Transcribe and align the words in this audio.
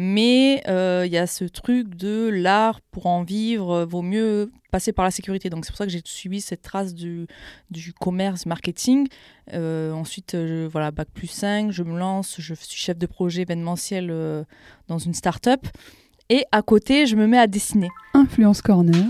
Mais 0.00 0.62
euh, 0.68 1.02
il 1.06 1.12
y 1.12 1.16
a 1.16 1.26
ce 1.26 1.42
truc 1.42 1.96
de 1.96 2.28
l'art 2.32 2.80
pour 2.92 3.06
en 3.06 3.24
vivre, 3.24 3.84
vaut 3.84 4.02
mieux 4.02 4.52
passer 4.70 4.92
par 4.92 5.04
la 5.04 5.10
sécurité. 5.10 5.50
Donc 5.50 5.64
c'est 5.64 5.72
pour 5.72 5.78
ça 5.78 5.86
que 5.86 5.90
j'ai 5.90 6.02
suivi 6.04 6.40
cette 6.40 6.62
trace 6.62 6.94
du, 6.94 7.26
commerce 8.00 8.46
marketing. 8.46 9.08
Euh, 9.54 9.90
ensuite, 9.90 10.36
voilà, 10.36 10.92
bac 10.92 11.08
plus 11.12 11.26
5, 11.26 11.72
je 11.72 11.82
me 11.82 11.98
lance, 11.98 12.36
je 12.38 12.54
suis 12.54 12.78
chef 12.78 12.96
de 12.96 13.06
projet 13.06 13.42
événementiel 13.42 14.10
euh, 14.12 14.44
dans 14.86 14.98
une 14.98 15.14
start-up. 15.14 15.66
Et 16.28 16.44
à 16.52 16.62
côté, 16.62 17.06
je 17.06 17.16
me 17.16 17.26
mets 17.26 17.38
à 17.38 17.48
dessiner. 17.48 17.88
Influence 18.14 18.62
Corner, 18.62 19.04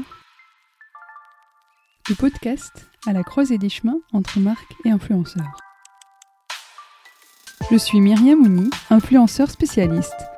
le 2.09 2.15
podcast 2.15 2.87
à 3.07 3.13
la 3.13 3.23
croisée 3.25 3.59
des 3.59 3.69
chemins 3.69 3.99
entre 4.15 4.41
marques 4.41 4.73
et 4.87 4.91
influenceurs. 4.91 5.61
Je 7.71 7.77
suis 7.77 8.01
Myriam 8.01 8.39
Mouni, 8.39 8.71
influenceur 8.89 9.51
spécialiste. 9.51 10.38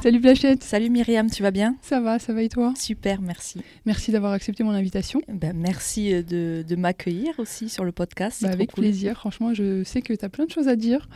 Salut 0.00 0.20
Blachette 0.20 0.62
Salut 0.62 0.90
Myriam, 0.90 1.28
tu 1.28 1.42
vas 1.42 1.50
bien? 1.50 1.76
Ça 1.82 2.00
va, 2.00 2.20
ça 2.20 2.32
va 2.32 2.42
et 2.42 2.48
toi? 2.48 2.72
Super, 2.76 3.20
merci. 3.20 3.60
Merci 3.84 4.12
d'avoir 4.12 4.32
accepté 4.32 4.62
mon 4.62 4.70
invitation. 4.70 5.20
Ben, 5.28 5.52
merci 5.56 6.14
euh, 6.14 6.22
de, 6.22 6.64
de 6.66 6.76
m'accueillir 6.76 7.34
aussi 7.38 7.68
sur 7.68 7.84
le 7.84 7.90
podcast. 7.90 8.42
Bah, 8.42 8.50
avec 8.50 8.72
plaisir, 8.72 9.16
franchement, 9.18 9.54
je 9.54 9.82
sais 9.82 10.00
que 10.00 10.12
tu 10.14 10.24
as 10.24 10.28
plein 10.28 10.46
de 10.46 10.52
choses 10.52 10.68
à 10.68 10.76
dire 10.76 11.08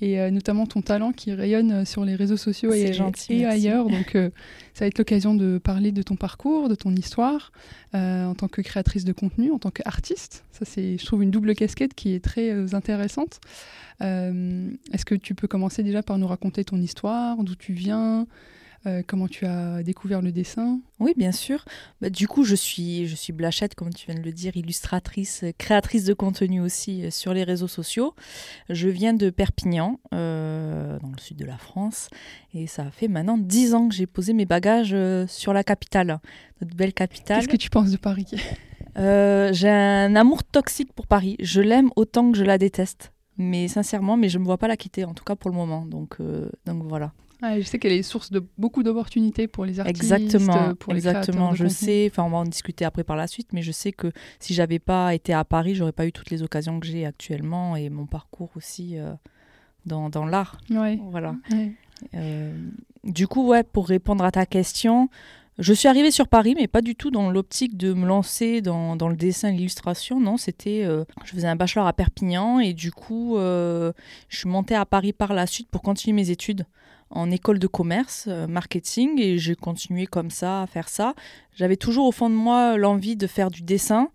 et 0.00 0.20
euh, 0.20 0.30
notamment 0.30 0.66
ton 0.66 0.82
talent 0.82 1.12
qui 1.12 1.32
rayonne 1.32 1.72
euh, 1.72 1.84
sur 1.84 2.04
les 2.04 2.14
réseaux 2.14 2.36
sociaux 2.36 2.72
et, 2.72 2.92
gentil, 2.92 3.34
et 3.34 3.44
ailleurs. 3.44 3.88
Donc, 3.88 4.14
euh, 4.14 4.30
ça 4.74 4.84
va 4.84 4.88
être 4.88 4.98
l'occasion 4.98 5.34
de 5.34 5.58
parler 5.58 5.92
de 5.92 6.02
ton 6.02 6.16
parcours, 6.16 6.68
de 6.68 6.74
ton 6.74 6.94
histoire 6.94 7.52
euh, 7.94 8.24
en 8.26 8.34
tant 8.34 8.48
que 8.48 8.62
créatrice 8.62 9.04
de 9.04 9.12
contenu, 9.12 9.50
en 9.52 9.58
tant 9.58 9.70
qu'artiste. 9.70 10.44
Ça, 10.52 10.64
c'est, 10.64 10.98
je 10.98 11.04
trouve, 11.04 11.22
une 11.22 11.30
double 11.30 11.54
casquette 11.54 11.94
qui 11.94 12.14
est 12.14 12.24
très 12.24 12.50
euh, 12.50 12.66
intéressante. 12.72 13.40
Est-ce 14.00 15.04
que 15.04 15.14
tu 15.14 15.34
peux 15.34 15.46
commencer 15.46 15.82
déjà 15.82 16.02
par 16.02 16.16
nous 16.16 16.26
raconter 16.26 16.64
ton 16.64 16.78
histoire, 16.78 17.36
d'où 17.44 17.54
tu 17.54 17.74
viens 17.74 18.26
euh, 18.86 19.02
comment 19.06 19.28
tu 19.28 19.46
as 19.46 19.82
découvert 19.82 20.22
le 20.22 20.32
dessin? 20.32 20.80
Oui, 20.98 21.12
bien 21.16 21.32
sûr. 21.32 21.64
Bah, 22.00 22.10
du 22.10 22.26
coup, 22.26 22.44
je 22.44 22.54
suis, 22.54 23.06
je 23.06 23.14
suis 23.14 23.32
Blachette, 23.32 23.74
comme 23.74 23.92
tu 23.92 24.06
viens 24.06 24.14
de 24.14 24.24
le 24.24 24.32
dire, 24.32 24.56
illustratrice, 24.56 25.44
créatrice 25.58 26.04
de 26.04 26.14
contenu 26.14 26.60
aussi 26.60 27.04
euh, 27.04 27.10
sur 27.10 27.34
les 27.34 27.44
réseaux 27.44 27.68
sociaux. 27.68 28.14
Je 28.68 28.88
viens 28.88 29.14
de 29.14 29.30
Perpignan, 29.30 30.00
euh, 30.14 30.98
dans 31.00 31.10
le 31.10 31.18
sud 31.18 31.36
de 31.36 31.44
la 31.44 31.58
France, 31.58 32.08
et 32.54 32.66
ça 32.66 32.90
fait 32.90 33.08
maintenant 33.08 33.38
dix 33.38 33.74
ans 33.74 33.88
que 33.88 33.94
j'ai 33.94 34.06
posé 34.06 34.32
mes 34.32 34.46
bagages 34.46 34.96
sur 35.26 35.52
la 35.52 35.64
capitale, 35.64 36.20
notre 36.60 36.74
belle 36.74 36.92
capitale. 36.92 37.38
Qu'est-ce 37.38 37.48
que 37.48 37.56
tu 37.56 37.70
penses 37.70 37.90
de 37.90 37.96
Paris? 37.96 38.26
Euh, 38.96 39.52
J'ai 39.52 39.68
un 39.68 40.16
amour 40.16 40.42
toxique 40.42 40.92
pour 40.92 41.06
Paris. 41.06 41.36
Je 41.40 41.60
l'aime 41.60 41.90
autant 41.96 42.32
que 42.32 42.38
je 42.38 42.44
la 42.44 42.58
déteste. 42.58 43.12
Mais 43.38 43.68
sincèrement, 43.68 44.16
mais 44.18 44.28
je 44.28 44.36
ne 44.36 44.42
me 44.42 44.46
vois 44.46 44.58
pas 44.58 44.68
la 44.68 44.76
quitter, 44.76 45.04
en 45.04 45.14
tout 45.14 45.24
cas 45.24 45.34
pour 45.34 45.50
le 45.50 45.56
moment. 45.56 45.86
Donc, 45.86 46.16
euh, 46.20 46.50
donc 46.66 46.82
voilà. 46.84 47.12
Je 47.42 47.62
sais 47.62 47.78
qu'elle 47.78 47.92
est 47.92 48.02
source 48.02 48.30
de 48.30 48.44
beaucoup 48.58 48.82
d'opportunités 48.82 49.48
pour 49.48 49.64
les 49.64 49.80
artistes, 49.80 50.02
Exactement, 50.02 50.74
pour 50.74 50.92
les 50.92 51.08
exactement. 51.08 51.52
Je 51.54 51.64
contenu. 51.64 51.70
sais, 51.70 52.08
enfin, 52.10 52.24
on 52.24 52.30
va 52.30 52.36
en 52.38 52.44
discuter 52.44 52.84
après 52.84 53.04
par 53.04 53.16
la 53.16 53.26
suite, 53.26 53.52
mais 53.52 53.62
je 53.62 53.72
sais 53.72 53.92
que 53.92 54.12
si 54.38 54.52
j'avais 54.54 54.78
pas 54.78 55.14
été 55.14 55.32
à 55.32 55.44
Paris, 55.44 55.74
j'aurais 55.74 55.92
pas 55.92 56.06
eu 56.06 56.12
toutes 56.12 56.30
les 56.30 56.42
occasions 56.42 56.78
que 56.80 56.86
j'ai 56.86 57.06
actuellement 57.06 57.76
et 57.76 57.88
mon 57.88 58.06
parcours 58.06 58.50
aussi 58.56 58.98
euh, 58.98 59.12
dans, 59.86 60.10
dans 60.10 60.26
l'art. 60.26 60.58
Ouais. 60.70 60.98
Voilà. 61.10 61.34
Ouais. 61.50 61.72
Euh, 62.14 62.52
du 63.04 63.26
coup, 63.26 63.46
ouais, 63.46 63.62
pour 63.62 63.88
répondre 63.88 64.24
à 64.24 64.30
ta 64.30 64.44
question, 64.46 65.08
je 65.60 65.72
suis 65.74 65.88
arrivée 65.88 66.10
sur 66.10 66.26
Paris, 66.26 66.54
mais 66.58 66.66
pas 66.66 66.80
du 66.80 66.96
tout 66.96 67.10
dans 67.10 67.30
l'optique 67.30 67.76
de 67.76 67.92
me 67.92 68.06
lancer 68.06 68.62
dans, 68.62 68.96
dans 68.96 69.08
le 69.08 69.16
dessin 69.16 69.50
et 69.50 69.52
l'illustration. 69.52 70.18
Non, 70.18 70.36
c'était. 70.36 70.84
euh, 70.84 71.04
je 71.24 71.32
faisais 71.32 71.48
un 71.48 71.56
bachelor 71.56 71.86
à 71.86 71.92
Perpignan 71.92 72.58
et 72.60 72.72
du 72.72 72.90
coup, 72.90 73.36
euh, 73.36 73.92
je 74.28 74.38
suis 74.38 74.48
montée 74.48 74.74
à 74.74 74.86
Paris 74.86 75.12
par 75.12 75.34
la 75.34 75.46
suite 75.46 75.68
pour 75.70 75.82
continuer 75.82 76.14
mes 76.14 76.30
études 76.30 76.64
en 77.10 77.30
école 77.30 77.58
de 77.58 77.66
commerce, 77.66 78.26
euh, 78.28 78.46
marketing, 78.46 79.20
et 79.20 79.36
j'ai 79.36 79.56
continué 79.56 80.06
comme 80.06 80.30
ça 80.30 80.62
à 80.62 80.66
faire 80.66 80.88
ça. 80.88 81.14
J'avais 81.56 81.76
toujours 81.76 82.06
au 82.06 82.12
fond 82.12 82.30
de 82.30 82.34
moi 82.34 82.76
l'envie 82.76 83.16
de 83.16 83.26
faire 83.26 83.50
du 83.50 83.62
dessin, 83.62 84.08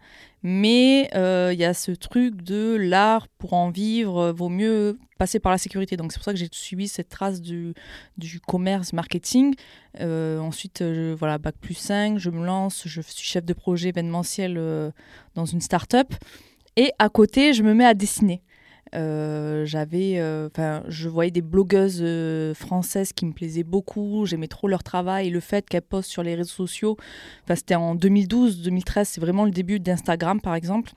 mais 0.47 1.09
euh, 1.15 1.49
il 1.53 1.59
y 1.59 1.65
a 1.65 1.73
ce 1.73 1.89
truc 1.89 2.43
de 2.43 2.75
l'art 2.79 3.27
pour 3.39 3.53
en 3.53 3.71
vivre, 3.71 4.19
euh, 4.19 4.31
vaut 4.31 4.47
mieux 4.47 4.99
passer 5.17 5.39
par 5.39 5.51
la 5.51 5.57
sécurité. 5.57 5.97
Donc 5.97 6.11
c'est 6.11 6.19
pour 6.19 6.25
ça 6.25 6.33
que 6.33 6.37
j'ai 6.37 6.49
suivi 6.51 6.87
cette 6.87 7.09
trace 7.09 7.41
du, 7.41 7.73
du 8.19 8.39
commerce 8.39 8.93
marketing. 8.93 9.55
Euh, 10.01 10.37
ensuite, 10.37 10.83
voilà, 10.83 11.39
bac 11.39 11.55
plus 11.59 11.73
5, 11.73 12.19
je 12.19 12.29
me 12.29 12.45
lance, 12.45 12.83
je 12.85 13.01
suis 13.01 13.25
chef 13.25 13.43
de 13.43 13.53
projet 13.53 13.89
événementiel 13.89 14.93
dans 15.33 15.45
une 15.45 15.61
start-up. 15.61 16.13
Et 16.75 16.91
à 16.99 17.09
côté, 17.09 17.53
je 17.53 17.63
me 17.63 17.73
mets 17.73 17.85
à 17.85 17.95
dessiner. 17.95 18.43
Euh, 18.95 19.65
j'avais, 19.65 20.19
euh, 20.19 20.49
je 20.87 21.09
voyais 21.09 21.31
des 21.31 21.41
blogueuses 21.41 21.99
euh, 22.01 22.53
françaises 22.53 23.13
qui 23.13 23.25
me 23.25 23.33
plaisaient 23.33 23.63
beaucoup. 23.63 24.25
J'aimais 24.25 24.47
trop 24.47 24.67
leur 24.67 24.83
travail 24.83 25.27
et 25.27 25.29
le 25.29 25.39
fait 25.39 25.67
qu'elles 25.67 25.81
postent 25.81 26.09
sur 26.09 26.23
les 26.23 26.35
réseaux 26.35 26.49
sociaux. 26.49 26.97
Enfin, 27.43 27.55
c'était 27.55 27.75
en 27.75 27.95
2012, 27.95 28.61
2013, 28.61 29.07
c'est 29.07 29.21
vraiment 29.21 29.45
le 29.45 29.51
début 29.51 29.79
d'Instagram, 29.79 30.39
par 30.39 30.55
exemple. 30.55 30.93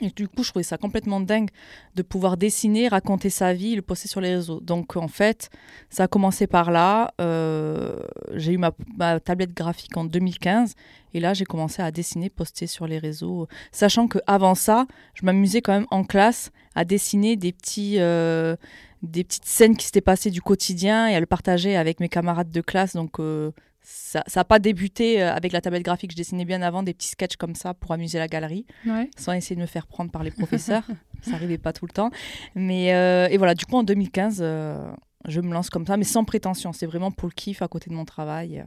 Et 0.00 0.10
du 0.10 0.28
coup, 0.28 0.42
je 0.42 0.50
trouvais 0.50 0.64
ça 0.64 0.76
complètement 0.76 1.20
dingue 1.20 1.50
de 1.94 2.02
pouvoir 2.02 2.36
dessiner, 2.36 2.88
raconter 2.88 3.30
sa 3.30 3.52
vie, 3.52 3.76
le 3.76 3.82
poster 3.82 4.08
sur 4.08 4.20
les 4.20 4.34
réseaux. 4.34 4.60
Donc, 4.60 4.96
en 4.96 5.08
fait, 5.08 5.50
ça 5.90 6.04
a 6.04 6.08
commencé 6.08 6.46
par 6.46 6.70
là. 6.70 7.12
Euh, 7.20 8.00
j'ai 8.32 8.52
eu 8.52 8.58
ma, 8.58 8.72
tablette 9.20 9.54
graphique 9.54 9.96
en 9.96 10.04
2015. 10.04 10.74
Et 11.14 11.20
là, 11.20 11.32
j'ai 11.32 11.44
commencé 11.44 11.80
à 11.80 11.90
dessiner, 11.92 12.28
poster 12.28 12.66
sur 12.66 12.86
les 12.86 12.98
réseaux. 12.98 13.46
Sachant 13.70 14.08
qu'avant 14.08 14.56
ça, 14.56 14.86
je 15.14 15.24
m'amusais 15.24 15.62
quand 15.62 15.72
même 15.72 15.86
en 15.90 16.02
classe 16.02 16.50
à 16.74 16.84
dessiner 16.84 17.36
des, 17.36 17.52
petits, 17.52 18.00
euh, 18.00 18.56
des 19.02 19.22
petites 19.22 19.44
scènes 19.44 19.76
qui 19.76 19.86
s'étaient 19.86 20.00
passées 20.00 20.30
du 20.30 20.42
quotidien 20.42 21.06
et 21.06 21.14
à 21.14 21.20
le 21.20 21.26
partager 21.26 21.76
avec 21.76 22.00
mes 22.00 22.08
camarades 22.08 22.50
de 22.50 22.60
classe. 22.60 22.94
Donc, 22.94 23.20
euh, 23.20 23.52
ça 23.86 24.24
n'a 24.34 24.44
pas 24.44 24.58
débuté 24.58 25.22
euh, 25.22 25.32
avec 25.32 25.52
la 25.52 25.60
tablette 25.60 25.82
graphique. 25.84 26.10
Je 26.12 26.16
dessinais 26.16 26.44
bien 26.44 26.62
avant 26.62 26.82
des 26.82 26.94
petits 26.94 27.08
sketchs 27.08 27.36
comme 27.36 27.54
ça 27.54 27.74
pour 27.74 27.92
amuser 27.92 28.18
la 28.18 28.26
galerie 28.28 28.64
Ouais. 28.86 29.10
sans 29.16 29.32
essayer 29.34 29.54
de 29.56 29.60
me 29.60 29.66
faire 29.66 29.86
prendre 29.86 30.10
par 30.10 30.24
les 30.24 30.30
professeurs. 30.38 30.84
ça 31.22 31.32
n'arrivait 31.32 31.58
pas 31.58 31.72
tout 31.72 31.86
le 31.86 31.92
temps. 31.92 32.10
Mais 32.54 32.94
euh, 32.94 33.28
et 33.30 33.36
voilà, 33.36 33.54
du 33.54 33.66
coup 33.66 33.76
en 33.76 33.82
2015, 33.82 34.38
euh, 34.40 34.90
je 35.28 35.40
me 35.40 35.52
lance 35.52 35.70
comme 35.70 35.86
ça, 35.86 35.96
mais 35.96 36.04
sans 36.04 36.24
prétention. 36.24 36.72
C'est 36.72 36.86
vraiment 36.86 37.10
pour 37.10 37.28
le 37.28 37.34
kiff 37.34 37.62
à 37.62 37.68
côté 37.68 37.90
de 37.90 37.94
mon 37.94 38.04
travail. 38.04 38.64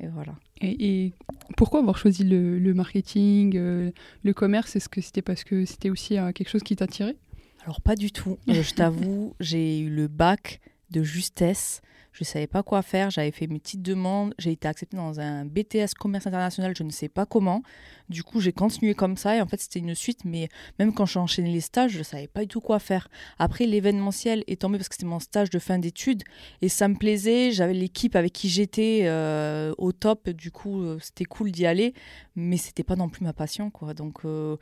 Et 0.00 0.08
voilà. 0.08 0.34
Et, 0.60 1.04
et 1.04 1.12
pourquoi 1.56 1.80
avoir 1.80 1.96
choisi 1.98 2.24
le, 2.24 2.58
le 2.58 2.74
marketing, 2.74 3.56
euh, 3.56 3.90
le 4.24 4.32
commerce? 4.32 4.74
Est-ce 4.76 4.88
que 4.88 5.00
c'était 5.00 5.22
parce 5.22 5.44
que 5.44 5.64
c'était 5.64 5.90
aussi 5.90 6.18
euh, 6.18 6.32
quelque 6.32 6.48
chose 6.48 6.62
qui 6.64 6.74
t'attirait? 6.76 7.16
Alors 7.64 7.80
pas 7.80 7.94
du 7.96 8.10
tout. 8.12 8.38
Euh, 8.48 8.62
je 8.62 8.74
t'avoue, 8.74 9.34
j'ai 9.40 9.78
eu 9.80 9.88
le 9.90 10.08
bac 10.08 10.60
de 10.94 11.02
justesse. 11.02 11.80
Je 12.12 12.22
ne 12.22 12.26
savais 12.26 12.46
pas 12.46 12.62
quoi 12.62 12.82
faire. 12.82 13.10
J'avais 13.10 13.32
fait 13.32 13.48
mes 13.48 13.58
petites 13.58 13.82
demandes. 13.82 14.34
J'ai 14.38 14.52
été 14.52 14.68
acceptée 14.68 14.96
dans 14.96 15.18
un 15.18 15.44
BTS 15.44 15.94
commerce 15.98 16.28
international. 16.28 16.72
Je 16.78 16.84
ne 16.84 16.90
sais 16.90 17.08
pas 17.08 17.26
comment. 17.26 17.62
Du 18.08 18.22
coup, 18.22 18.38
j'ai 18.38 18.52
continué 18.52 18.94
comme 18.94 19.16
ça. 19.16 19.34
Et 19.36 19.40
en 19.40 19.48
fait, 19.48 19.60
c'était 19.60 19.80
une 19.80 19.96
suite. 19.96 20.24
Mais 20.24 20.48
même 20.78 20.94
quand 20.94 21.06
j'ai 21.06 21.18
enchaîné 21.18 21.50
les 21.50 21.60
stages, 21.60 21.90
je 21.90 21.98
ne 21.98 22.02
savais 22.04 22.28
pas 22.28 22.42
du 22.42 22.46
tout 22.46 22.60
quoi 22.60 22.78
faire. 22.78 23.08
Après, 23.40 23.66
l'événementiel 23.66 24.44
est 24.46 24.60
tombé 24.60 24.78
parce 24.78 24.88
que 24.88 24.94
c'était 24.94 25.06
mon 25.06 25.18
stage 25.18 25.50
de 25.50 25.58
fin 25.58 25.80
d'études. 25.80 26.22
Et 26.62 26.68
ça 26.68 26.86
me 26.86 26.94
plaisait. 26.94 27.50
J'avais 27.50 27.74
l'équipe 27.74 28.14
avec 28.14 28.32
qui 28.32 28.48
j'étais 28.48 29.00
euh, 29.06 29.74
au 29.76 29.90
top. 29.90 30.30
Du 30.30 30.52
coup, 30.52 30.84
euh, 30.84 30.98
c'était 31.02 31.24
cool 31.24 31.50
d'y 31.50 31.66
aller. 31.66 31.94
Mais 32.36 32.58
c'était 32.58 32.84
pas 32.84 32.94
non 32.94 33.08
plus 33.08 33.24
ma 33.24 33.32
passion. 33.32 33.70
quoi. 33.70 33.92
Donc. 33.92 34.24
euh, 34.24 34.56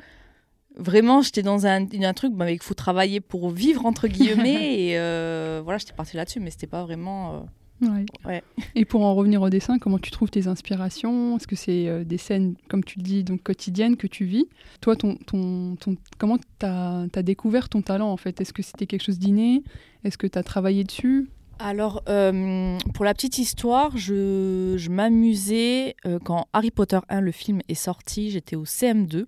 Vraiment, 0.76 1.20
j'étais 1.22 1.42
dans 1.42 1.66
un, 1.66 1.86
un 1.86 2.12
truc 2.14 2.32
bah, 2.34 2.50
il 2.50 2.60
faut 2.62 2.74
travailler 2.74 3.20
pour 3.20 3.50
vivre, 3.50 3.84
entre 3.86 4.08
guillemets. 4.08 4.74
et 4.90 4.98
euh, 4.98 5.60
voilà, 5.64 5.78
j'étais 5.78 5.92
partie 5.92 6.16
là-dessus, 6.16 6.40
mais 6.40 6.50
c'était 6.50 6.66
pas 6.66 6.82
vraiment. 6.84 7.34
euh, 7.34 7.38
Ouais. 7.82 8.06
Ouais. 8.24 8.42
Et 8.76 8.84
pour 8.84 9.04
en 9.04 9.12
revenir 9.16 9.42
au 9.42 9.50
dessin, 9.50 9.80
comment 9.80 9.98
tu 9.98 10.12
trouves 10.12 10.30
tes 10.30 10.46
inspirations? 10.46 11.36
Est-ce 11.36 11.48
que 11.48 11.56
c'est 11.56 11.88
euh, 11.88 12.04
des 12.04 12.16
scènes, 12.16 12.54
comme 12.68 12.84
tu 12.84 13.00
le 13.00 13.02
dis, 13.02 13.24
donc 13.24 13.42
quotidiennes 13.42 13.96
que 13.96 14.06
tu 14.06 14.24
vis? 14.24 14.46
Toi, 14.80 14.94
ton, 14.94 15.16
ton, 15.26 15.74
ton- 15.74 15.96
comment 16.16 16.38
tu 16.38 16.44
as, 16.64 17.22
découvert 17.24 17.68
ton 17.68 17.82
talent 17.82 18.12
en 18.12 18.16
fait? 18.16 18.40
Est-ce 18.40 18.52
que 18.52 18.62
c'était 18.62 18.86
quelque 18.86 19.02
chose 19.02 19.18
d'inné? 19.18 19.64
Est-ce 20.04 20.16
que 20.16 20.28
tu 20.28 20.38
as 20.38 20.44
travaillé 20.44 20.84
dessus? 20.84 21.28
Alors, 21.64 22.02
euh, 22.08 22.76
pour 22.92 23.04
la 23.04 23.14
petite 23.14 23.38
histoire, 23.38 23.96
je, 23.96 24.88
m'amusais 24.88 25.94
euh, 26.06 26.18
quand 26.18 26.48
Harry 26.52 26.72
Potter 26.72 26.98
1, 27.08 27.20
le 27.20 27.30
film, 27.30 27.60
est 27.68 27.74
sorti. 27.74 28.30
J'étais 28.32 28.56
au 28.56 28.64
CM2 28.64 29.26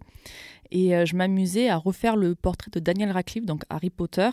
et 0.72 0.96
euh, 0.96 1.06
je 1.06 1.14
m'amusais 1.14 1.68
à 1.68 1.76
refaire 1.76 2.16
le 2.16 2.34
portrait 2.34 2.72
de 2.72 2.80
Daniel 2.80 3.12
Radcliffe, 3.12 3.46
donc 3.46 3.62
Harry 3.70 3.90
Potter, 3.90 4.30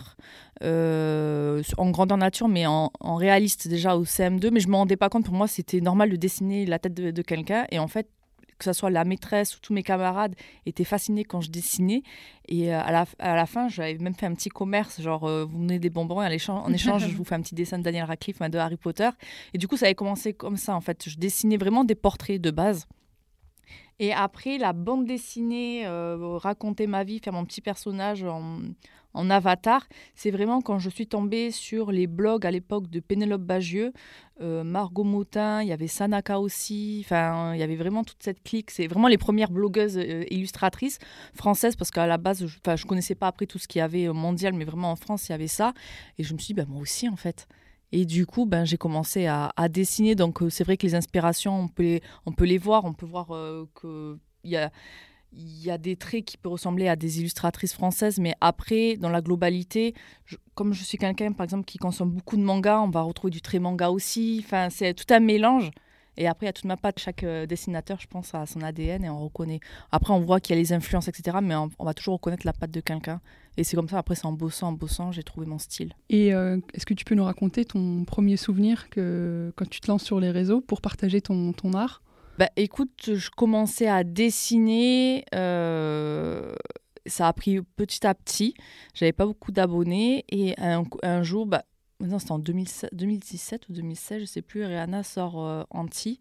en 0.60 1.90
grandeur 1.90 2.18
nature, 2.18 2.48
mais 2.48 2.66
en, 2.66 2.90
réaliste 3.00 3.68
déjà 3.68 3.96
au 3.96 4.02
CM2. 4.04 4.50
Mais 4.50 4.58
je 4.58 4.66
me 4.66 4.74
rendais 4.74 4.96
pas 4.96 5.08
compte, 5.08 5.24
pour 5.24 5.34
moi, 5.34 5.46
c'était 5.46 5.80
normal 5.80 6.10
de 6.10 6.16
dessiner 6.16 6.66
la 6.66 6.80
tête 6.80 6.94
de, 6.94 7.12
de 7.12 7.22
quelqu'un. 7.22 7.66
Et 7.70 7.78
en 7.78 7.86
fait, 7.86 8.08
que 8.58 8.64
ce 8.64 8.72
soit 8.72 8.90
la 8.90 9.04
maîtresse 9.04 9.56
ou 9.56 9.60
tous 9.60 9.72
mes 9.72 9.82
camarades 9.82 10.34
étaient 10.66 10.84
fascinés 10.84 11.24
quand 11.24 11.40
je 11.40 11.50
dessinais. 11.50 12.02
Et 12.48 12.72
à 12.72 12.90
la, 12.90 13.06
à 13.18 13.36
la 13.36 13.46
fin, 13.46 13.68
j'avais 13.68 13.96
même 13.98 14.14
fait 14.14 14.26
un 14.26 14.34
petit 14.34 14.48
commerce, 14.48 15.00
genre 15.00 15.28
vous 15.28 15.58
venez 15.58 15.78
des 15.78 15.90
bonbons 15.90 16.22
et 16.22 16.26
en 16.26 16.30
échange, 16.30 16.62
en 16.66 16.72
échange 16.72 17.08
je 17.08 17.16
vous 17.16 17.24
fais 17.24 17.34
un 17.34 17.40
petit 17.40 17.54
dessin 17.54 17.78
de 17.78 17.82
Daniel 17.82 18.04
Radcliffe, 18.04 18.40
de 18.40 18.58
Harry 18.58 18.76
Potter. 18.76 19.08
Et 19.54 19.58
du 19.58 19.68
coup, 19.68 19.76
ça 19.76 19.86
avait 19.86 19.94
commencé 19.94 20.32
comme 20.32 20.56
ça 20.56 20.74
en 20.74 20.80
fait. 20.80 21.08
Je 21.08 21.16
dessinais 21.16 21.56
vraiment 21.56 21.84
des 21.84 21.94
portraits 21.94 22.40
de 22.40 22.50
base. 22.50 22.86
Et 23.98 24.12
après, 24.12 24.58
la 24.58 24.72
bande 24.72 25.06
dessinée, 25.06 25.86
euh, 25.86 26.36
raconter 26.36 26.86
ma 26.86 27.04
vie, 27.04 27.20
faire 27.20 27.32
mon 27.32 27.44
petit 27.44 27.60
personnage 27.60 28.24
en, 28.24 28.58
avatar, 29.14 29.86
c'est 30.14 30.30
vraiment 30.30 30.60
quand 30.60 30.78
je 30.78 30.90
suis 30.90 31.06
tombée 31.06 31.50
sur 31.50 31.92
les 31.92 32.06
blogs 32.06 32.46
à 32.46 32.50
l'époque 32.50 32.88
de 32.88 33.00
Pénélope 33.00 33.42
Bagieux, 33.42 33.92
euh, 34.40 34.64
Margot 34.64 35.04
Motin, 35.04 35.62
il 35.62 35.68
y 35.68 35.72
avait 35.72 35.86
Sanaka 35.86 36.40
aussi, 36.40 37.02
enfin, 37.04 37.54
il 37.54 37.60
y 37.60 37.62
avait 37.62 37.76
vraiment 37.76 38.02
toute 38.02 38.22
cette 38.22 38.42
clique. 38.42 38.70
C'est 38.70 38.86
vraiment 38.86 39.08
les 39.08 39.18
premières 39.18 39.50
blogueuses 39.50 39.98
euh, 39.98 40.24
illustratrices 40.30 40.98
françaises, 41.34 41.76
parce 41.76 41.90
qu'à 41.90 42.06
la 42.06 42.18
base, 42.18 42.46
je 42.46 42.58
ne 42.70 42.88
connaissais 42.88 43.14
pas 43.14 43.28
après 43.28 43.46
tout 43.46 43.58
ce 43.58 43.68
qu'il 43.68 43.78
y 43.78 43.82
avait 43.82 44.08
mondial, 44.08 44.54
mais 44.54 44.64
vraiment 44.64 44.90
en 44.90 44.96
France, 44.96 45.28
il 45.28 45.32
y 45.32 45.34
avait 45.34 45.46
ça. 45.46 45.74
Et 46.18 46.24
je 46.24 46.32
me 46.32 46.38
suis 46.38 46.54
dit, 46.54 46.54
bah, 46.54 46.66
moi 46.68 46.80
aussi, 46.80 47.08
en 47.08 47.16
fait. 47.16 47.46
Et 47.92 48.06
du 48.06 48.24
coup, 48.26 48.46
ben, 48.46 48.64
j'ai 48.64 48.78
commencé 48.78 49.26
à, 49.26 49.52
dessiner. 49.68 50.14
Donc, 50.14 50.42
euh, 50.42 50.48
c'est 50.48 50.64
vrai 50.64 50.76
que 50.76 50.86
les 50.86 50.94
inspirations, 50.94 51.60
on 51.60 51.68
peut 51.68 51.82
les, 51.82 52.02
on 52.26 52.32
peut 52.32 52.46
les 52.46 52.58
voir. 52.58 52.84
On 52.84 52.94
peut 52.94 53.06
voir 53.06 53.26
qu'il 53.80 54.18
y 54.44 54.56
a, 54.56 54.72
y 55.34 55.70
a 55.70 55.78
des 55.78 55.96
traits 55.96 56.24
qui 56.24 56.36
peuvent 56.36 56.52
ressembler 56.52 56.88
à 56.88 56.96
des 56.96 57.20
illustratrices 57.20 57.74
françaises. 57.74 58.18
Mais 58.18 58.34
après, 58.40 58.96
dans 58.96 59.08
la 59.08 59.20
globalité, 59.20 59.94
comme 60.54 60.72
je 60.72 60.82
suis 60.82 60.98
quelqu'un, 60.98 61.32
par 61.32 61.44
exemple, 61.44 61.64
qui 61.64 61.78
consomme 61.78 62.10
beaucoup 62.10 62.36
de 62.36 62.42
mangas, 62.42 62.80
on 62.80 62.90
va 62.90 63.02
retrouver 63.02 63.30
du 63.30 63.40
trait 63.40 63.58
manga 63.58 63.90
aussi. 63.90 64.42
Enfin, 64.44 64.68
c'est 64.70 64.94
tout 64.94 65.12
un 65.12 65.20
mélange. 65.20 65.70
Et 66.16 66.26
après, 66.26 66.46
il 66.46 66.48
y 66.48 66.50
a 66.50 66.52
toute 66.52 66.66
ma 66.66 66.76
patte. 66.76 66.98
Chaque 66.98 67.24
euh, 67.24 67.46
dessinateur, 67.46 67.98
je 68.00 68.06
pense, 68.06 68.34
a 68.34 68.44
son 68.44 68.60
ADN 68.60 69.04
et 69.04 69.10
on 69.10 69.18
reconnaît. 69.18 69.60
Après, 69.90 70.12
on 70.12 70.20
voit 70.20 70.40
qu'il 70.40 70.54
y 70.54 70.58
a 70.58 70.60
les 70.60 70.72
influences, 70.72 71.08
etc. 71.08 71.38
Mais 71.42 71.54
on, 71.54 71.70
va 71.80 71.94
toujours 71.94 72.14
reconnaître 72.14 72.46
la 72.46 72.52
patte 72.52 72.70
de 72.70 72.80
quelqu'un. 72.80 73.20
Et 73.56 73.64
c'est 73.64 73.76
comme 73.76 73.88
ça, 73.88 73.98
après, 73.98 74.14
c'est 74.14 74.26
en 74.26 74.32
bossant, 74.32 74.68
en 74.68 74.72
bossant, 74.72 75.12
j'ai 75.12 75.22
trouvé 75.22 75.46
mon 75.46 75.58
style. 75.58 75.94
Et 76.10 76.34
euh, 76.34 76.58
est-ce 76.74 76.86
que 76.86 76.94
tu 76.94 77.04
peux 77.04 77.14
nous 77.14 77.24
raconter 77.24 77.64
ton 77.64 78.04
premier 78.04 78.36
souvenir 78.36 78.90
que, 78.90 79.52
quand 79.56 79.68
tu 79.68 79.80
te 79.80 79.90
lances 79.90 80.04
sur 80.04 80.20
les 80.20 80.30
réseaux 80.30 80.60
pour 80.60 80.80
partager 80.80 81.20
ton, 81.20 81.52
ton 81.52 81.72
art? 81.72 82.02
Bah, 82.38 82.48
Écoute, 82.56 83.14
je 83.14 83.30
commençais 83.30 83.88
à 83.88 84.04
dessiner. 84.04 85.24
Euh, 85.34 86.54
ça 87.06 87.28
a 87.28 87.32
pris 87.32 87.60
petit 87.62 88.06
à 88.06 88.14
petit. 88.14 88.54
J'avais 88.94 89.12
pas 89.12 89.26
beaucoup 89.26 89.52
d'abonnés. 89.52 90.24
Et 90.30 90.54
un, 90.58 91.22
jour, 91.22 91.46
bah, 91.46 91.64
c'était 92.00 92.32
en 92.32 92.38
2017 92.38 93.68
ou 93.68 93.72
2016, 93.72 94.20
je 94.20 94.26
sais 94.26 94.42
plus, 94.42 94.64
Rihanna 94.64 95.02
sort 95.02 95.44
euh, 95.44 95.62
Anti. 95.70 96.18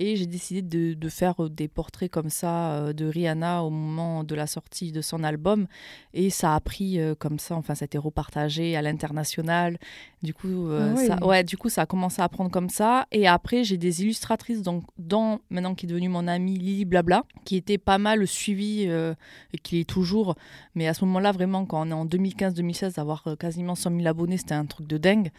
Et 0.00 0.16
j'ai 0.16 0.26
décidé 0.26 0.62
de, 0.62 0.94
de, 0.94 1.08
faire 1.08 1.44
euh, 1.44 1.48
des 1.48 1.68
portraits 1.68 2.10
comme 2.10 2.30
ça 2.30 2.72
euh, 2.72 2.92
de 2.92 3.06
Rihanna 3.06 3.62
au 3.62 3.70
moment 3.70 4.24
de 4.24 4.34
la 4.34 4.46
sortie 4.46 4.90
de 4.90 5.00
son 5.00 5.22
album. 5.22 5.66
Et 6.12 6.30
ça 6.30 6.54
a 6.54 6.60
pris 6.60 6.98
comme 7.18 7.38
ça, 7.38 7.54
enfin, 7.56 7.74
ça 7.74 7.84
a 7.84 7.86
été 7.86 7.98
repartagé 7.98 8.76
à 8.76 8.82
l'international. 8.82 9.78
Du 10.22 10.32
coup, 10.32 10.68
ah 10.70 10.96
ça, 10.96 11.24
ouais, 11.26 11.44
du 11.44 11.56
coup, 11.56 11.68
ça 11.68 11.82
a 11.82 11.86
commencé 11.86 12.22
à 12.22 12.28
prendre 12.28 12.50
comme 12.50 12.68
ça. 12.68 13.06
Et 13.12 13.26
après, 13.26 13.62
j'ai 13.64 13.76
des 13.76 14.02
illustratrices, 14.02 14.62
donc, 14.62 14.84
dans, 14.96 15.40
maintenant 15.50 15.74
qui 15.74 15.86
est 15.86 15.88
devenue 15.88 16.08
mon 16.08 16.26
amie 16.28 16.56
Lily 16.56 16.84
Blabla, 16.84 17.24
qui 17.44 17.56
était 17.56 17.78
pas 17.78 17.98
mal 17.98 18.26
suivie 18.26 18.82
et 18.84 19.58
qui 19.62 19.80
est 19.80 19.88
toujours. 19.88 20.36
Mais 20.74 20.86
à 20.86 20.94
ce 20.94 21.04
moment-là, 21.04 21.32
vraiment, 21.32 21.66
quand 21.66 21.86
on 21.86 21.90
est 21.90 21.94
en 21.94 22.06
2015-2016, 22.06 22.94
d'avoir 22.94 23.24
quasiment 23.38 23.74
100 23.74 23.96
000 23.96 24.06
abonnés, 24.06 24.38
c'était 24.38 24.54
un 24.54 24.66
truc 24.66 24.86
de 24.86 24.96
dingue. 24.96 25.30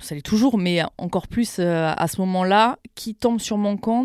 Ça 0.00 0.14
l'est 0.14 0.22
toujours, 0.22 0.58
mais 0.58 0.82
encore 0.98 1.28
plus 1.28 1.60
à 1.60 2.08
ce 2.08 2.20
moment-là, 2.20 2.78
qui 2.94 3.14
tombe 3.14 3.40
sur 3.40 3.56
mon 3.58 3.76
compte 3.76 3.95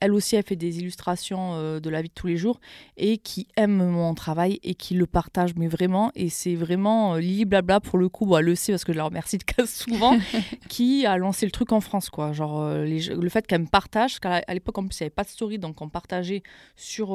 elle 0.00 0.14
aussi, 0.14 0.34
elle 0.34 0.42
fait 0.42 0.56
des 0.56 0.78
illustrations 0.78 1.54
euh, 1.54 1.78
de 1.78 1.90
la 1.90 2.00
vie 2.00 2.08
de 2.08 2.14
tous 2.14 2.26
les 2.26 2.38
jours 2.38 2.58
et 2.96 3.18
qui 3.18 3.46
aime 3.56 3.86
mon 3.86 4.14
travail 4.14 4.58
et 4.62 4.74
qui 4.74 4.94
le 4.94 5.06
partage, 5.06 5.54
mais 5.56 5.68
vraiment. 5.68 6.10
Et 6.14 6.30
c'est 6.30 6.54
vraiment 6.54 7.14
euh, 7.14 7.20
Lily 7.20 7.44
Blabla, 7.44 7.80
pour 7.80 7.98
le 7.98 8.08
coup, 8.08 8.24
bon, 8.24 8.38
elle 8.38 8.46
le 8.46 8.54
sait 8.54 8.72
parce 8.72 8.84
que 8.84 8.92
je 8.92 8.98
la 8.98 9.04
remercie 9.04 9.36
de 9.36 9.44
cas 9.44 9.66
souvent, 9.66 10.16
qui 10.68 11.04
a 11.04 11.18
lancé 11.18 11.44
le 11.44 11.52
truc 11.52 11.72
en 11.72 11.80
France, 11.80 12.08
quoi. 12.08 12.32
Genre, 12.32 12.62
euh, 12.62 12.84
le 12.86 13.28
fait 13.28 13.46
qu'elle 13.46 13.62
me 13.62 13.66
partage, 13.66 14.18
parce 14.18 14.42
qu'à 14.42 14.54
l'époque, 14.54 14.78
en 14.78 14.86
plus, 14.86 14.98
il 14.98 15.02
n'y 15.02 15.06
avait 15.06 15.10
pas 15.10 15.24
de 15.24 15.28
story, 15.28 15.58
donc 15.58 15.80
on 15.82 15.90
partageait 15.90 16.42
sur, 16.76 17.08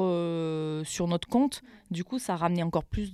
sur 0.84 1.08
notre 1.08 1.28
compte. 1.28 1.62
Du 1.90 2.04
coup, 2.04 2.18
ça 2.18 2.34
a 2.34 2.36
ramené 2.36 2.62
encore 2.62 2.84
plus 2.84 3.12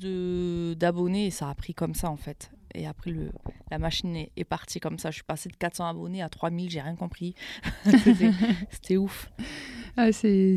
d'abonnés 0.76 1.26
et 1.26 1.30
ça 1.30 1.48
a 1.48 1.54
pris 1.54 1.72
comme 1.72 1.94
ça, 1.94 2.10
en 2.10 2.16
fait. 2.16 2.50
Et 2.74 2.86
après, 2.86 3.10
le, 3.10 3.30
la 3.70 3.78
machine 3.78 4.16
est, 4.16 4.44
partie 4.44 4.80
comme 4.80 4.98
ça. 4.98 5.10
Je 5.10 5.16
suis 5.16 5.24
passée 5.24 5.48
de 5.48 5.56
400 5.56 5.86
abonnés 5.86 6.22
à 6.22 6.28
3000, 6.28 6.70
j'ai 6.70 6.80
rien 6.80 6.94
compris. 6.94 7.34
C'était 8.70 8.96
ouf. 8.96 9.30
Ah, 9.96 10.10
j'ai 10.10 10.56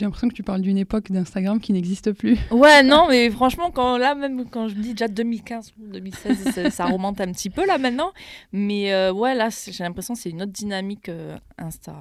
l'impression 0.00 0.28
que 0.28 0.34
tu 0.34 0.42
parles 0.42 0.60
d'une 0.60 0.78
époque 0.78 1.12
d'Instagram 1.12 1.60
qui 1.60 1.72
n'existe 1.72 2.12
plus. 2.12 2.36
Ouais, 2.50 2.82
non, 2.84 3.06
mais 3.08 3.30
franchement, 3.30 3.70
quand, 3.70 3.96
là, 3.96 4.16
même 4.16 4.48
quand 4.48 4.68
je 4.68 4.74
me 4.74 4.82
dis 4.82 4.90
déjà 4.90 5.06
2015 5.06 5.74
ou 5.78 5.86
2016, 5.92 6.70
ça, 6.70 6.86
remonte 6.86 7.20
un 7.20 7.30
petit 7.30 7.48
peu 7.48 7.64
là 7.64 7.78
maintenant. 7.78 8.12
Mais 8.52 8.92
euh, 8.92 9.12
ouais, 9.12 9.34
là, 9.34 9.50
j'ai 9.50 9.84
l'impression 9.84 10.14
que 10.14 10.20
c'est 10.20 10.30
une 10.30 10.42
autre 10.42 10.52
dynamique 10.52 11.08
euh, 11.08 11.36
Insta. 11.58 11.94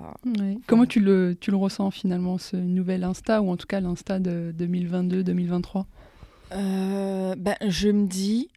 Comment 0.65 0.87
tu 0.87 0.99
le, 0.99 1.37
tu 1.39 1.51
le 1.51 1.57
ressens 1.57 1.91
finalement, 1.91 2.39
ce 2.39 2.55
nouvel 2.55 3.03
Insta, 3.03 3.41
ou 3.43 3.51
en 3.51 3.57
tout 3.57 3.67
cas 3.67 3.79
l'Insta 3.79 4.19
de 4.19 4.53
2022-2023 4.57 5.85
euh, 6.53 7.35
ben, 7.37 7.55
Je 7.67 7.89
me 7.89 8.07
dis, 8.07 8.49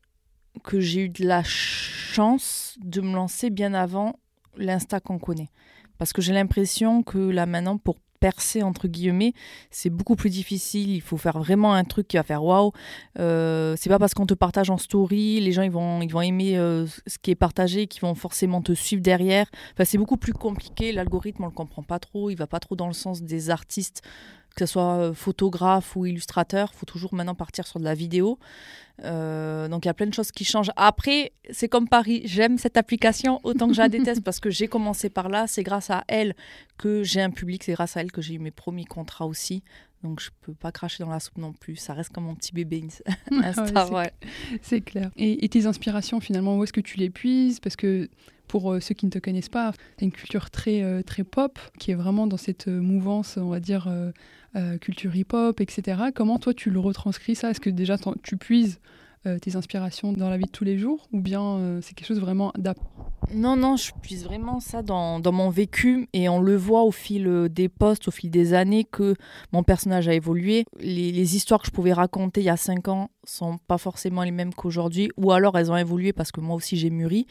que 0.63 0.81
j'ai 0.81 1.03
eu 1.03 1.09
de 1.09 1.25
la 1.25 1.43
chance 1.43 2.77
de 2.83 3.01
me 3.01 3.15
lancer 3.15 3.51
bien 3.51 3.75
avant 3.75 4.15
l'Insta 4.57 5.01
qu'on 5.01 5.19
connaît. 5.19 5.51
Parce 5.99 6.13
que 6.13 6.23
j'ai 6.23 6.33
l'impression 6.33 7.03
que 7.03 7.19
là 7.19 7.47
maintenant, 7.47 7.79
pour 7.79 7.97
percer, 8.25 8.63
entre 8.63 8.89
guillemets, 8.89 9.35
c'est 9.71 9.91
beaucoup 9.91 10.17
plus 10.17 10.31
difficile. 10.31 10.91
Il 10.95 11.03
faut 11.03 11.19
faire 11.19 11.39
vraiment 11.39 11.75
un 11.75 11.85
truc 11.85 12.09
qui 12.09 12.17
va 12.17 12.23
faire 12.23 12.43
waouh. 12.43 12.73
Euh, 13.19 13.75
c'est 13.79 13.91
pas 13.91 13.99
parce 13.99 14.15
qu'on 14.15 14.25
te 14.25 14.33
partage 14.33 14.71
en 14.71 14.79
story, 14.79 15.41
les 15.41 15.53
gens 15.53 15.61
ils 15.61 15.71
vont, 15.71 16.01
ils 16.01 16.11
vont 16.11 16.23
aimer 16.23 16.57
euh, 16.57 16.87
ce 17.07 17.19
qui 17.19 17.33
est 17.33 17.35
partagé, 17.35 17.87
qui 17.87 18.01
vont 18.01 18.15
forcément 18.15 18.63
te 18.63 18.73
suivre 18.73 19.03
derrière. 19.03 19.47
Enfin, 19.75 19.85
c'est 19.85 19.99
beaucoup 19.99 20.17
plus 20.17 20.33
compliqué. 20.33 20.91
L'algorithme, 20.91 21.43
on 21.43 21.49
le 21.49 21.53
comprend 21.53 21.83
pas 21.83 21.99
trop. 21.99 22.31
Il 22.31 22.37
va 22.37 22.47
pas 22.47 22.61
trop 22.61 22.77
dans 22.77 22.87
le 22.87 22.95
sens 22.95 23.23
des 23.23 23.51
artistes 23.51 24.01
que 24.55 24.65
ce 24.65 24.73
soit 24.73 24.97
euh, 24.97 25.15
photographe 25.15 25.97
ou 25.97 26.07
illustrateur, 26.07 26.71
il 26.73 26.77
faut 26.77 26.87
toujours 26.87 27.15
maintenant 27.15 27.35
partir 27.35 27.67
sur 27.67 27.81
de 27.81 27.85
la 27.85 27.95
vidéo. 27.95 28.39
Euh, 29.03 29.67
donc 29.67 29.85
il 29.85 29.89
y 29.89 29.91
a 29.91 29.95
plein 29.95 30.07
de 30.07 30.15
choses 30.15 30.31
qui 30.31 30.45
changent. 30.45 30.71
Après, 30.77 31.33
c'est 31.51 31.69
comme 31.69 31.89
Paris, 31.89 32.23
j'aime 32.25 32.59
cette 32.59 32.77
application 32.77 33.41
autant 33.43 33.67
que 33.67 33.75
je 33.75 33.81
la 33.81 33.89
déteste 33.91 34.23
parce 34.23 34.39
que 34.39 34.51
j'ai 34.51 34.69
commencé 34.69 35.11
par 35.11 35.29
là. 35.29 35.47
C'est 35.49 35.65
grâce 35.65 35.91
à 35.91 36.05
elle 36.07 36.37
que 36.79 37.03
j'ai 37.03 37.21
un 37.21 37.31
public, 37.31 37.65
c'est 37.65 37.73
grâce 37.73 37.97
à 37.97 38.01
elle 38.01 38.13
que 38.13 38.23
j'ai 38.23 38.35
eu 38.35 38.39
mes 38.39 38.53
premiers 38.53 38.85
contrats 38.85 39.27
aussi. 39.27 39.65
Donc 40.05 40.21
je 40.21 40.31
peux 40.43 40.55
pas 40.55 40.71
cracher 40.71 41.03
dans 41.03 41.11
la 41.11 41.19
soupe 41.19 41.39
non 41.39 41.53
plus. 41.53 41.77
Ça 41.77 41.95
reste 41.95 42.13
comme 42.13 42.25
mon 42.25 42.37
petit 42.37 42.53
bébé 42.53 42.85
Insta. 43.33 43.91
ouais, 43.91 44.13
c'est 44.63 44.83
clair. 44.83 45.11
Et, 45.17 45.49
tes 45.49 45.67
inspirations 45.67 46.21
finalement, 46.21 46.57
où 46.57 46.63
est-ce 46.63 46.73
que 46.73 46.81
tu 46.81 46.99
les 46.99 47.11
puises? 47.11 47.59
Parce 47.59 47.75
que 47.75 48.09
pour 48.49 48.73
euh, 48.73 48.81
ceux 48.81 48.95
qui 48.95 49.07
ne 49.07 49.11
te 49.11 49.19
connaissent 49.19 49.49
pas, 49.49 49.73
tu 49.99 50.05
une 50.05 50.13
culture 50.13 50.51
très, 50.51 51.03
très 51.05 51.25
pop 51.25 51.59
qui 51.79 51.91
est 51.91 51.95
vraiment 51.95 52.27
dans 52.27 52.37
cette 52.37 52.69
mouvance, 52.69 53.37
on 53.37 53.49
va 53.49 53.61
dire, 53.61 53.89
euh, 54.57 54.79
culture 54.79 55.17
hip-hop, 55.17 55.61
etc. 55.61 56.01
Comment 56.15 56.39
toi 56.39 56.55
tu 56.55 56.71
le 56.71 56.79
retranscris 56.79 57.35
ça? 57.35 57.51
Est-ce 57.51 57.61
que 57.61 57.71
déjà 57.71 57.97
tu 58.23 58.37
puises 58.37 58.79
euh, 59.27 59.37
tes 59.41 59.57
inspirations 59.57 60.13
dans 60.13 60.31
la 60.31 60.37
vie 60.37 60.45
de 60.45 60.51
tous 60.51 60.63
les 60.63 60.79
jours? 60.79 61.09
Ou 61.13 61.21
bien 61.21 61.43
euh, 61.43 61.81
c'est 61.83 61.95
quelque 61.95 62.07
chose 62.07 62.21
vraiment 62.21 62.53
d'app 62.57 62.79
Non, 63.35 63.57
non, 63.57 63.75
je 63.75 63.91
puise 64.01 64.23
vraiment 64.23 64.61
ça 64.61 64.83
dans, 64.83 65.21
mon 65.33 65.51
vécu 65.51 66.09
et 66.13 66.29
on 66.29 66.41
le 66.41 66.55
voit 66.55 66.85
au 66.85 66.93
fil 66.93 67.49
des 67.51 67.69
postes, 67.69 68.07
au 68.07 68.13
fil 68.13 68.31
des 68.31 68.55
années 68.55 68.85
que 68.85 69.17
mon 69.51 69.65
personnage 69.65 70.07
a 70.07 70.15
évolué. 70.15 70.67
Les, 70.79 71.11
les 71.11 71.35
histoires 71.35 71.61
que 71.61 71.67
je 71.67 71.73
pouvais 71.73 71.93
raconter 71.93 72.41
il 72.41 72.45
y 72.45 72.51
a 72.51 72.57
5 72.57 72.87
ans 72.87 73.11
sont 73.25 73.59
pas 73.67 73.79
forcément 73.79 74.23
les 74.23 74.31
mêmes 74.31 74.55
qu'aujourd'hui 74.55 75.11
ou 75.17 75.33
alors 75.33 75.59
elles 75.59 75.73
ont 75.73 75.77
évolué 75.77 76.13
parce 76.13 76.31
que 76.31 76.41
moi 76.41 76.55
aussi 76.55 76.77
j'ai 76.77 76.91
mûri. 76.91 77.27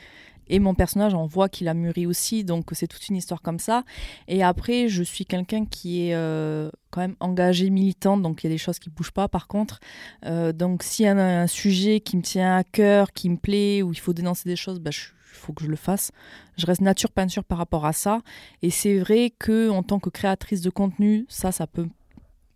Et 0.47 0.59
mon 0.59 0.73
personnage, 0.73 1.13
on 1.13 1.25
voit 1.25 1.49
qu'il 1.49 1.67
a 1.67 1.73
mûri 1.73 2.05
aussi, 2.05 2.43
donc 2.43 2.69
c'est 2.73 2.87
toute 2.87 3.07
une 3.09 3.15
histoire 3.15 3.41
comme 3.41 3.59
ça. 3.59 3.83
Et 4.27 4.43
après, 4.43 4.87
je 4.87 5.03
suis 5.03 5.25
quelqu'un 5.25 5.65
qui 5.65 6.07
est 6.07 6.15
euh, 6.15 6.69
quand 6.91 7.01
même 7.01 7.15
engagé, 7.19 7.69
militant, 7.69 8.17
donc 8.17 8.43
il 8.43 8.47
y 8.47 8.49
a 8.49 8.53
des 8.53 8.57
choses 8.57 8.79
qui 8.79 8.89
ne 8.89 8.93
bougent 8.93 9.11
pas 9.11 9.27
par 9.27 9.47
contre. 9.47 9.79
Euh, 10.25 10.51
donc 10.53 10.83
s'il 10.83 11.05
y 11.05 11.07
a 11.07 11.13
un, 11.13 11.47
sujet 11.47 11.99
qui 11.99 12.17
me 12.17 12.21
tient 12.21 12.57
à 12.57 12.63
cœur, 12.63 13.11
qui 13.13 13.29
me 13.29 13.37
plaît, 13.37 13.81
où 13.81 13.91
il 13.91 13.99
faut 13.99 14.13
dénoncer 14.13 14.49
des 14.49 14.55
choses, 14.55 14.79
bah, 14.79 14.91
il 14.93 15.37
faut 15.37 15.53
que 15.53 15.63
je 15.63 15.69
le 15.69 15.75
fasse. 15.75 16.11
Je 16.57 16.65
reste 16.65 16.81
nature 16.81 17.11
peinture 17.11 17.43
par 17.43 17.57
rapport 17.57 17.85
à 17.85 17.93
ça. 17.93 18.21
Et 18.61 18.69
c'est 18.69 18.99
vrai 18.99 19.33
que 19.37 19.69
en 19.69 19.83
tant 19.83 19.99
que 19.99 20.09
créatrice 20.09 20.61
de 20.61 20.69
contenu, 20.69 21.25
ça, 21.29 21.51
ça 21.51 21.67
peut 21.67 21.87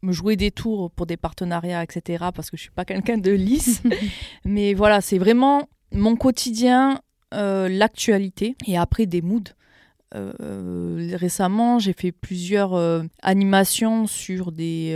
me 0.02 0.12
jouer 0.12 0.36
des 0.36 0.52
tours 0.52 0.92
pour 0.92 1.06
des 1.06 1.18
partenariats, 1.18 1.84
etc. 1.84 2.26
Parce 2.34 2.50
que 2.52 2.58
je 2.58 2.62
suis 2.62 2.72
pas 2.72 2.86
quelqu'un 2.86 3.18
de 3.18 3.32
lisse. 3.32 3.82
Mais 4.46 4.74
voilà, 4.74 5.02
c'est 5.02 5.18
vraiment 5.18 5.68
mon 5.92 6.16
quotidien 6.16 7.02
l'actualité 7.32 8.56
et 8.66 8.78
après 8.78 9.06
des 9.06 9.22
moods. 9.22 9.54
Euh, 10.16 11.16
récemment, 11.16 11.80
j'ai 11.80 11.92
fait 11.92 12.14
plusieurs 12.14 12.74
euh, 12.76 13.04
animations 13.22 14.08
sur 14.08 14.52
des 14.52 14.96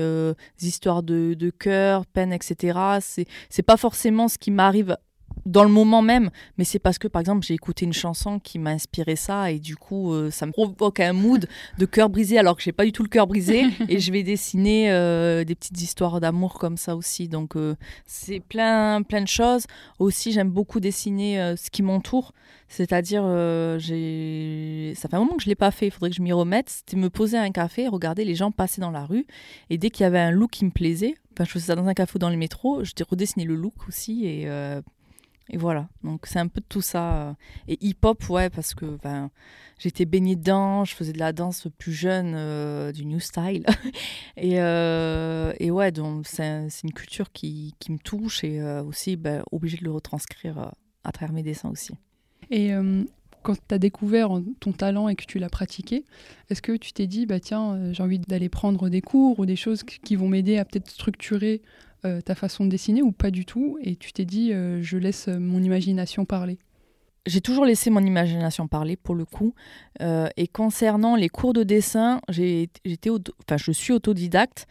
histoires 0.61 1.03
de, 1.03 1.33
de 1.33 1.49
cœur, 1.49 2.05
peine, 2.05 2.31
etc. 2.31 2.79
C'est, 3.01 3.25
c'est 3.49 3.63
pas 3.63 3.77
forcément 3.77 4.27
ce 4.27 4.37
qui 4.37 4.51
m'arrive 4.51 4.97
dans 5.45 5.63
le 5.63 5.69
moment 5.69 6.01
même, 6.01 6.29
mais 6.57 6.63
c'est 6.63 6.79
parce 6.79 6.97
que 6.97 7.07
par 7.07 7.19
exemple 7.19 7.45
j'ai 7.45 7.53
écouté 7.53 7.85
une 7.85 7.93
chanson 7.93 8.39
qui 8.39 8.59
m'a 8.59 8.71
inspiré 8.71 9.15
ça 9.15 9.51
et 9.51 9.59
du 9.59 9.75
coup 9.75 10.13
euh, 10.13 10.29
ça 10.29 10.45
me 10.45 10.51
provoque 10.51 10.99
un 10.99 11.13
mood 11.13 11.47
de 11.77 11.85
cœur 11.85 12.09
brisé 12.09 12.37
alors 12.37 12.55
que 12.55 12.61
j'ai 12.61 12.71
pas 12.71 12.85
du 12.85 12.91
tout 12.91 13.03
le 13.03 13.09
cœur 13.09 13.27
brisé 13.27 13.65
et 13.89 13.99
je 13.99 14.11
vais 14.11 14.23
dessiner 14.23 14.91
euh, 14.91 15.43
des 15.43 15.55
petites 15.55 15.81
histoires 15.81 16.19
d'amour 16.19 16.59
comme 16.59 16.77
ça 16.77 16.95
aussi. 16.95 17.27
Donc 17.27 17.55
euh, 17.55 17.75
c'est 18.05 18.39
plein 18.39 19.01
plein 19.01 19.21
de 19.21 19.27
choses. 19.27 19.65
Aussi 19.99 20.31
j'aime 20.31 20.49
beaucoup 20.49 20.79
dessiner 20.79 21.55
ce 21.57 21.69
qui 21.69 21.81
m'entoure, 21.81 22.33
c'est-à-dire 22.67 23.23
j'ai 23.79 24.93
ça 24.95 25.09
fait 25.09 25.15
un 25.15 25.19
moment 25.19 25.35
que 25.35 25.43
je 25.43 25.49
l'ai 25.49 25.55
pas 25.55 25.71
fait, 25.71 25.87
il 25.87 25.91
faudrait 25.91 26.09
que 26.09 26.15
je 26.15 26.21
m'y 26.21 26.33
remette. 26.33 26.69
C'était 26.69 26.97
me 26.97 27.09
poser 27.09 27.37
à 27.37 27.41
un 27.41 27.51
café, 27.51 27.87
regarder 27.87 28.25
les 28.25 28.35
gens 28.35 28.51
passer 28.51 28.81
dans 28.81 28.91
la 28.91 29.05
rue 29.05 29.25
et 29.69 29.77
dès 29.77 29.89
qu'il 29.89 30.03
y 30.03 30.07
avait 30.07 30.19
un 30.19 30.31
look 30.31 30.51
qui 30.51 30.65
me 30.65 30.71
plaisait, 30.71 31.15
enfin 31.33 31.45
je 31.45 31.51
faisais 31.51 31.67
ça 31.67 31.75
dans 31.75 31.87
un 31.87 31.93
café 31.93 32.13
ou 32.15 32.19
dans 32.19 32.29
le 32.29 32.37
métro, 32.37 32.83
je 32.83 32.91
redessiné 33.09 33.45
le 33.45 33.55
look 33.55 33.73
aussi 33.87 34.25
et 34.25 34.47
et 35.53 35.57
voilà, 35.57 35.89
donc 36.01 36.27
c'est 36.27 36.39
un 36.39 36.47
peu 36.47 36.61
de 36.61 36.65
tout 36.65 36.81
ça. 36.81 37.35
Et 37.67 37.77
hip-hop, 37.85 38.29
ouais, 38.29 38.49
parce 38.49 38.73
que 38.73 38.97
ben, 39.03 39.29
j'étais 39.77 40.05
baignée 40.05 40.37
dedans, 40.37 40.85
je 40.85 40.95
faisais 40.95 41.11
de 41.11 41.19
la 41.19 41.33
danse 41.33 41.67
plus 41.77 41.91
jeune, 41.91 42.33
euh, 42.35 42.93
du 42.93 43.05
new 43.05 43.19
style. 43.19 43.65
et, 44.37 44.61
euh, 44.61 45.51
et, 45.59 45.69
ouais, 45.69 45.91
donc 45.91 46.25
c'est 46.25 46.69
une 46.85 46.93
culture 46.93 47.33
qui, 47.33 47.75
qui, 47.79 47.91
me 47.91 47.97
touche 47.97 48.45
et 48.45 48.61
euh, 48.61 48.81
aussi 48.81 49.17
ben, 49.17 49.43
obligée 49.51 49.77
de 49.77 49.83
le 49.83 49.91
retranscrire 49.91 50.71
à 51.03 51.11
travers 51.11 51.33
mes 51.33 51.43
dessins 51.43 51.69
aussi. 51.69 51.91
Et 52.49 52.71
quand 53.43 53.55
tu 53.55 53.75
as 53.75 53.77
découvert 53.77 54.29
ton 54.59 54.71
talent 54.71 55.09
et 55.09 55.15
que 55.15 55.25
tu 55.25 55.37
l'as 55.37 55.49
pratiqué, 55.49 56.05
est-ce 56.49 56.61
que 56.61 56.77
tu 56.77 56.93
t'es 56.93 57.07
dit, 57.07 57.25
bah 57.25 57.39
tiens, 57.39 57.91
j'ai 57.91 58.03
envie 58.03 58.19
d'aller 58.19 58.49
prendre 58.49 58.87
des 58.89 59.01
cours 59.01 59.39
ou 59.39 59.45
des 59.45 59.55
choses 59.55 59.83
qui 59.83 60.15
vont 60.15 60.27
m'aider 60.27 60.57
à 60.57 60.65
peut-être 60.65 60.89
structurer 60.89 61.61
euh, 62.05 62.21
ta 62.21 62.35
façon 62.35 62.65
de 62.65 62.69
dessiner 62.69 63.01
ou 63.01 63.11
pas 63.11 63.29
du 63.29 63.45
tout 63.45 63.77
Et 63.81 63.95
tu 63.95 64.11
t'es 64.11 64.25
dit, 64.25 64.53
euh, 64.53 64.81
je 64.81 64.97
laisse 64.97 65.27
mon 65.27 65.61
imagination 65.61 66.25
parler? 66.25 66.57
J'ai 67.27 67.41
toujours 67.41 67.65
laissé 67.65 67.91
mon 67.91 68.03
imagination 68.03 68.67
parler 68.67 68.95
pour 68.95 69.13
le 69.13 69.25
coup. 69.25 69.53
Euh, 70.01 70.27
et 70.37 70.47
concernant 70.47 71.15
les 71.15 71.29
cours 71.29 71.53
de 71.53 71.61
dessin, 71.61 72.19
j'étais, 72.29 73.11
enfin, 73.11 73.57
je 73.57 73.71
suis 73.71 73.93
autodidacte, 73.93 74.65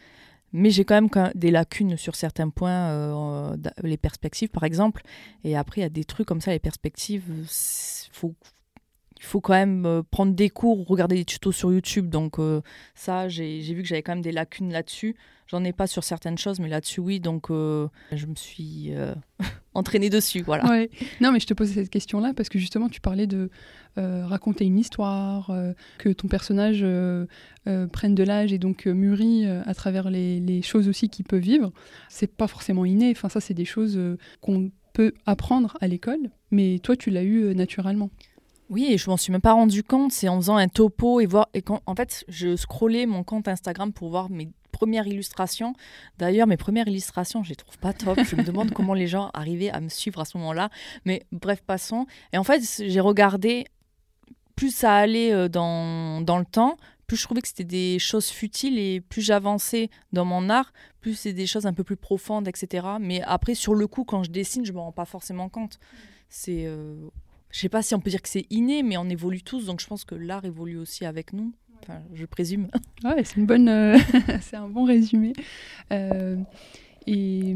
mais 0.51 0.69
j'ai 0.69 0.83
quand 0.83 0.95
même 0.95 1.31
des 1.33 1.51
lacunes 1.51 1.95
sur 1.95 2.15
certains 2.15 2.49
points, 2.49 3.55
les 3.81 3.95
perspectives 3.95 4.49
par 4.49 4.65
exemple. 4.65 5.03
Et 5.45 5.55
après, 5.55 5.79
il 5.79 5.83
y 5.83 5.87
a 5.87 5.89
des 5.89 6.03
trucs 6.03 6.27
comme 6.27 6.41
ça, 6.41 6.51
les 6.51 6.59
perspectives, 6.59 7.23
faut, 8.11 8.35
il 9.21 9.25
faut 9.25 9.39
quand 9.39 9.53
même 9.53 10.01
prendre 10.09 10.33
des 10.33 10.49
cours, 10.49 10.85
regarder 10.87 11.15
des 11.15 11.25
tutos 11.25 11.51
sur 11.51 11.71
YouTube. 11.71 12.09
Donc 12.09 12.37
ça, 12.95 13.29
j'ai 13.29 13.61
vu 13.61 13.83
que 13.83 13.87
j'avais 13.87 14.01
quand 14.01 14.13
même 14.13 14.23
des 14.23 14.31
lacunes 14.31 14.73
là-dessus. 14.73 15.15
J'en 15.51 15.65
ai 15.65 15.73
pas 15.73 15.85
sur 15.85 16.05
certaines 16.05 16.37
choses, 16.37 16.61
mais 16.61 16.69
là-dessus, 16.69 17.01
oui. 17.01 17.19
Donc, 17.19 17.51
euh, 17.51 17.89
je 18.13 18.25
me 18.25 18.35
suis 18.35 18.93
euh, 18.93 19.13
entraînée 19.73 20.09
dessus. 20.09 20.43
Voilà. 20.43 20.87
Non, 21.19 21.33
mais 21.33 21.41
je 21.41 21.45
te 21.45 21.53
posais 21.53 21.73
cette 21.73 21.89
question-là 21.89 22.31
parce 22.33 22.47
que 22.47 22.57
justement, 22.57 22.87
tu 22.87 23.01
parlais 23.01 23.27
de 23.27 23.49
euh, 23.97 24.25
raconter 24.25 24.63
une 24.63 24.79
histoire, 24.79 25.51
que 25.97 26.07
ton 26.07 26.29
personnage 26.29 26.85
prenne 27.91 28.15
de 28.15 28.23
l'âge 28.23 28.53
et 28.53 28.59
donc 28.59 28.85
mûrit 28.85 29.45
à 29.45 29.73
travers 29.73 30.09
les, 30.09 30.39
les, 30.39 30.61
choses 30.61 30.87
aussi 30.87 31.09
qu'il 31.09 31.25
peut 31.25 31.35
vivre. 31.35 31.73
C'est 32.07 32.33
pas 32.33 32.47
forcément 32.47 32.85
inné. 32.85 33.11
Enfin, 33.11 33.27
ça, 33.27 33.41
c'est 33.41 33.53
des 33.53 33.65
choses 33.65 33.99
qu'on 34.39 34.71
peut 34.93 35.13
apprendre 35.25 35.77
à 35.81 35.89
l'école, 35.89 36.29
mais 36.51 36.79
toi, 36.79 36.95
tu 36.95 37.09
l'as 37.09 37.23
eu 37.23 37.53
naturellement. 37.55 38.09
Oui, 38.71 38.87
et 38.89 38.97
je 38.97 39.09
m'en 39.09 39.17
suis 39.17 39.33
même 39.33 39.41
pas 39.41 39.51
rendu 39.51 39.83
compte. 39.83 40.13
C'est 40.13 40.29
en 40.29 40.37
faisant 40.37 40.55
un 40.55 40.69
topo 40.69 41.19
et 41.19 41.25
voir. 41.25 41.49
Et 41.53 41.61
quand, 41.61 41.81
en 41.85 41.93
fait, 41.93 42.23
je 42.29 42.55
scrollais 42.55 43.05
mon 43.05 43.21
compte 43.25 43.49
Instagram 43.49 43.91
pour 43.91 44.09
voir 44.09 44.29
mes 44.29 44.49
premières 44.71 45.05
illustrations. 45.07 45.73
D'ailleurs, 46.17 46.47
mes 46.47 46.55
premières 46.55 46.87
illustrations, 46.87 47.43
je 47.43 47.49
les 47.49 47.57
trouve 47.57 47.77
pas 47.79 47.91
top. 47.91 48.17
Je 48.23 48.33
me 48.37 48.43
demande 48.43 48.71
comment 48.73 48.93
les 48.93 49.07
gens 49.07 49.29
arrivaient 49.33 49.69
à 49.69 49.81
me 49.81 49.89
suivre 49.89 50.21
à 50.21 50.25
ce 50.25 50.37
moment-là. 50.37 50.69
Mais 51.03 51.23
bref, 51.33 51.61
passons. 51.67 52.07
Et 52.31 52.37
en 52.37 52.45
fait, 52.45 52.61
j'ai 52.79 53.01
regardé, 53.01 53.65
plus 54.55 54.73
ça 54.73 54.95
allait 54.95 55.33
euh, 55.33 55.49
dans, 55.49 56.21
dans 56.21 56.39
le 56.39 56.45
temps, 56.45 56.77
plus 57.07 57.17
je 57.17 57.23
trouvais 57.23 57.41
que 57.41 57.49
c'était 57.49 57.65
des 57.65 57.99
choses 57.99 58.29
futiles 58.29 58.79
et 58.79 59.01
plus 59.01 59.21
j'avançais 59.21 59.89
dans 60.13 60.23
mon 60.23 60.49
art, 60.49 60.71
plus 61.01 61.15
c'est 61.15 61.33
des 61.33 61.45
choses 61.45 61.65
un 61.65 61.73
peu 61.73 61.83
plus 61.83 61.97
profondes, 61.97 62.47
etc. 62.47 62.87
Mais 63.01 63.21
après, 63.23 63.53
sur 63.53 63.75
le 63.75 63.85
coup, 63.85 64.05
quand 64.05 64.23
je 64.23 64.31
dessine, 64.31 64.65
je 64.65 64.71
me 64.71 64.79
rends 64.79 64.93
pas 64.93 65.03
forcément 65.03 65.49
compte. 65.49 65.77
C'est. 66.29 66.63
Euh, 66.67 66.95
je 67.51 67.59
sais 67.59 67.69
pas 67.69 67.81
si 67.81 67.95
on 67.95 67.99
peut 67.99 68.09
dire 68.09 68.21
que 68.21 68.29
c'est 68.29 68.45
inné, 68.49 68.83
mais 68.83 68.97
on 68.97 69.09
évolue 69.09 69.41
tous, 69.41 69.65
donc 69.65 69.81
je 69.81 69.87
pense 69.87 70.05
que 70.05 70.15
l'art 70.15 70.45
évolue 70.45 70.77
aussi 70.77 71.05
avec 71.05 71.33
nous 71.33 71.53
je 72.13 72.25
présume. 72.25 72.67
Ouais, 73.03 73.23
c'est 73.23 73.37
une 73.37 73.47
bonne, 73.47 73.67
euh, 73.67 73.97
c'est 74.41 74.55
un 74.55 74.67
bon 74.67 74.85
résumé. 74.85 75.33
Euh, 75.91 76.37
et, 77.07 77.55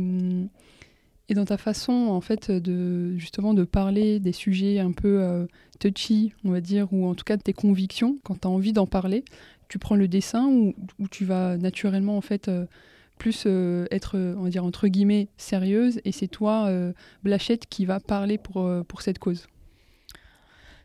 et 1.29 1.33
dans 1.35 1.45
ta 1.45 1.57
façon, 1.57 1.93
en 1.93 2.21
fait, 2.21 2.49
de 2.49 3.15
justement 3.17 3.53
de 3.53 3.63
parler 3.63 4.19
des 4.19 4.31
sujets 4.31 4.79
un 4.79 4.91
peu 4.91 5.21
euh, 5.21 5.45
touchy, 5.79 6.33
on 6.43 6.51
va 6.51 6.61
dire, 6.61 6.91
ou 6.91 7.05
en 7.05 7.13
tout 7.13 7.23
cas 7.23 7.37
de 7.37 7.43
tes 7.43 7.53
convictions, 7.53 8.17
quand 8.23 8.41
tu 8.41 8.47
as 8.47 8.51
envie 8.51 8.73
d'en 8.73 8.87
parler, 8.87 9.23
tu 9.67 9.77
prends 9.77 9.95
le 9.95 10.07
dessin 10.07 10.47
ou, 10.47 10.73
tu 11.11 11.25
vas 11.25 11.57
naturellement 11.57 12.17
en 12.17 12.21
fait 12.21 12.49
plus 13.19 13.47
être, 13.91 14.17
on 14.17 14.43
va 14.43 14.49
dire 14.49 14.65
entre 14.65 14.87
guillemets, 14.87 15.27
sérieuse, 15.37 16.01
et 16.05 16.11
c'est 16.11 16.27
toi, 16.27 16.71
Blachette, 17.23 17.67
qui 17.67 17.85
va 17.85 17.99
parler 17.99 18.37
pour, 18.37 18.67
pour 18.87 19.01
cette 19.01 19.19
cause. 19.19 19.47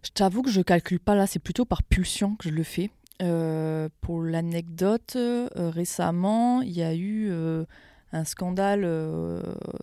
Je 0.02 0.10
t'avoue 0.10 0.42
que 0.42 0.50
je 0.50 0.62
calcule 0.62 1.00
pas 1.00 1.14
là, 1.14 1.26
c'est 1.26 1.38
plutôt 1.38 1.64
par 1.64 1.82
pulsion 1.82 2.36
que 2.36 2.48
je 2.48 2.54
le 2.54 2.62
fais. 2.62 2.90
Euh, 3.22 3.88
pour 4.00 4.22
l'anecdote, 4.22 5.14
euh, 5.16 5.48
récemment, 5.56 6.62
il 6.62 6.72
y 6.72 6.82
a 6.82 6.94
eu 6.94 7.28
euh, 7.30 7.64
un 8.12 8.24
scandale 8.24 8.82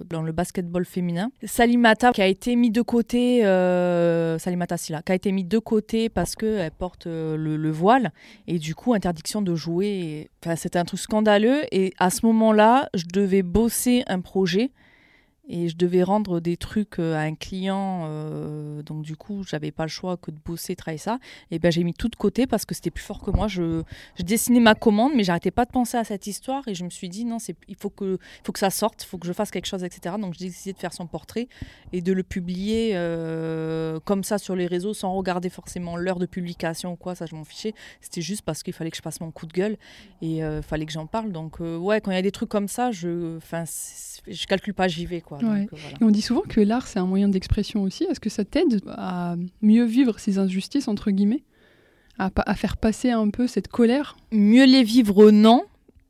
dans 0.05 0.23
le 0.23 0.31
basketball 0.31 0.85
féminin. 0.85 1.29
Salimata 1.43 2.11
qui 2.13 2.21
a 2.21 2.27
été 2.27 2.55
mis 2.55 2.71
de 2.71 2.81
côté, 2.81 3.41
Salimata 4.39 4.75
Silla, 4.77 5.01
qui 5.03 5.11
a 5.11 5.15
été 5.15 5.31
mis 5.31 5.43
de 5.43 5.59
côté 5.59 6.09
parce 6.09 6.35
qu'elle 6.35 6.71
porte 6.71 7.05
le, 7.05 7.71
voile 7.71 8.11
et 8.47 8.59
du 8.59 8.75
coup 8.75 8.93
interdiction 8.93 9.41
de 9.41 9.55
jouer. 9.55 10.29
Enfin, 10.43 10.55
c'était 10.55 10.79
un 10.79 10.85
truc 10.85 10.99
scandaleux 10.99 11.61
et 11.71 11.93
à 11.99 12.09
ce 12.09 12.25
moment-là, 12.25 12.89
je 12.95 13.05
devais 13.05 13.43
bosser 13.43 14.03
un 14.07 14.19
projet 14.19 14.71
et 15.49 15.69
je 15.69 15.77
devais 15.77 16.03
rendre 16.03 16.39
des 16.39 16.57
trucs 16.57 16.99
euh, 16.99 17.15
à 17.15 17.21
un 17.21 17.35
client, 17.35 18.03
euh, 18.05 18.81
donc 18.83 19.03
du 19.03 19.15
coup, 19.15 19.43
j'avais 19.43 19.71
pas 19.71 19.83
le 19.83 19.89
choix 19.89 20.17
que 20.17 20.29
de 20.31 20.37
bosser, 20.43 20.75
travailler 20.75 20.97
ça. 20.97 21.19
Et 21.51 21.59
ben 21.59 21.71
j'ai 21.71 21.83
mis 21.83 21.93
tout 21.93 22.09
de 22.09 22.15
côté 22.15 22.47
parce 22.47 22.65
que 22.65 22.75
c'était 22.75 22.91
plus 22.91 23.03
fort 23.03 23.21
que 23.21 23.31
moi. 23.31 23.47
Je, 23.47 23.83
dessinais 24.19 24.59
ma 24.59 24.75
commande, 24.75 25.13
mais 25.15 25.23
j'arrêtais 25.23 25.51
pas 25.51 25.65
de 25.65 25.71
penser 25.71 25.97
à 25.97 26.03
cette 26.03 26.27
histoire 26.27 26.67
et 26.67 26.75
je 26.75 26.83
me 26.83 26.89
suis 26.89 27.07
dit 27.07 27.23
non, 27.23 27.37
il 27.67 27.75
faut 27.75 27.89
que, 27.89 28.17
faut 28.43 28.51
que 28.51 28.59
ça 28.59 28.69
sorte, 28.69 29.03
il 29.03 29.07
faut 29.07 29.17
que 29.17 29.25
je 29.25 29.31
fasse 29.31 29.51
quelque 29.51 29.67
chose, 29.67 29.83
etc. 29.83 30.15
Donc 30.19 30.33
j'ai 30.37 30.47
décidé 30.47 30.73
de 30.73 30.79
faire 30.79 30.93
son 30.93 31.07
portrait 31.07 31.47
et 31.93 32.01
de 32.01 32.11
le 32.11 32.23
publier 32.23 32.91
euh, 32.95 33.99
comme 34.01 34.23
ça 34.25 34.37
sur 34.37 34.55
les 34.55 34.67
réseaux 34.67 34.93
sans 34.93 35.13
regarder 35.13 35.49
forcément 35.49 35.95
l'heure 35.95 36.19
de 36.19 36.25
publication 36.25 36.93
ou 36.93 36.95
quoi. 36.97 37.15
Ça, 37.15 37.25
je 37.25 37.35
m'en 37.35 37.45
fichais. 37.45 37.73
C'était 38.01 38.21
juste 38.21 38.41
parce 38.41 38.63
qu'il 38.63 38.73
fallait 38.73 38.91
que 38.91 38.97
je 38.97 39.01
passe 39.01 39.21
mon 39.21 39.31
coup 39.31 39.45
de 39.45 39.53
gueule 39.53 39.77
et 40.21 40.39
il 40.39 40.61
fallait 40.61 40.85
que 40.85 40.91
j'en 40.91 41.07
parle. 41.07 41.31
Donc 41.31 41.59
ouais, 41.61 42.01
quand 42.01 42.11
il 42.11 42.15
y 42.15 42.17
a 42.17 42.21
des 42.21 42.31
trucs 42.31 42.49
comme 42.49 42.67
ça, 42.67 42.91
je, 42.91 43.37
enfin, 43.37 43.63
je 44.27 44.45
calcule 44.45 44.73
pas, 44.73 44.89
j'y 44.89 45.05
vais 45.05 45.21
quoi. 45.21 45.36
Euh, 45.43 45.65
on 46.01 46.11
dit 46.11 46.21
souvent 46.21 46.41
que 46.41 46.61
l'art, 46.61 46.87
c'est 46.87 46.99
un 46.99 47.05
moyen 47.05 47.29
d'expression 47.29 47.83
aussi. 47.83 48.03
Est-ce 48.05 48.19
que 48.19 48.29
ça 48.29 48.45
t'aide 48.45 48.81
à 48.87 49.35
mieux 49.61 49.85
vivre 49.85 50.19
ces 50.19 50.37
injustices, 50.37 50.87
entre 50.87 51.11
guillemets? 51.11 51.43
À, 52.19 52.31
à, 52.35 52.55
faire 52.55 52.77
passer 52.77 53.11
un 53.11 53.29
peu 53.29 53.47
cette 53.47 53.67
colère? 53.67 54.17
Mieux 54.31 54.65
les 54.65 54.83
vivre, 54.83 55.29
non. 55.31 55.65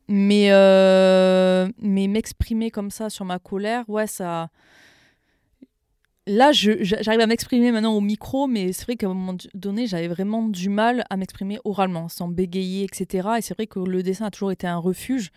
Mais, 0.08 0.48
euh, 0.50 1.68
mais 1.80 2.08
m'exprimer 2.08 2.70
comme 2.70 2.90
ça 2.90 3.10
sur 3.10 3.26
ma 3.26 3.38
colère, 3.38 3.88
ouais, 3.88 4.06
ça. 4.06 4.48
Là, 6.26 6.52
j'arrive 6.52 7.20
à 7.20 7.26
m'exprimer 7.26 7.72
maintenant 7.72 7.94
au 7.94 8.02
micro, 8.02 8.46
mais 8.46 8.72
c'est 8.72 8.84
vrai 8.84 8.96
qu'à 8.96 9.06
un 9.06 9.14
moment 9.14 9.36
donné, 9.54 9.86
j'avais 9.86 10.08
vraiment 10.08 10.42
du 10.42 10.68
mal 10.68 11.04
à 11.08 11.16
m'exprimer 11.16 11.58
oralement, 11.64 12.08
sans 12.08 12.28
bégayer, 12.28 12.84
etc. 12.84 13.28
Et 13.38 13.42
c'est 13.42 13.54
vrai 13.54 13.66
que 13.66 13.78
le 13.78 14.02
dessin 14.02 14.26
a 14.26 14.30
toujours 14.30 14.52
été 14.52 14.66
un 14.66 14.76
refuge. 14.76 15.30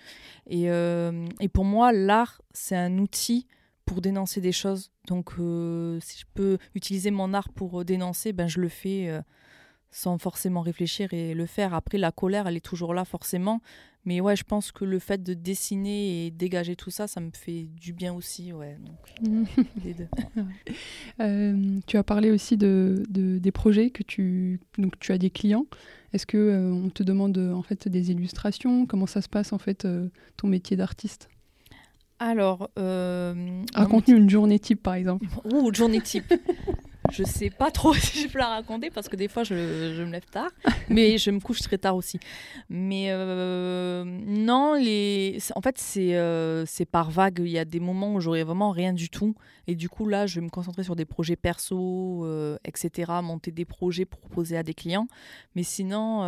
Et, 0.48 0.70
euh, 0.70 1.26
et 1.40 1.48
pour 1.48 1.64
moi, 1.64 1.94
l'art, 1.94 2.42
c'est 2.54 2.76
un 2.76 2.98
outil 2.98 3.48
pour 3.86 4.02
dénoncer 4.02 4.42
des 4.42 4.52
choses. 4.52 4.92
Donc, 5.08 5.32
euh, 5.40 6.00
si 6.02 6.20
je 6.20 6.26
peux 6.34 6.58
utiliser 6.76 7.12
mon 7.12 7.34
art 7.34 7.50
pour 7.50 7.82
euh, 7.82 7.84
dénoncer, 7.84 8.34
ben, 8.34 8.48
je 8.48 8.60
le 8.60 8.70
fais 8.70 9.10
euh, 9.10 9.22
sans 9.90 10.18
forcément 10.18 10.62
réfléchir 10.62 11.14
et 11.14 11.34
le 11.34 11.46
faire. 11.46 11.74
Après, 11.74 11.98
la 11.98 12.12
colère, 12.12 12.48
elle 12.48 12.58
est 12.58 12.66
toujours 12.66 12.94
là, 12.94 13.06
forcément. 13.06 13.62
Mais 14.04 14.20
ouais, 14.20 14.36
je 14.36 14.44
pense 14.44 14.72
que 14.72 14.84
le 14.84 14.98
fait 14.98 15.22
de 15.22 15.36
dessiner 15.36 16.26
et 16.26 16.32
dégager 16.32 16.76
tout 16.76 16.90
ça, 16.90 17.08
ça 17.08 17.22
me 17.22 17.30
fait 17.36 17.68
du 17.80 17.94
bien 17.94 18.14
aussi. 18.14 18.52
Ouais, 18.52 18.78
donc, 18.80 19.58
les 19.86 19.94
deux. 19.94 20.08
tu 21.86 21.98
as 21.98 22.04
parlé 22.04 22.32
aussi 22.32 22.58
de, 22.58 23.04
de, 23.10 23.38
des 23.38 23.52
projets 23.52 23.92
que 23.92 24.02
tu... 24.02 24.60
Donc, 24.80 24.98
tu 25.00 25.12
as 25.12 25.20
des 25.20 25.30
clients. 25.30 25.68
Est-ce 26.14 26.26
que 26.26 26.72
on 26.72 26.90
te 26.90 27.04
demande 27.04 27.38
en 27.38 27.62
fait 27.62 27.88
des 27.88 28.10
illustrations? 28.10 28.88
Comment 28.88 29.06
ça 29.06 29.22
se 29.22 29.30
passe 29.30 29.54
en 29.54 29.60
fait 29.60 29.88
ton 30.36 30.48
métier 30.48 30.76
d'artiste? 30.76 31.30
Alors. 32.22 32.70
Euh, 32.78 33.64
Raconte-nous 33.74 34.18
une 34.18 34.30
journée 34.30 34.60
type, 34.60 34.82
par 34.84 34.94
exemple. 34.94 35.26
Ouh, 35.52 35.74
journée 35.74 36.02
type. 36.02 36.34
Je 37.12 37.24
sais 37.24 37.50
pas 37.50 37.72
trop 37.72 37.94
si 37.94 38.22
je 38.24 38.28
peux 38.28 38.40
la 38.40 38.48
raconter 38.48 38.90
parce 38.90 39.10
que 39.10 39.16
des 39.16 39.28
fois 39.28 39.44
je, 39.44 39.94
je 39.96 40.04
me 40.04 40.12
lève 40.12 40.26
tard, 40.26 40.52
mais 40.90 41.18
je 41.18 41.30
me 41.32 41.40
couche 41.40 41.60
très 41.60 41.78
tard 41.78 41.96
aussi. 41.96 42.20
Mais 42.70 43.08
euh, 43.10 44.04
non, 44.06 44.76
les... 44.76 45.38
en 45.56 45.62
fait 45.62 45.78
c'est 45.78 46.16
euh, 46.16 46.66
par 46.92 47.12
vague. 47.12 47.40
Il 47.40 47.52
y 47.52 47.60
a 47.60 47.66
des 47.66 47.80
moments 47.80 48.14
où 48.14 48.22
j'aurais 48.22 48.44
vraiment 48.44 48.72
rien 48.72 48.94
du 48.94 49.10
tout. 49.10 49.36
Et 49.68 49.76
du 49.76 49.90
coup 49.90 50.08
là, 50.08 50.26
je 50.26 50.40
vais 50.40 50.46
me 50.46 50.50
concentrer 50.50 50.84
sur 50.84 50.96
des 50.96 51.06
projets 51.06 51.36
perso, 51.36 52.26
euh, 52.26 52.58
etc. 52.66 53.12
Monter 53.22 53.52
des 53.52 53.66
projets 53.66 54.06
pour 54.06 54.20
proposer 54.20 54.58
à 54.58 54.64
des 54.64 54.74
clients. 54.74 55.08
Mais 55.56 55.64
sinon, 55.64 56.22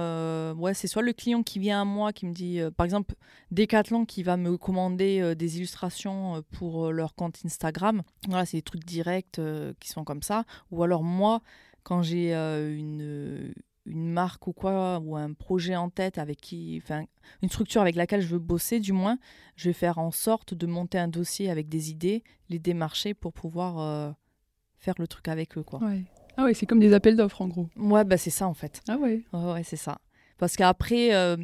ouais, 0.53 0.73
c'est 0.73 0.87
soit 0.87 1.01
le 1.01 1.13
client 1.13 1.43
qui 1.43 1.59
vient 1.59 1.81
à 1.81 1.85
moi 1.85 2.13
qui 2.13 2.25
me 2.25 2.33
dit, 2.33 2.59
par 2.77 2.85
exemple, 2.85 3.15
Decathlon 3.51 4.05
qui 4.05 4.23
va 4.23 4.37
me 4.37 4.57
commander 4.57 5.35
des 5.35 5.57
illustrations 5.57 6.43
pour 6.51 6.91
leur 6.91 7.15
compte 7.15 7.39
Instagram. 7.45 8.03
Voilà, 8.27 8.45
c'est 8.45 8.57
des 8.57 8.63
trucs 8.63 8.85
directs 8.85 9.39
qui 9.79 9.89
sont 9.89 10.03
comme 10.03 10.21
ça 10.21 10.45
ou 10.73 10.83
alors 10.83 11.03
moi, 11.03 11.41
quand 11.83 12.01
j'ai 12.01 12.33
euh, 12.33 12.75
une, 12.75 13.53
une 13.85 14.11
marque 14.11 14.47
ou 14.47 14.53
quoi, 14.53 14.99
ou 14.99 15.15
un 15.15 15.33
projet 15.33 15.75
en 15.75 15.89
tête 15.89 16.17
avec 16.17 16.39
qui, 16.39 16.81
enfin, 16.83 17.05
une 17.41 17.49
structure 17.49 17.81
avec 17.81 17.95
laquelle 17.95 18.21
je 18.21 18.27
veux 18.27 18.39
bosser, 18.39 18.79
du 18.79 18.93
moins, 18.93 19.17
je 19.55 19.69
vais 19.69 19.73
faire 19.73 19.97
en 19.97 20.11
sorte 20.11 20.53
de 20.53 20.65
monter 20.65 20.97
un 20.97 21.07
dossier 21.07 21.49
avec 21.49 21.69
des 21.69 21.91
idées, 21.91 22.23
les 22.49 22.59
démarcher 22.59 23.13
pour 23.13 23.33
pouvoir 23.33 23.79
euh, 23.79 24.11
faire 24.77 24.95
le 24.97 25.07
truc 25.07 25.27
avec 25.27 25.57
eux, 25.57 25.63
quoi. 25.63 25.79
Ah 26.35 26.45
ouais, 26.45 26.53
c'est 26.53 26.65
comme 26.65 26.79
des 26.79 26.93
appels 26.93 27.15
d'offres 27.15 27.41
en 27.41 27.47
gros. 27.47 27.69
Ouais, 27.75 28.03
bah 28.03 28.17
c'est 28.17 28.31
ça 28.31 28.47
en 28.47 28.55
fait. 28.55 28.81
Ah 28.87 28.97
ouais. 28.97 29.23
Ouais, 29.33 29.63
c'est 29.63 29.77
ça. 29.77 29.99
Parce 30.39 30.55
qu'après, 30.55 31.13
euh, 31.13 31.37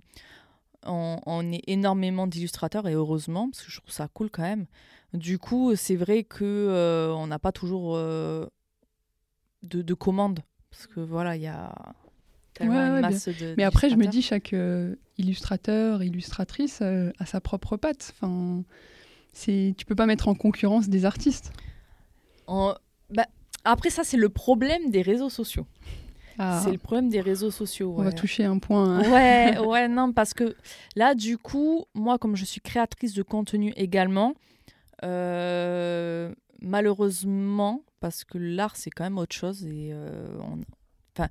on, 0.83 1.51
est 1.51 1.61
énormément 1.67 2.25
d'illustrateurs 2.25 2.87
et 2.87 2.93
heureusement, 2.93 3.49
parce 3.49 3.63
que 3.63 3.71
je 3.71 3.79
trouve 3.79 3.91
ça 3.91 4.07
cool 4.07 4.31
quand 4.31 4.41
même. 4.41 4.65
Du 5.13 5.37
coup, 5.37 5.75
c'est 5.75 5.95
vrai 5.95 6.23
que 6.23 7.13
on 7.15 7.27
n'a 7.27 7.37
pas 7.37 7.51
toujours 7.51 7.95
de, 9.63 9.93
commandes. 9.93 10.39
Parce 10.71 10.87
que 10.87 10.99
voilà, 10.99 11.35
il 11.35 11.41
y 11.41 11.47
a 11.47 11.73
tellement 12.53 12.79
une 12.79 13.01
masse 13.01 13.27
de. 13.27 13.55
Mais 13.57 13.63
après, 13.63 13.89
je 13.89 13.95
me 13.95 14.07
dis, 14.07 14.21
chaque 14.21 14.53
euh, 14.53 14.95
illustrateur, 15.17 16.03
illustratrice 16.03 16.79
euh, 16.81 17.11
a 17.19 17.25
sa 17.25 17.41
propre 17.41 17.77
patte. 17.77 18.13
Enfin, 18.15 18.63
tu 19.33 19.85
peux 19.87 19.95
pas 19.95 20.05
mettre 20.05 20.27
en 20.27 20.35
concurrence 20.35 20.89
des 20.89 21.05
artistes. 21.05 21.51
En... 22.47 22.75
Bah, 23.09 23.25
après, 23.63 23.89
ça, 23.89 24.03
c'est 24.03 24.17
le 24.17 24.29
problème 24.29 24.91
des 24.91 25.01
réseaux 25.01 25.29
sociaux. 25.29 25.65
Ah. 26.41 26.61
C'est 26.63 26.71
le 26.71 26.77
problème 26.77 27.09
des 27.09 27.19
réseaux 27.19 27.51
sociaux. 27.51 27.93
On 27.97 28.01
va 28.01 28.13
toucher 28.13 28.45
un 28.45 28.59
point. 28.59 28.99
Hein. 28.99 29.11
Ouais, 29.11 29.59
ouais, 29.65 29.87
non, 29.89 30.13
parce 30.13 30.33
que 30.33 30.55
là, 30.95 31.13
du 31.13 31.37
coup, 31.37 31.83
moi, 31.93 32.17
comme 32.17 32.37
je 32.37 32.45
suis 32.45 32.61
créatrice 32.61 33.13
de 33.13 33.23
contenu 33.23 33.73
également, 33.75 34.35
euh, 35.03 36.33
malheureusement, 36.61 37.83
parce 37.99 38.23
que 38.23 38.37
l'art, 38.37 38.75
c'est 38.75 38.89
quand 38.89 39.03
même 39.03 39.17
autre 39.17 39.35
chose. 39.35 39.65
Et 39.65 39.91
euh, 39.93 40.39
enfin, 41.15 41.29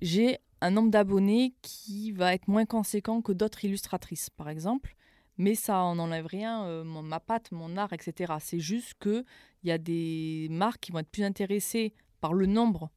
j'ai 0.00 0.38
un 0.60 0.70
nombre 0.70 0.90
d'abonnés 0.90 1.54
qui 1.62 2.12
va 2.12 2.34
être 2.34 2.48
moins 2.48 2.64
conséquent 2.64 3.20
que 3.20 3.32
d'autres 3.32 3.64
illustratrices, 3.64 4.30
par 4.30 4.48
exemple. 4.48 4.96
Mais 5.38 5.54
ça 5.54 5.82
on 5.84 5.96
n'enlève 5.96 6.26
rien, 6.26 6.64
euh, 6.66 6.84
ma 6.84 7.18
patte, 7.18 7.52
mon 7.52 7.76
art, 7.76 7.92
etc. 7.92 8.34
C'est 8.38 8.60
juste 8.60 8.94
qu'il 9.00 9.24
y 9.64 9.70
a 9.70 9.78
des 9.78 10.48
marques 10.50 10.80
qui 10.80 10.92
vont 10.92 10.98
être 10.98 11.10
plus 11.10 11.24
intéressées 11.24 11.94
par 12.20 12.34
le 12.34 12.46
nombre 12.46 12.90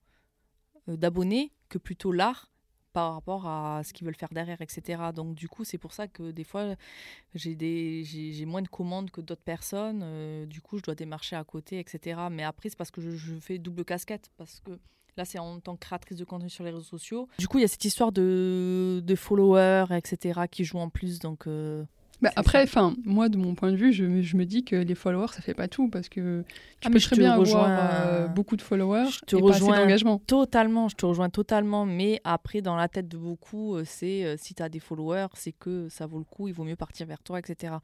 euh, 0.90 0.98
d'abonnés 0.98 1.54
que 1.70 1.78
plutôt 1.78 2.12
l'art 2.12 2.52
par 2.96 3.14
rapport 3.14 3.46
à 3.46 3.82
ce 3.84 3.92
qu'ils 3.92 4.06
veulent 4.06 4.16
faire 4.16 4.32
derrière, 4.32 4.62
etc. 4.62 5.04
Donc 5.14 5.36
du 5.36 5.50
coup, 5.50 5.66
c'est 5.66 5.78
pour 5.78 5.92
ça 5.92 6.08
que 6.08 6.32
des 6.32 6.46
fois, 6.46 6.76
j'ai 7.34 8.46
moins 8.46 8.62
de 8.62 8.70
commandes 8.70 9.12
que 9.12 9.20
d'autres 9.20 9.44
personnes. 9.44 10.00
Euh, 10.02 10.46
du 10.46 10.62
coup, 10.62 10.78
je 10.78 10.84
dois 10.84 10.96
démarcher 10.96 11.36
à 11.36 11.44
côté, 11.44 11.78
etc. 11.78 12.22
Mais 12.32 12.44
après, 12.44 12.70
c'est 12.70 12.78
parce 12.78 12.92
que 12.92 13.02
je, 13.02 13.36
fais 13.42 13.58
double 13.58 13.84
casquette, 13.84 14.32
parce 14.38 14.62
que 14.62 14.80
là, 15.18 15.26
c'est 15.26 15.40
en 15.40 15.60
tant 15.60 15.76
que 15.76 15.82
créatrice 15.82 16.18
de 16.18 16.24
contenu 16.24 16.50
sur 16.50 16.64
les 16.64 16.72
réseaux 16.72 16.84
sociaux. 16.84 17.28
Du 17.38 17.50
coup, 17.50 17.58
il 17.58 17.64
y 17.64 17.66
a 17.66 17.68
cette 17.68 17.84
histoire 17.84 18.14
de, 18.14 19.16
followers, 19.18 19.88
etc. 19.92 20.44
qui 20.50 20.64
jouent 20.64 20.80
en 20.80 20.90
plus, 20.90 21.20
donc... 21.20 21.48
Euh, 21.48 21.84
bah, 22.22 22.32
après, 22.36 22.64
enfin, 22.64 22.96
moi, 23.04 23.30
de 23.30 23.38
mon 23.38 23.56
point 23.56 23.72
de 23.72 23.78
vue, 23.78 23.92
je, 23.92 24.22
je, 24.22 24.38
me 24.38 24.46
dis 24.46 24.64
que 24.64 24.76
les 24.76 24.96
followers, 24.96 25.34
ça 25.34 25.42
fait 25.42 25.54
pas 25.54 25.68
tout 25.68 25.90
parce 25.90 26.08
que 26.08 26.44
tu 26.80 26.88
ah, 26.88 26.90
peux 26.90 27.00
très 27.00 27.18
bien 27.18 27.34
avoir 27.34 27.68
euh, 27.70 28.28
beaucoup 28.28 28.56
de 28.56 28.62
followers 28.62 29.10
je 29.12 29.20
te 29.20 29.36
et 29.36 29.42
rejoins 29.42 29.74
pas 29.74 29.82
d'engagement. 29.82 30.20
Totalement, 30.20 30.88
je 30.88 30.96
te 30.96 31.06
rejoins 31.06 31.30
totalement. 31.30 31.86
Mais 31.86 32.22
après, 32.24 32.62
dans 32.62 32.76
la 32.76 32.88
tête 32.88 33.08
de 33.08 33.18
beaucoup, 33.18 33.76
euh, 33.76 33.84
c'est 33.86 34.24
euh, 34.24 34.36
si 34.38 34.56
tu 34.56 34.64
as 34.64 34.70
des 34.70 34.80
followers, 34.80 35.28
c'est 35.34 35.52
que 35.52 35.90
ça 35.90 36.06
vaut 36.06 36.20
le 36.20 36.24
coup, 36.24 36.48
il 36.48 36.54
vaut 36.54 36.64
mieux 36.64 36.78
partir 36.78 37.06
vers 37.06 37.22
toi, 37.22 37.40
etc. 37.40 37.76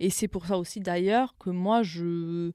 Et 0.00 0.10
c'est 0.10 0.28
pour 0.28 0.46
ça 0.46 0.58
aussi, 0.58 0.80
d'ailleurs, 0.80 1.36
que 1.38 1.50
moi, 1.50 1.82
je, 1.82 2.50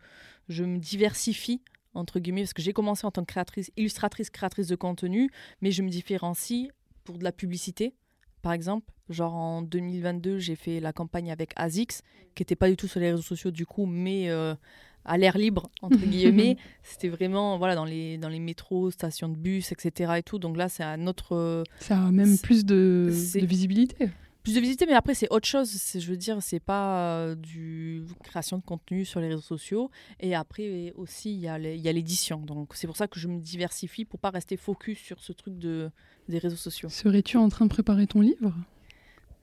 je 0.50 0.64
me 0.64 0.78
diversifie 0.78 1.62
entre 1.94 2.20
guillemets, 2.20 2.44
parce 2.44 2.54
que 2.54 2.62
j'ai 2.62 2.72
commencé 2.72 3.06
en 3.06 3.12
tant 3.12 3.22
que 3.22 3.28
créatrice, 3.34 3.70
illustratrice, 3.76 4.30
créatrice 4.30 4.68
de 4.68 4.78
contenu, 4.78 5.30
mais 5.62 5.72
je 5.72 5.82
me 5.82 5.90
différencie 5.90 6.70
pour 7.04 7.18
de 7.18 7.24
la 7.26 7.34
publicité 7.34 7.96
par 8.42 8.54
exemple. 8.54 8.92
Genre 9.10 9.34
en 9.34 9.62
2022, 9.62 10.40
j'ai 10.40 10.56
fait 10.56 10.80
la 10.80 10.94
campagne 10.94 11.32
avec 11.32 11.52
ASICS, 11.56 12.02
qui 12.34 12.42
n'était 12.42 12.56
pas 12.56 12.70
du 12.70 12.78
tout 12.78 12.88
sur 12.88 13.00
les 13.00 13.12
réseaux 13.12 13.24
sociaux 13.24 13.52
du 13.52 13.66
coup, 13.66 13.86
mais 13.86 14.30
euh, 14.30 14.56
à 15.04 15.18
l'air 15.18 15.38
libre, 15.38 15.70
entre 15.82 15.98
guillemets. 15.98 16.58
C'était 16.84 17.10
vraiment 17.10 17.58
voilà, 17.58 17.76
dans, 17.76 17.86
les, 17.86 18.18
dans 18.18 18.30
les 18.30 18.40
métros, 18.40 18.90
stations 18.92 19.28
de 19.28 19.36
bus, 19.36 19.72
etc. 19.72 20.14
Et 20.18 20.24
tout. 20.24 20.40
Donc 20.40 20.56
là, 20.56 20.70
c'est 20.70 20.84
un 20.84 21.08
autre... 21.08 21.64
Ça 21.80 22.02
a 22.02 22.12
même 22.12 22.38
plus 22.38 22.66
de, 22.66 23.10
de 23.10 23.46
visibilité 23.46 24.10
plus 24.44 24.56
de 24.56 24.60
visiter, 24.60 24.86
mais 24.86 24.94
après, 24.94 25.14
c'est 25.14 25.32
autre 25.32 25.48
chose. 25.48 25.72
Je 25.94 26.08
veux 26.10 26.18
dire, 26.18 26.38
c'est 26.42 26.60
pas 26.60 27.00
euh, 27.00 27.36
du 27.36 28.04
création 28.24 28.58
de 28.58 28.64
contenu 28.64 29.06
sur 29.06 29.20
les 29.20 29.28
réseaux 29.28 29.42
sociaux. 29.42 29.92
Et 30.20 30.36
après 30.36 30.94
aussi, 30.96 31.34
il 31.34 31.40
y 31.40 31.48
a 31.48 31.58
l'édition. 31.58 32.40
Donc, 32.40 32.74
c'est 32.76 32.88
pour 32.88 32.98
ça 32.98 33.08
que 33.08 33.20
je 33.20 33.28
me 33.28 33.40
diversifie 33.40 34.06
pour 34.06 34.20
pas 34.20 34.30
rester 34.30 34.58
focus 34.58 34.98
sur 34.98 35.20
ce 35.20 35.32
truc 35.32 35.58
de, 35.58 35.92
des 36.28 36.40
réseaux 36.40 36.56
sociaux. 36.56 36.90
Serais-tu 36.90 37.38
en 37.38 37.50
train 37.50 37.66
de 37.66 37.70
préparer 37.72 38.08
ton 38.08 38.22
livre? 38.22 38.54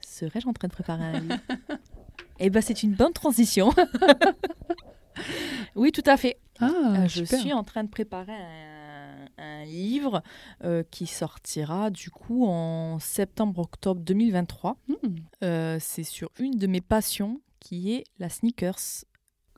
Serais-je 0.01 0.49
en 0.49 0.53
train 0.53 0.69
de 0.69 0.73
préparer 0.73 1.05
un 1.05 1.21
livre? 1.21 1.37
Eh 2.41 2.51
ben, 2.51 2.61
c'est 2.61 2.85
une 2.85 2.93
bonne 2.93 3.13
transition. 3.13 3.75
oui, 5.75 5.91
tout 5.91 6.05
à 6.07 6.17
fait. 6.17 6.39
Ah, 6.61 6.67
euh, 6.67 7.09
je 7.09 7.25
suis 7.25 7.53
en 7.53 7.65
train 7.65 7.83
de 7.83 7.89
préparer 7.89 8.33
un 8.33 8.78
un 9.59 9.65
livre 9.65 10.23
euh, 10.65 10.83
qui 10.91 11.07
sortira 11.07 11.91
du 11.91 12.11
coup 12.11 12.47
en 12.47 12.99
septembre-octobre 12.99 14.01
2023. 14.01 14.77
Hmm. 14.89 14.95
Euh, 15.43 15.79
c'est 15.81 16.05
sur 16.05 16.31
une 16.39 16.57
de 16.57 16.67
mes 16.67 16.81
passions 16.81 17.41
qui 17.61 17.93
est 17.93 18.05
la 18.19 18.29
sneakers. 18.29 19.05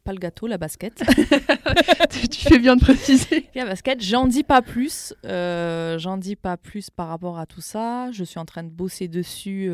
Pas 0.02 0.12
le 0.12 0.18
gâteau, 0.18 0.46
la 0.46 0.56
basket. 0.56 1.02
tu 2.30 2.48
fais 2.48 2.58
bien 2.58 2.76
de 2.76 2.80
préciser. 2.80 3.50
La 3.54 3.66
basket, 3.66 4.00
j'en 4.00 4.26
dis 4.26 4.44
pas 4.44 4.62
plus. 4.62 5.12
Euh, 5.26 5.98
j'en 5.98 6.16
dis 6.16 6.36
pas 6.36 6.56
plus 6.56 6.88
par 6.88 7.08
rapport 7.08 7.38
à 7.38 7.44
tout 7.44 7.60
ça. 7.60 8.10
Je 8.10 8.24
suis 8.24 8.38
en 8.38 8.46
train 8.46 8.62
de 8.62 8.70
bosser 8.70 9.08
dessus 9.08 9.70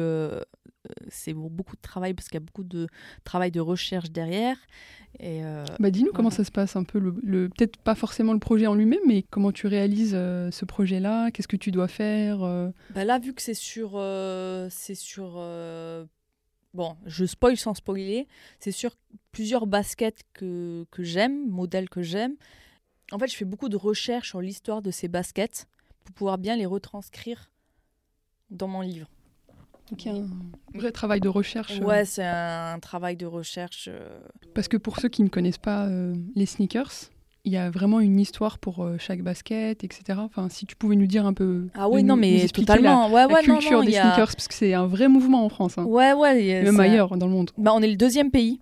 c'est 1.09 1.35
beaucoup 1.35 1.77
de 1.77 1.81
travail 1.81 2.15
parce 2.15 2.29
qu'il 2.29 2.35
y 2.35 2.43
a 2.43 2.45
beaucoup 2.45 2.65
de 2.65 2.87
travail 3.25 3.51
de 3.51 3.61
recherche 3.61 4.11
derrière. 4.11 4.57
Et 5.19 5.45
euh, 5.45 5.65
bah 5.79 5.91
dis-nous 5.91 6.13
comment 6.13 6.31
ça 6.31 6.45
se 6.45 6.51
passe 6.51 6.77
un 6.77 6.85
peu, 6.85 6.99
le, 6.99 7.49
peut-être 7.49 7.79
pas 7.79 7.95
forcément 7.95 8.33
le 8.33 8.39
projet 8.39 8.67
en 8.67 8.75
lui-même, 8.75 9.01
mais 9.07 9.23
comment 9.23 9.53
tu 9.53 9.67
réalises 9.67 10.13
euh, 10.15 10.51
ce 10.51 10.65
projet-là, 10.65 11.31
qu'est-ce 11.31 11.49
que 11.49 11.57
tu 11.57 11.71
dois 11.71 11.89
faire 11.89 12.43
euh? 12.43 12.71
bah 12.91 13.05
Là, 13.05 13.19
vu 13.19 13.33
que 13.33 13.41
c'est 13.41 13.55
sur, 13.55 13.93
c'est 14.71 14.95
sur 14.95 15.41
bon, 16.75 16.97
je 17.07 17.25
spoil 17.25 17.57
sans 17.57 17.75
spoiler, 17.75 18.29
c'est 18.61 18.73
sur 18.73 18.95
plusieurs 19.33 19.67
baskets 19.67 20.23
que, 20.35 20.87
que 20.91 21.03
j'aime, 21.03 21.49
modèles 21.49 21.89
que 21.89 22.03
j'aime. 22.03 22.37
En 23.13 23.19
fait, 23.19 23.29
je 23.31 23.37
fais 23.37 23.45
beaucoup 23.45 23.69
de 23.69 23.77
recherches 23.77 24.29
sur 24.29 24.41
l'histoire 24.41 24.83
de 24.83 24.91
ces 24.91 25.09
baskets 25.09 25.67
pour 26.05 26.15
pouvoir 26.15 26.39
bien 26.39 26.57
les 26.57 26.67
retranscrire 26.67 27.51
dans 28.51 28.69
mon 28.69 28.81
livre. 28.81 29.09
Donc 29.91 30.07
un 30.07 30.27
vrai 30.75 30.91
travail 30.91 31.21
de 31.21 31.29
recherche. 31.29 31.79
Ouais, 31.81 32.05
c'est 32.05 32.25
un 32.25 32.79
travail 32.81 33.17
de 33.17 33.27
recherche. 33.27 33.89
Euh. 33.91 34.19
Parce 34.55 34.69
que 34.69 34.77
pour 34.77 34.99
ceux 34.99 35.09
qui 35.09 35.23
ne 35.23 35.29
connaissent 35.29 35.59
pas 35.59 35.87
euh, 35.87 36.15
les 36.35 36.47
sneakers, 36.47 36.93
il 37.45 37.53
y 37.53 37.57
a 37.57 37.71
vraiment 37.71 38.01
une 38.01 38.19
histoire 38.19 38.59
pour 38.59 38.83
euh, 38.83 38.97
chaque 38.99 39.23
basket, 39.23 39.85
etc. 39.85 40.19
Enfin, 40.19 40.49
si 40.49 40.67
tu 40.67 40.75
pouvais 40.75 40.97
nous 40.97 41.07
dire 41.07 41.25
un 41.25 41.33
peu. 41.33 41.69
Ah 41.75 41.89
oui, 41.89 42.03
non, 42.03 42.17
mais 42.17 42.49
totalement. 42.49 43.09
La, 43.09 43.15
ouais, 43.15 43.33
ouais, 43.33 43.43
culture 43.43 43.83
des 43.83 43.93
sneakers, 43.93 44.33
parce 44.35 44.49
que 44.49 44.55
c'est 44.55 44.75
un 44.75 44.87
vrai 44.87 45.07
mouvement 45.07 45.45
en 45.45 45.49
France. 45.49 45.79
Hein. 45.79 45.85
Ouais, 45.85 46.13
ouais. 46.13 46.63
Même 46.65 46.81
ailleurs 46.81 47.17
dans 47.17 47.27
le 47.27 47.33
monde. 47.33 47.53
Bah, 47.57 47.73
on 47.75 47.81
est 47.81 47.91
le 47.91 47.97
deuxième 47.97 48.31
pays 48.31 48.61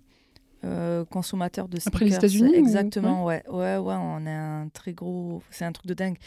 euh, 0.65 1.05
consommateurs 1.05 1.67
de 1.67 1.79
sneakers. 1.79 1.95
Après 1.95 2.05
les 2.05 2.15
États-Unis 2.15 2.55
Exactement, 2.55 3.23
ouais. 3.23 3.43
ouais. 3.47 3.77
ouais. 3.77 3.95
on 3.97 4.25
a 4.25 4.31
un 4.31 4.69
très 4.69 4.93
gros. 4.93 5.43
C'est 5.51 5.65
un 5.65 5.71
truc 5.71 5.85
de 5.85 5.93
dingue. 5.93 6.17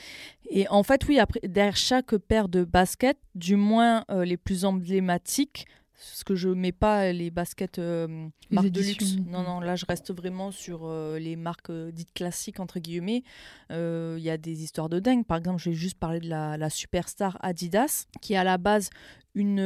Et 0.48 0.68
en 0.68 0.82
fait, 0.82 1.06
oui, 1.08 1.18
après, 1.18 1.40
derrière 1.42 1.76
chaque 1.76 2.16
paire 2.16 2.48
de 2.48 2.64
baskets, 2.64 3.18
du 3.34 3.56
moins 3.56 4.04
euh, 4.10 4.24
les 4.24 4.36
plus 4.36 4.64
emblématiques, 4.64 5.66
ce 5.94 6.22
que 6.22 6.36
je 6.36 6.48
mets 6.48 6.72
pas 6.72 7.12
les 7.12 7.30
baskets 7.30 7.80
euh, 7.80 8.28
marques 8.50 8.68
de 8.68 8.80
luxe. 8.80 9.16
Non, 9.26 9.42
non, 9.42 9.58
là 9.58 9.74
je 9.74 9.84
reste 9.84 10.14
vraiment 10.14 10.52
sur 10.52 10.88
les 11.18 11.34
marques 11.34 11.72
dites 11.72 12.12
classiques 12.14 12.60
entre 12.60 12.78
guillemets. 12.78 13.24
Il 13.70 14.20
y 14.20 14.30
a 14.30 14.36
des 14.36 14.62
histoires 14.62 14.88
de 14.88 15.00
dingue. 15.00 15.24
Par 15.24 15.38
exemple, 15.38 15.60
je 15.60 15.70
vais 15.70 15.76
juste 15.76 15.98
parler 15.98 16.20
de 16.20 16.28
la, 16.28 16.56
la 16.56 16.70
superstar 16.70 17.36
Adidas, 17.40 18.06
qui 18.20 18.34
est 18.34 18.36
à 18.36 18.44
la 18.44 18.58
base 18.58 18.90
une, 19.34 19.58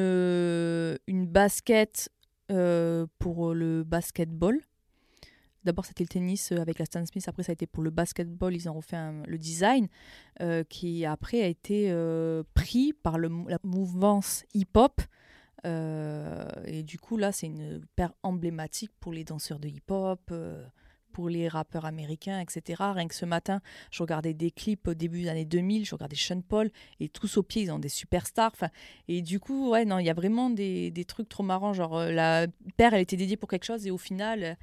une 1.06 1.26
basket 1.26 2.08
euh, 2.52 3.06
pour 3.18 3.54
le 3.54 3.82
basketball. 3.82 4.60
D'abord, 5.64 5.86
c'était 5.86 6.04
le 6.04 6.08
tennis 6.08 6.52
euh, 6.52 6.58
avec 6.58 6.78
la 6.78 6.84
Stan 6.84 7.04
Smith. 7.06 7.26
Après, 7.26 7.42
ça 7.42 7.52
a 7.52 7.54
été 7.54 7.66
pour 7.66 7.82
le 7.82 7.90
basketball. 7.90 8.54
Ils 8.54 8.68
ont 8.68 8.74
refait 8.74 8.98
le 9.26 9.38
design 9.38 9.88
euh, 10.40 10.62
qui, 10.64 11.06
après, 11.06 11.42
a 11.42 11.46
été 11.46 11.92
pris 12.54 12.92
par 12.92 13.18
le, 13.18 13.30
la 13.48 13.58
mouvance 13.64 14.44
hip-hop. 14.54 15.00
et 15.64 16.82
du 16.82 16.98
coup, 16.98 17.16
là, 17.16 17.32
c'est 17.32 17.46
une 17.46 17.80
paire 17.96 18.12
emblématique 18.22 18.92
pour 19.00 19.12
les 19.12 19.24
danseurs 19.24 19.58
de 19.58 19.68
hip-hop, 19.68 20.32
pour 21.12 21.28
les 21.28 21.48
rappeurs 21.48 21.84
américains, 21.84 22.40
etc. 22.40 22.82
Rien 22.94 23.08
que 23.08 23.14
ce 23.14 23.26
matin, 23.26 23.60
je 23.90 24.02
regardais 24.02 24.34
des 24.34 24.50
clips 24.50 24.88
au 24.88 24.94
début 24.94 25.22
des 25.22 25.28
années 25.28 25.44
2000. 25.44 25.84
Je 25.84 25.94
regardais 25.94 26.16
Sean 26.16 26.40
Paul 26.40 26.70
et 27.00 27.08
tous 27.08 27.36
au 27.36 27.42
pied, 27.42 27.62
ils 27.62 27.70
ont 27.70 27.78
des 27.78 27.88
superstars. 27.88 28.52
Et 29.08 29.22
du 29.22 29.40
coup, 29.40 29.70
ouais, 29.70 29.84
non, 29.84 29.98
il 29.98 30.06
y 30.06 30.10
a 30.10 30.14
vraiment 30.14 30.50
des, 30.50 30.90
des, 30.90 31.04
trucs 31.04 31.28
trop 31.28 31.42
marrants. 31.42 31.72
Genre, 31.72 32.04
la 32.04 32.46
paire, 32.76 32.94
elle 32.94 33.02
était 33.02 33.16
dédiée 33.16 33.36
pour 33.36 33.48
quelque 33.48 33.64
chose 33.64 33.86
et 33.86 33.90
au 33.90 33.98
final 33.98 34.56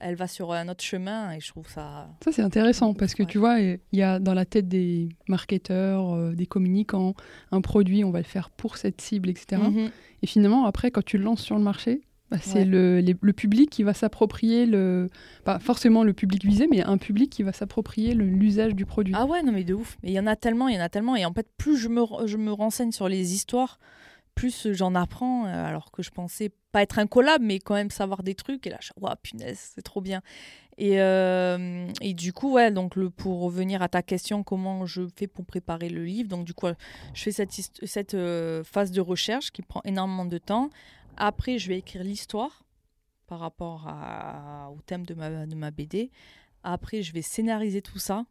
elle 0.00 0.14
va 0.14 0.26
sur 0.26 0.52
un 0.52 0.68
autre 0.68 0.82
chemin 0.82 1.32
et 1.32 1.40
je 1.40 1.48
trouve 1.48 1.68
ça. 1.68 2.08
Ça, 2.24 2.32
c'est 2.32 2.42
intéressant 2.42 2.94
parce 2.94 3.14
que 3.14 3.22
tu 3.22 3.38
vois, 3.38 3.60
il 3.60 3.78
y 3.92 4.02
a 4.02 4.18
dans 4.18 4.34
la 4.34 4.44
tête 4.44 4.68
des 4.68 5.08
marketeurs, 5.28 6.14
euh, 6.14 6.34
des 6.34 6.46
communicants, 6.46 7.14
un 7.50 7.60
produit, 7.60 8.04
on 8.04 8.10
va 8.10 8.18
le 8.18 8.24
faire 8.24 8.50
pour 8.50 8.76
cette 8.76 9.00
cible, 9.00 9.28
etc. 9.28 9.62
Mhm. 9.62 9.90
Et 10.22 10.26
finalement, 10.26 10.66
après, 10.66 10.90
quand 10.90 11.04
tu 11.04 11.18
le 11.18 11.24
lances 11.24 11.42
sur 11.42 11.56
le 11.56 11.62
marché, 11.62 12.02
bah, 12.32 12.38
c'est 12.40 12.64
le, 12.64 13.02
le, 13.02 13.32
public 13.34 13.68
qui 13.68 13.82
va 13.82 13.92
s'approprier 13.92 14.64
le. 14.64 15.10
Pas 15.44 15.58
forcément 15.58 16.02
le 16.02 16.14
public 16.14 16.46
visé, 16.46 16.66
mais 16.66 16.82
un 16.82 16.96
public 16.96 17.30
qui 17.30 17.42
va 17.42 17.52
s'approprier 17.52 18.14
l'usage 18.14 18.74
du 18.74 18.86
produit. 18.86 19.12
Ah 19.14 19.26
ouais, 19.26 19.42
non, 19.42 19.52
mais 19.52 19.64
de 19.64 19.74
ouf. 19.74 19.98
Mais 20.02 20.12
il 20.12 20.14
y 20.14 20.20
en 20.20 20.26
a 20.26 20.34
tellement, 20.34 20.68
il 20.68 20.74
y 20.74 20.78
en 20.78 20.82
a 20.82 20.88
tellement. 20.88 21.14
Et 21.14 21.26
en 21.26 21.32
fait, 21.34 21.46
plus 21.58 21.76
je 21.76 21.90
me, 21.90 22.02
je 22.24 22.38
me 22.38 22.50
renseigne 22.50 22.90
sur 22.90 23.06
les 23.06 23.34
histoires, 23.34 23.78
plus 24.34 24.72
j'en 24.72 24.94
apprends, 24.94 25.44
euh, 25.44 25.66
alors 25.66 25.90
que 25.90 26.02
je 26.02 26.08
pensais 26.08 26.50
pas 26.72 26.80
être 26.80 26.98
un 26.98 27.06
collab, 27.06 27.42
mais 27.42 27.58
quand 27.58 27.74
même 27.74 27.90
savoir 27.90 28.22
des 28.22 28.34
trucs. 28.34 28.66
Et 28.66 28.70
là, 28.70 28.78
je 28.80 28.86
suis, 28.86 28.94
punaise, 29.22 29.72
c'est 29.74 29.82
trop 29.82 30.00
bien. 30.00 30.22
Et, 30.78 31.02
euh, 31.02 31.86
et, 32.00 32.14
du 32.14 32.32
coup, 32.32 32.52
ouais, 32.52 32.70
donc 32.70 32.96
le, 32.96 33.10
pour 33.10 33.42
revenir 33.42 33.82
à 33.82 33.88
ta 33.88 34.00
question, 34.02 34.42
comment 34.42 34.86
je 34.86 35.02
fais 35.16 35.26
pour 35.26 35.44
préparer 35.44 35.90
le 35.90 36.02
livre, 36.02 36.30
donc 36.30 36.46
du 36.46 36.54
coup, 36.54 36.66
je 37.12 37.22
fais 37.22 37.30
cette, 37.32 37.52
cette 37.82 38.14
euh, 38.14 38.64
phase 38.64 38.90
de 38.90 39.02
recherche 39.02 39.50
qui 39.50 39.60
prend 39.60 39.82
énormément 39.84 40.24
de 40.24 40.38
temps. 40.38 40.70
Après, 41.16 41.58
je 41.58 41.68
vais 41.68 41.78
écrire 41.78 42.04
l'histoire 42.04 42.64
par 43.26 43.40
rapport 43.40 43.86
à, 43.88 44.70
au 44.70 44.80
thème 44.82 45.06
de 45.06 45.14
ma, 45.14 45.46
de 45.46 45.54
ma 45.54 45.70
BD. 45.70 46.10
Après, 46.62 47.02
je 47.02 47.12
vais 47.12 47.22
scénariser 47.22 47.82
tout 47.82 47.98
ça. 47.98 48.24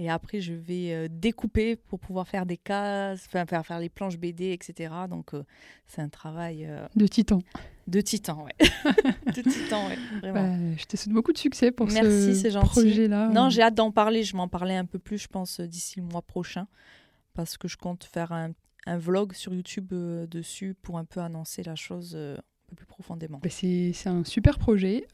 Et 0.00 0.08
après, 0.08 0.40
je 0.40 0.52
vais 0.52 0.92
euh, 0.92 1.08
découper 1.10 1.74
pour 1.74 1.98
pouvoir 1.98 2.28
faire 2.28 2.46
des 2.46 2.56
cases, 2.56 3.26
faire, 3.26 3.46
faire 3.48 3.80
les 3.80 3.88
planches 3.88 4.16
BD, 4.16 4.52
etc. 4.52 4.94
Donc, 5.10 5.34
euh, 5.34 5.42
c'est 5.88 6.00
un 6.00 6.08
travail. 6.08 6.66
Euh, 6.66 6.86
de 6.94 7.08
titan. 7.08 7.40
De 7.88 8.00
titan, 8.00 8.44
ouais. 8.44 8.54
de 9.26 9.42
titan, 9.42 9.88
ouais. 9.88 9.98
Vraiment. 10.20 10.56
Bah, 10.56 10.76
je 10.78 10.84
te 10.84 10.96
souhaite 10.96 11.12
beaucoup 11.12 11.32
de 11.32 11.38
succès 11.38 11.72
pour 11.72 11.88
Merci, 11.88 12.36
ce 12.36 12.58
projet-là. 12.60 13.30
Non, 13.30 13.50
j'ai 13.50 13.62
hâte 13.62 13.74
d'en 13.74 13.90
parler. 13.90 14.22
Je 14.22 14.34
vais 14.34 14.40
en 14.40 14.46
parler 14.46 14.76
un 14.76 14.84
peu 14.84 15.00
plus, 15.00 15.18
je 15.18 15.26
pense, 15.26 15.60
d'ici 15.60 15.98
le 15.98 16.06
mois 16.06 16.22
prochain. 16.22 16.68
Parce 17.34 17.56
que 17.56 17.66
je 17.66 17.76
compte 17.76 18.04
faire 18.04 18.30
un, 18.30 18.52
un 18.88 18.98
vlog 18.98 19.34
sur 19.34 19.54
YouTube 19.54 19.92
dessus 19.92 20.74
pour 20.80 20.98
un 20.98 21.04
peu 21.04 21.20
annoncer 21.20 21.62
la 21.62 21.76
chose 21.76 22.16
un 22.16 22.40
peu 22.68 22.76
plus 22.76 22.86
profondément. 22.86 23.38
Bah, 23.42 23.50
c'est 23.50 23.94
un 24.06 24.24
super 24.24 24.58
projet. 24.58 25.06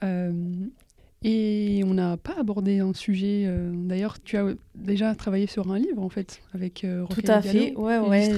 Et 1.25 1.83
on 1.87 1.95
n'a 1.95 2.19
pas 2.19 2.39
abordé 2.39 2.81
un 2.81 2.93
sujet. 2.93 3.45
Euh, 3.47 3.73
d'ailleurs, 3.75 4.23
tu 4.23 4.37
as 4.37 4.55
déjà 4.75 5.15
travaillé 5.15 5.47
sur 5.47 5.73
un 5.73 5.79
livre, 5.79 6.03
en 6.03 6.11
fait, 6.11 6.43
avec 6.53 6.85
euh, 6.85 7.07
Tout 7.07 7.23
à 7.27 7.41
fait, 7.41 7.75
ouais, 7.77 7.99
ouais. 7.99 8.31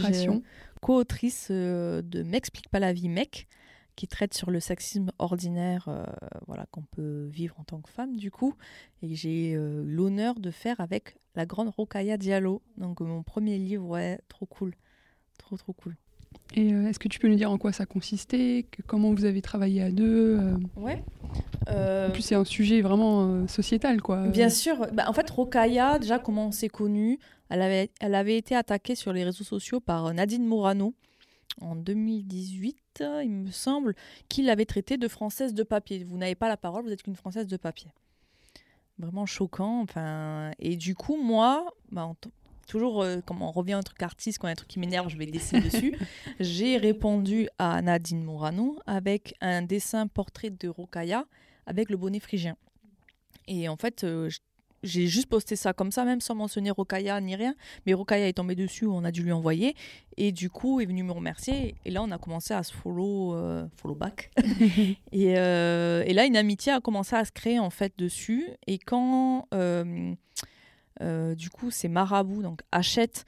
Co-autrice 0.81 1.49
euh, 1.51 2.01
de 2.03 2.23
M'explique 2.23 2.69
pas 2.69 2.79
la 2.79 2.93
vie, 2.93 3.09
mec, 3.09 3.49
qui 3.97 4.07
traite 4.07 4.35
sur 4.35 4.53
le 4.53 4.61
sexisme 4.61 5.11
ordinaire 5.19 5.87
euh, 5.89 6.05
voilà, 6.47 6.67
qu'on 6.71 6.83
peut 6.83 7.27
vivre 7.33 7.59
en 7.59 7.65
tant 7.65 7.81
que 7.81 7.91
femme, 7.91 8.15
du 8.15 8.31
coup. 8.31 8.55
Et 9.03 9.17
j'ai 9.17 9.51
eu 9.51 9.59
l'honneur 9.85 10.37
de 10.39 10.53
faire 10.53 10.81
avec 10.81 11.17
la 11.35 11.45
grande 11.45 11.71
Rokaya 11.71 12.17
Diallo. 12.17 12.63
Donc, 12.77 13.01
mon 13.01 13.25
premier 13.25 13.59
livre, 13.59 13.85
ouais, 13.85 14.21
trop 14.29 14.47
cool. 14.47 14.77
Trop, 15.39 15.57
trop 15.57 15.73
cool. 15.73 15.97
Et 16.55 16.69
est-ce 16.69 16.99
que 16.99 17.09
tu 17.09 17.19
peux 17.19 17.29
nous 17.29 17.37
dire 17.37 17.51
en 17.51 17.59
quoi 17.59 17.73
ça 17.73 17.87
consistait 17.87 18.67
Comment 18.87 19.13
vous 19.13 19.25
avez 19.25 19.43
travaillé 19.43 19.83
à 19.83 19.91
deux 19.91 20.39
Ouais. 20.77 21.03
Euh, 21.69 22.09
en 22.09 22.11
plus, 22.11 22.23
c'est 22.23 22.35
un 22.35 22.45
sujet 22.45 22.81
vraiment 22.81 23.29
euh, 23.29 23.47
sociétal, 23.47 24.01
quoi. 24.01 24.29
Bien 24.29 24.49
sûr. 24.49 24.87
Bah, 24.93 25.05
en 25.09 25.13
fait, 25.13 25.29
Rokaya, 25.29 25.99
déjà, 25.99 26.19
comment 26.19 26.49
on 26.49 26.53
s'est 26.53 26.69
connue 26.69 27.19
elle 27.49 27.63
avait, 27.63 27.91
elle 28.01 28.17
avait 28.17 28.37
été 28.37 28.57
attaquée 28.57 28.97
sur 28.97 29.13
les 29.13 29.23
réseaux 29.23 29.45
sociaux 29.45 29.79
par 29.79 30.07
euh, 30.07 30.13
Nadine 30.13 30.45
Morano 30.45 30.95
en 31.61 31.77
2018, 31.77 33.05
il 33.23 33.31
me 33.31 33.51
semble, 33.51 33.95
qui 34.29 34.43
l'avait 34.43 34.67
traitée 34.67 34.99
de 34.99 35.09
française 35.09 35.55
de 35.55 35.63
papier. 35.63 36.05
Vous 36.05 36.19
n'avez 36.19 36.35
pas 36.35 36.49
la 36.49 36.59
parole, 36.59 36.85
vous 36.85 36.93
êtes 36.93 37.03
qu'une 37.03 37.17
française 37.17 37.47
de 37.47 37.57
papier. 37.57 37.89
Vraiment 38.99 39.25
choquant. 39.25 39.81
Enfin, 39.81 40.51
et 40.59 40.77
du 40.77 40.95
coup, 40.95 41.17
moi, 41.17 41.73
bah, 41.91 42.13
toujours, 42.67 43.05
quand 43.25 43.37
on 43.41 43.51
revient 43.51 43.75
à 43.75 43.79
un 43.79 43.83
truc 43.83 44.03
artiste, 44.03 44.39
quand 44.39 44.49
il 44.49 44.51
y 44.51 44.53
a 44.53 44.53
un 44.53 44.57
truc 44.57 44.69
qui 44.69 44.79
m'énerve, 44.79 45.09
je 45.09 45.17
vais 45.17 45.27
dessiner 45.27 45.61
dessus. 45.61 45.97
J'ai 46.41 46.77
répondu 46.77 47.49
à 47.59 47.81
Nadine 47.83 48.23
Morano 48.23 48.79
avec 48.87 49.35
un 49.41 49.63
dessin 49.63 50.07
portrait 50.07 50.51
de 50.51 50.69
Rokaya 50.69 51.27
avec 51.67 51.91
le 51.91 51.97
bonnet 51.97 52.21
phrygien. 52.21 52.57
Et 53.49 53.69
en 53.69 53.77
fait, 53.77 54.05
euh, 54.05 54.31
j'ai 54.83 55.07
juste 55.07 55.29
posté 55.29 55.57
ça 55.57 55.73
comme 55.73 55.91
ça, 55.91 56.05
même 56.05 56.21
sans 56.21 56.35
mentionner 56.35 56.71
Rokaya 56.71 57.21
ni 57.21 57.37
rien. 57.37 57.55
Mais 57.87 57.95
Rokaya 57.95 58.29
est 58.29 58.35
tombé 58.35 58.55
dessus, 58.55 58.87
on 58.87 59.05
a 59.05 59.11
dû 59.11 59.23
lui 59.23 59.33
envoyer. 59.33 59.75
Et 60.17 60.33
du 60.33 60.51
coup, 60.51 60.81
est 60.81 60.87
venu 60.87 61.03
me 61.03 61.13
remercier. 61.13 61.75
Et 61.85 61.91
là, 61.91 62.03
on 62.03 62.11
a 62.11 62.19
commencé 62.19 62.55
à 62.55 62.63
se 62.63 62.73
follow, 62.73 63.35
euh, 63.35 63.67
follow 63.77 63.95
back. 63.95 64.31
et, 65.13 65.39
euh, 65.39 66.05
et, 66.07 66.13
là, 66.13 66.25
une 66.25 66.37
amitié 66.37 66.73
a 66.73 66.81
commencé 66.81 67.15
à 67.17 67.25
se 67.25 67.33
créer 67.33 67.59
en 67.59 67.71
fait 67.71 67.93
dessus. 67.99 68.49
Et 68.67 68.79
quand, 68.79 69.49
du 71.01 71.51
coup, 71.51 71.71
c'est 71.71 71.89
Marabout, 71.89 72.43
donc 72.43 72.63
achète, 72.73 73.25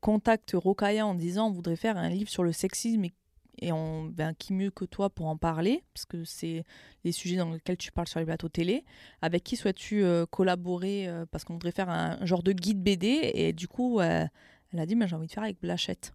contacte 0.00 0.52
Rokaya 0.54 1.06
en 1.06 1.14
disant 1.14 1.48
on 1.48 1.52
voudrait 1.52 1.76
faire 1.76 1.96
un 1.96 2.08
livre 2.08 2.30
sur 2.30 2.44
le 2.44 2.52
sexisme 2.52 3.04
et 3.04 3.12
et 3.58 3.72
on, 3.72 4.04
ben, 4.04 4.34
qui 4.34 4.52
mieux 4.52 4.70
que 4.70 4.84
toi 4.84 5.08
pour 5.08 5.26
en 5.26 5.36
parler, 5.36 5.82
parce 5.94 6.04
que 6.04 6.24
c'est 6.24 6.64
les 7.04 7.12
sujets 7.12 7.36
dans 7.36 7.50
lesquels 7.50 7.76
tu 7.76 7.90
parles 7.90 8.08
sur 8.08 8.20
les 8.20 8.26
plateaux 8.26 8.48
télé. 8.48 8.84
Avec 9.22 9.44
qui 9.44 9.56
souhaites-tu 9.56 10.04
euh, 10.04 10.26
collaborer 10.26 11.08
euh, 11.08 11.24
Parce 11.30 11.44
qu'on 11.44 11.54
voudrait 11.54 11.72
faire 11.72 11.88
un, 11.88 12.24
genre 12.24 12.42
de 12.42 12.52
guide 12.52 12.82
BD. 12.82 13.30
Et 13.34 13.52
du 13.52 13.68
coup, 13.68 14.00
elle 14.00 14.30
a 14.78 14.86
dit 14.86 14.94
mais 14.94 15.08
J'ai 15.08 15.16
envie 15.16 15.26
de 15.26 15.32
faire 15.32 15.44
avec 15.44 15.60
Blachette. 15.60 16.12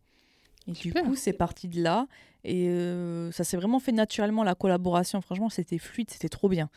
Et 0.68 0.74
du 0.74 0.94
coup, 0.94 1.16
c'est 1.16 1.34
parti 1.34 1.68
de 1.68 1.82
là. 1.82 2.08
Et 2.44 2.68
euh, 2.70 3.32
ça 3.32 3.44
s'est 3.44 3.58
vraiment 3.58 3.80
fait 3.80 3.92
naturellement, 3.92 4.44
la 4.44 4.56
collaboration. 4.56 5.22
Franchement, 5.22 5.50
c'était 5.50 5.80
fluide, 5.80 6.12
c'était 6.12 6.30
trop 6.30 6.50
bien. 6.50 6.70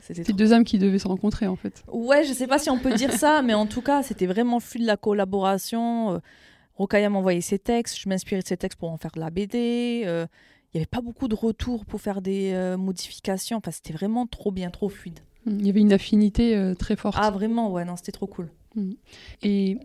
C'était 0.00 0.32
deux 0.32 0.52
âmes 0.52 0.64
qui 0.64 0.78
devaient 0.78 0.98
se 0.98 1.08
rencontrer 1.08 1.46
en 1.46 1.56
fait. 1.56 1.82
Ouais, 1.88 2.24
je 2.24 2.32
sais 2.32 2.46
pas 2.46 2.58
si 2.58 2.70
on 2.70 2.78
peut 2.78 2.94
dire 2.94 3.12
ça, 3.12 3.42
mais 3.42 3.54
en 3.54 3.66
tout 3.66 3.80
cas, 3.80 4.02
c'était 4.02 4.26
vraiment 4.26 4.60
fluide 4.60 4.86
la 4.86 4.96
collaboration. 4.96 6.20
Rokaya 6.76 7.10
envoyé 7.10 7.40
ses 7.40 7.58
textes, 7.58 7.98
je 7.98 8.08
m'inspirais 8.08 8.42
de 8.42 8.46
ses 8.46 8.56
textes 8.56 8.78
pour 8.78 8.90
en 8.90 8.98
faire 8.98 9.12
de 9.12 9.20
la 9.20 9.30
BD. 9.30 10.02
Euh, 10.06 10.26
il 10.72 10.76
n'y 10.76 10.80
avait 10.80 10.86
pas 10.86 11.00
beaucoup 11.00 11.26
de 11.26 11.34
retours 11.34 11.86
pour 11.86 12.00
faire 12.00 12.20
des 12.20 12.52
euh, 12.52 12.76
modifications. 12.76 13.56
Enfin, 13.56 13.70
c'était 13.70 13.94
vraiment 13.94 14.26
trop 14.26 14.50
bien, 14.50 14.70
trop 14.70 14.90
fluide. 14.90 15.20
Mmh, 15.46 15.58
il 15.60 15.66
y 15.66 15.70
avait 15.70 15.80
une 15.80 15.92
affinité 15.92 16.54
euh, 16.54 16.74
très 16.74 16.96
forte. 16.96 17.16
Ah, 17.18 17.30
vraiment, 17.30 17.70
ouais, 17.72 17.84
non, 17.84 17.96
c'était 17.96 18.12
trop 18.12 18.26
cool. 18.26 18.50
Et, 19.42 19.78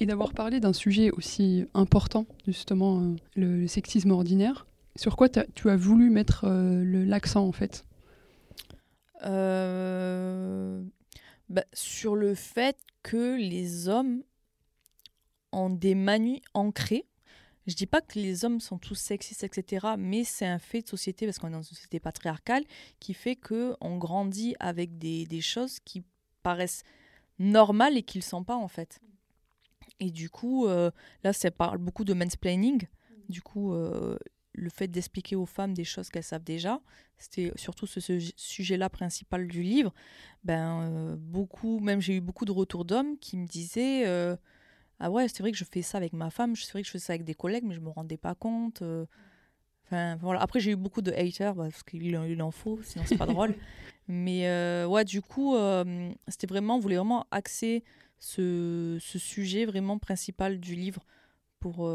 et 0.00 0.06
d'avoir 0.06 0.32
parlé 0.32 0.58
d'un 0.58 0.72
sujet 0.72 1.10
aussi 1.10 1.66
important, 1.74 2.24
justement, 2.46 3.14
le, 3.36 3.66
sexisme 3.66 4.10
ordinaire, 4.10 4.66
sur 4.96 5.16
quoi 5.16 5.28
tu 5.28 5.68
as 5.68 5.76
voulu 5.76 6.08
mettre 6.08 6.46
l'accent, 6.48 7.46
en 7.46 7.52
fait? 7.52 7.84
Bah, 11.48 11.64
Sur 11.72 12.16
le 12.16 12.34
fait 12.34 12.76
que 13.02 13.36
les 13.36 13.88
hommes 13.88 14.22
en 15.52 15.70
des 15.70 15.94
manies 15.94 16.42
ancrées. 16.54 17.06
Je 17.66 17.74
dis 17.74 17.86
pas 17.86 18.00
que 18.00 18.18
les 18.18 18.44
hommes 18.44 18.60
sont 18.60 18.78
tous 18.78 18.94
sexistes, 18.94 19.44
etc., 19.44 19.88
mais 19.98 20.24
c'est 20.24 20.46
un 20.46 20.58
fait 20.58 20.82
de 20.82 20.88
société, 20.88 21.26
parce 21.26 21.38
qu'on 21.38 21.48
est 21.48 21.52
dans 21.52 21.58
une 21.58 21.64
société 21.64 22.00
patriarcale, 22.00 22.64
qui 22.98 23.12
fait 23.12 23.36
que 23.36 23.76
on 23.80 23.98
grandit 23.98 24.54
avec 24.58 24.98
des, 24.98 25.26
des 25.26 25.42
choses 25.42 25.78
qui 25.80 26.02
paraissent 26.42 26.82
normales 27.38 27.96
et 27.96 28.02
qui 28.02 28.18
ne 28.18 28.22
le 28.22 28.26
sont 28.26 28.42
pas, 28.42 28.56
en 28.56 28.68
fait. 28.68 29.00
Et 30.00 30.10
du 30.10 30.30
coup, 30.30 30.66
euh, 30.66 30.90
là, 31.24 31.32
ça 31.32 31.50
parle 31.50 31.78
beaucoup 31.78 32.04
de 32.04 32.14
mansplaining. 32.14 32.86
Du 33.28 33.42
coup, 33.42 33.74
euh, 33.74 34.16
le 34.58 34.70
fait 34.70 34.88
d'expliquer 34.88 35.36
aux 35.36 35.46
femmes 35.46 35.74
des 35.74 35.84
choses 35.84 36.10
qu'elles 36.10 36.22
savent 36.22 36.44
déjà, 36.44 36.80
c'était 37.16 37.52
surtout 37.56 37.86
ce, 37.86 38.00
sujet-là 38.36 38.90
principal 38.90 39.46
du 39.48 39.62
livre. 39.62 39.92
Ben, 40.44 40.82
euh, 40.82 41.16
beaucoup, 41.18 41.80
même 41.80 42.00
j'ai 42.00 42.16
eu 42.16 42.20
beaucoup 42.20 42.44
de 42.44 42.52
retours 42.52 42.84
d'hommes 42.84 43.18
qui 43.18 43.36
me 43.36 43.46
disaient 43.46 44.04
ah 45.00 45.10
ouais, 45.10 45.28
c'est 45.28 45.40
vrai 45.40 45.52
que 45.52 45.58
je 45.58 45.64
fais 45.64 45.82
ça 45.82 45.98
avec 45.98 46.12
ma 46.12 46.30
femme, 46.30 46.56
c'est 46.56 46.72
vrai 46.72 46.82
que 46.82 46.86
je 46.86 46.92
fais 46.92 46.98
ça 46.98 47.12
avec 47.12 47.24
des 47.24 47.34
collègues, 47.34 47.64
mais 47.64 47.74
je 47.74 47.80
me 47.80 47.90
rendais 47.90 48.16
pas 48.16 48.34
compte. 48.34 48.82
Euh. 48.82 49.06
Enfin, 49.84 50.16
voilà. 50.16 50.40
Après, 50.40 50.60
j'ai 50.60 50.72
eu 50.72 50.76
beaucoup 50.76 51.02
de 51.02 51.12
haters, 51.12 51.54
bah, 51.54 51.64
parce 51.70 51.82
qu'il 51.82 52.02
il 52.02 52.42
en 52.42 52.50
faut, 52.50 52.80
sinon 52.82 53.04
c'est 53.06 53.16
pas 53.16 53.26
drôle. 53.26 53.54
Mais 54.08 54.48
euh, 54.48 54.86
ouais, 54.86 55.04
du 55.04 55.22
coup, 55.22 55.54
euh, 55.54 56.10
c'était 56.26 56.46
vraiment, 56.46 56.76
on 56.76 56.78
voulait 56.80 56.96
vraiment 56.96 57.26
axer 57.30 57.84
ce, 58.18 58.98
ce, 59.00 59.18
sujet 59.18 59.66
vraiment 59.66 59.98
principal 59.98 60.58
du 60.58 60.74
livre 60.74 61.04
pour, 61.60 61.88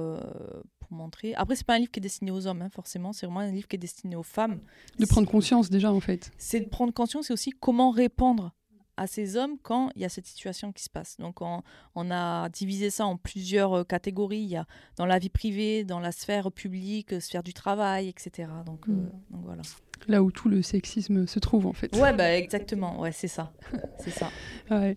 pour 0.88 0.98
montrer. 0.98 1.34
Après, 1.36 1.56
c'est 1.56 1.66
pas 1.66 1.76
un 1.76 1.80
livre 1.80 1.92
qui 1.92 2.00
est 2.00 2.02
destiné 2.02 2.32
aux 2.32 2.48
hommes, 2.48 2.62
hein, 2.62 2.70
forcément. 2.70 3.14
C'est 3.14 3.26
vraiment 3.26 3.42
un 3.42 3.52
livre 3.52 3.68
qui 3.68 3.76
est 3.76 3.80
destiné 3.80 4.16
aux 4.16 4.24
femmes. 4.24 4.60
De 5.00 5.06
prendre 5.06 5.28
conscience 5.30 5.70
déjà, 5.70 5.92
en 5.92 6.00
fait. 6.00 6.32
C'est 6.38 6.60
de 6.62 6.70
prendre 6.70 6.94
conscience 6.94 7.30
et 7.30 7.34
aussi 7.34 7.52
comment 7.52 7.92
répondre 7.92 8.52
à 8.96 9.08
ces 9.08 9.38
hommes 9.38 9.58
quand 9.64 9.90
il 9.96 10.04
y 10.04 10.06
a 10.06 10.10
cette 10.10 10.28
situation 10.28 10.72
qui 10.72 10.84
se 10.84 10.90
passe. 10.90 11.18
Donc 11.18 11.42
on, 11.42 11.64
on 11.96 12.12
a 12.12 12.48
divisé 12.50 12.92
ça 12.92 13.08
en 13.08 13.18
plusieurs 13.18 13.74
euh, 13.80 13.84
catégories. 13.84 14.42
Il 14.42 14.50
y 14.50 14.56
a 14.56 14.68
dans 14.98 15.08
la 15.08 15.18
vie 15.18 15.30
privée, 15.30 15.84
dans 15.84 16.00
la 16.00 16.12
sphère 16.12 16.52
publique, 16.52 17.20
sphère 17.20 17.42
du 17.42 17.54
travail, 17.56 18.08
etc. 18.08 18.50
Donc, 18.66 18.88
Mm. 18.88 18.92
euh, 18.92 19.04
donc 19.32 19.42
voilà. 19.46 19.62
Là 20.08 20.22
où 20.22 20.32
tout 20.32 20.48
le 20.48 20.62
sexisme 20.62 21.26
se 21.26 21.40
trouve, 21.40 21.66
en 21.66 21.74
fait. 21.74 21.96
Ouais, 21.98 22.14
bah 22.14 22.34
exactement. 22.38 23.00
Ouais, 23.00 23.12
c'est 23.12 23.28
ça. 23.28 23.52
c'est 23.98 24.12
ça. 24.12 24.30
Ouais. 24.70 24.96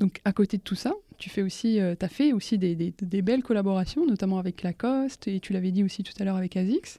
Donc 0.00 0.20
à 0.24 0.32
côté 0.32 0.56
de 0.56 0.62
tout 0.62 0.76
ça, 0.76 0.94
tu 1.18 1.30
fais 1.30 1.42
aussi, 1.42 1.80
tu 1.98 2.04
as 2.04 2.08
fait 2.08 2.32
aussi 2.32 2.58
des, 2.58 2.74
des- 2.74 2.94
des 3.02 3.22
belles 3.22 3.42
collaborations, 3.42 4.06
notamment 4.06 4.38
avec 4.38 4.62
Lacoste, 4.62 5.28
et 5.28 5.40
tu 5.40 5.52
l'avais 5.52 5.70
dit 5.72 5.82
aussi 5.84 6.02
tout 6.02 6.12
à 6.20 6.24
l'heure 6.24 6.36
avec 6.36 6.56
Azix. 6.56 6.96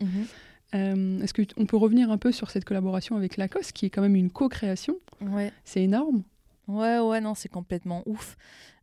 Euh, 0.75 1.21
Est-ce 1.21 1.34
qu'on 1.34 1.65
peut 1.65 1.77
revenir 1.77 2.12
un 2.12 2.17
peu 2.17 2.32
sur 2.32 2.51
cette 2.51 2.65
collaboration 2.65 3.15
avec 3.15 3.38
Lacoste, 3.38 3.71
qui 3.71 3.86
est 3.88 3.89
quand 3.89 4.01
même 4.03 4.15
une 4.15 4.29
co-création? 4.29 4.95
Ouais. 5.21 5.51
C'est 5.65 5.82
énorme. 5.82 6.23
Ouais, 6.67 6.99
ouais, 6.99 7.19
non, 7.21 7.34
c'est 7.34 7.49
complètement 7.49 8.03
ouf. 8.05 8.38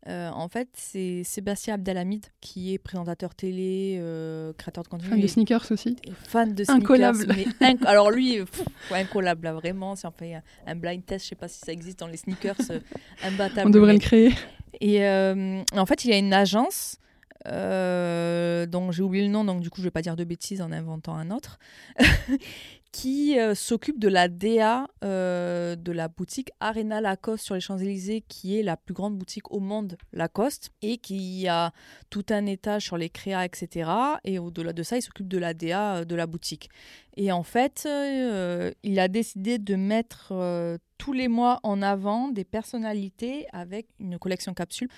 Euh, 0.09 0.29
en 0.31 0.49
fait, 0.49 0.69
c'est 0.75 1.23
Sébastien 1.25 1.75
Abdelhamid 1.75 2.27
qui 2.41 2.73
est 2.73 2.79
présentateur 2.79 3.35
télé, 3.35 3.97
euh, 4.01 4.53
créateur 4.53 4.85
de 4.85 4.89
contenu. 4.89 5.09
Fan 5.09 5.21
de 5.21 5.27
sneakers 5.27 5.67
aussi? 5.73 5.97
fan 6.25 6.55
de 6.55 6.63
sneakers. 6.65 6.77
Incollable. 6.83 7.27
mais 7.29 7.45
inc- 7.75 7.85
Alors 7.85 8.11
lui, 8.13 8.39
pff, 8.39 8.63
incollable, 8.93 9.45
là, 9.45 9.53
vraiment. 9.53 9.95
Si 9.97 10.07
on 10.07 10.13
fait 10.13 10.35
un, 10.35 10.43
un 10.67 10.75
blind 10.77 11.05
test, 11.05 11.25
je 11.25 11.31
sais 11.31 11.35
pas 11.37 11.49
si 11.49 11.59
ça 11.61 11.73
existe 11.73 11.99
dans 12.01 12.07
les 12.07 12.17
sneakers, 12.19 12.55
euh, 12.71 12.79
imbattable. 13.25 13.67
On 13.69 13.71
devrait 13.71 13.89
mais- 13.95 13.99
le 13.99 13.99
créer. 14.01 14.33
Et 14.81 15.05
euh, 15.05 15.63
en 15.73 15.87
fait, 15.87 16.05
il 16.05 16.11
y 16.11 16.15
a 16.15 16.19
une 16.19 16.33
agence 16.33 16.99
euh, 17.47 18.67
dont 18.67 18.91
j'ai 18.91 19.03
oublié 19.03 19.25
le 19.25 19.31
nom, 19.31 19.45
donc 19.45 19.61
du 19.61 19.71
coup, 19.71 19.81
je 19.81 19.85
vais 19.85 19.91
pas 19.91 20.03
dire 20.03 20.17
de 20.17 20.25
bêtises 20.25 20.61
en 20.61 20.73
inventant 20.73 21.15
un 21.15 21.31
autre, 21.31 21.59
qui 22.97 23.39
euh, 23.39 23.55
s'occupe 23.55 23.99
de 23.99 24.09
la 24.09 24.27
DA 24.27 24.89
euh, 25.05 25.77
de 25.77 25.93
la 25.93 26.09
boutique 26.09 26.51
Arena 26.61 27.03
Lacoste 27.03 27.45
sur 27.45 27.55
les 27.55 27.61
Champs-Élysées, 27.61 28.23
qui 28.27 28.59
est 28.59 28.63
la 28.63 28.79
plus 28.79 28.95
grande 28.95 29.19
boutique 29.19 29.53
au 29.53 29.61
monde 29.61 29.99
Lacoste, 30.15 30.71
et 30.81 30.97
qui 30.97 31.47
a 31.47 31.73
tout 32.09 32.25
un 32.31 32.47
étage 32.47 32.85
sur 32.85 32.97
les 32.97 33.11
créas, 33.11 33.45
etc. 33.45 33.91
Et 34.25 34.39
au-delà 34.39 34.73
de 34.73 34.83
ça, 34.83 34.97
il 34.97 35.03
s'occupe 35.03 35.29
de 35.29 35.37
la 35.37 35.53
DA 35.53 36.07
de 36.07 36.15
la 36.15 36.27
boutique. 36.27 36.71
Et 37.17 37.33
en 37.33 37.43
fait, 37.43 37.85
euh, 37.87 38.73
il 38.83 38.99
a 39.01 39.09
décidé 39.09 39.59
de 39.59 39.75
mettre 39.75 40.33
euh, 40.33 40.77
tous 40.99 41.15
les 41.15 41.29
mois 41.29 41.61
en 41.63 41.81
avant 41.81 42.29
des 42.29 42.45
personnalités 42.45 43.47
avec 43.53 43.87
une 43.99 44.19
collection 44.19 44.53
capsule. 44.53 44.89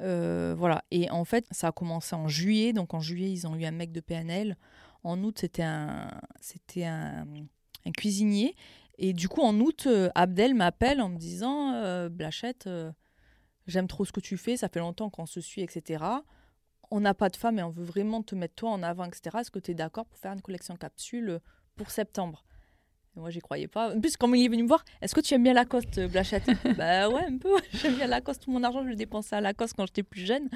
Euh, 0.00 0.54
voilà. 0.58 0.82
Et 0.90 1.08
en 1.10 1.24
fait, 1.24 1.46
ça 1.52 1.68
a 1.68 1.72
commencé 1.72 2.16
en 2.16 2.26
juillet. 2.26 2.72
Donc 2.72 2.94
en 2.94 3.00
juillet, 3.00 3.30
ils 3.30 3.46
ont 3.46 3.54
eu 3.54 3.64
un 3.64 3.70
mec 3.70 3.92
de 3.92 4.00
PNL. 4.00 4.56
En 5.04 5.22
août, 5.22 5.38
c'était 5.40 5.62
un, 5.62 6.10
c'était 6.40 6.84
un, 6.84 7.26
cuisinier. 7.96 8.54
Et 8.98 9.12
du 9.12 9.28
coup, 9.28 9.42
en 9.42 9.58
août, 9.60 9.84
euh, 9.86 10.10
Abdel 10.14 10.54
m'appelle 10.54 11.00
en 11.00 11.08
me 11.08 11.16
disant 11.16 11.72
euh, 11.74 12.08
Blachette, 12.08 12.66
euh, 12.66 12.92
j'aime 13.66 13.86
trop 13.86 14.04
ce 14.04 14.12
que 14.12 14.20
tu 14.20 14.36
fais, 14.36 14.56
ça 14.56 14.68
fait 14.68 14.80
longtemps 14.80 15.08
qu'on 15.08 15.26
se 15.26 15.40
suit, 15.40 15.62
etc. 15.62 16.04
On 16.90 17.00
n'a 17.00 17.14
pas 17.14 17.28
de 17.28 17.36
femme 17.36 17.58
et 17.58 17.62
on 17.62 17.70
veut 17.70 17.84
vraiment 17.84 18.22
te 18.22 18.34
mettre 18.34 18.56
toi 18.56 18.70
en 18.70 18.82
avant, 18.82 19.04
etc. 19.04 19.38
Est-ce 19.40 19.50
que 19.50 19.58
tu 19.58 19.70
es 19.70 19.74
d'accord 19.74 20.06
pour 20.06 20.18
faire 20.18 20.32
une 20.32 20.42
collection 20.42 20.76
capsule 20.76 21.40
pour 21.76 21.90
septembre? 21.90 22.44
Moi, 23.18 23.30
j'y 23.30 23.40
croyais 23.40 23.66
pas. 23.68 23.94
En 23.94 24.00
plus, 24.00 24.16
quand 24.16 24.32
il 24.32 24.44
est 24.44 24.48
venu 24.48 24.62
me 24.62 24.68
voir, 24.68 24.84
est-ce 25.02 25.14
que 25.14 25.20
tu 25.20 25.34
aimes 25.34 25.42
bien 25.42 25.52
Lacoste, 25.52 26.00
Blachette? 26.08 26.44
Bah 26.78 27.08
ouais, 27.08 27.24
un 27.28 27.36
peu. 27.38 27.50
J'aime 27.72 27.96
bien 27.96 28.06
Lacoste. 28.06 28.42
Tout 28.44 28.50
mon 28.52 28.62
argent, 28.62 28.82
je 28.84 28.88
le 28.88 28.94
dépensais 28.94 29.34
à 29.36 29.40
Lacoste 29.40 29.74
quand 29.76 29.86
j'étais 29.86 30.02
plus 30.02 30.24
jeune. 30.24 30.48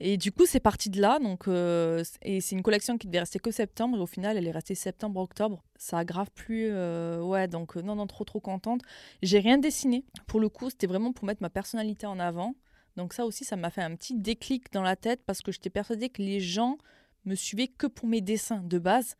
Et 0.00 0.16
du 0.16 0.30
coup, 0.30 0.46
c'est 0.46 0.60
parti 0.60 0.90
de 0.90 1.00
là. 1.00 1.18
Donc, 1.18 1.48
euh, 1.48 2.04
et 2.22 2.40
c'est 2.40 2.54
une 2.54 2.62
collection 2.62 2.96
qui 2.98 3.06
devait 3.08 3.20
rester 3.20 3.38
que 3.38 3.50
septembre. 3.50 3.98
Et 3.98 4.00
au 4.00 4.06
final, 4.06 4.36
elle 4.36 4.46
est 4.46 4.52
restée 4.52 4.74
septembre-octobre. 4.74 5.64
Ça 5.76 5.98
a 5.98 6.04
grave 6.04 6.30
plu. 6.34 6.68
euh, 6.70 7.20
ouais, 7.20 7.48
donc 7.48 7.76
euh, 7.76 7.82
non, 7.82 7.96
non, 7.96 8.06
trop, 8.06 8.24
trop 8.24 8.40
contente. 8.40 8.82
J'ai 9.22 9.40
rien 9.40 9.58
dessiné. 9.58 10.04
Pour 10.26 10.40
le 10.40 10.48
coup, 10.48 10.70
c'était 10.70 10.86
vraiment 10.86 11.12
pour 11.12 11.24
mettre 11.24 11.42
ma 11.42 11.50
personnalité 11.50 12.06
en 12.06 12.18
avant. 12.20 12.54
Donc 12.96 13.12
ça 13.12 13.26
aussi, 13.26 13.44
ça 13.44 13.56
m'a 13.56 13.70
fait 13.70 13.82
un 13.82 13.96
petit 13.96 14.14
déclic 14.14 14.72
dans 14.72 14.82
la 14.82 14.94
tête 14.94 15.20
parce 15.26 15.42
que 15.42 15.50
j'étais 15.50 15.70
persuadée 15.70 16.10
que 16.10 16.22
les 16.22 16.38
gens 16.38 16.78
me 17.24 17.34
suivaient 17.34 17.66
que 17.68 17.88
pour 17.88 18.06
mes 18.06 18.20
dessins 18.20 18.62
de 18.62 18.78
base. 18.78 19.16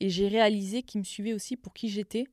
Et 0.00 0.08
j'ai 0.08 0.28
réalisé 0.28 0.82
qu'ils 0.82 1.00
me 1.00 1.04
suivaient 1.04 1.32
aussi 1.32 1.56
pour 1.56 1.72
qui 1.72 1.88
j'étais, 1.88 2.26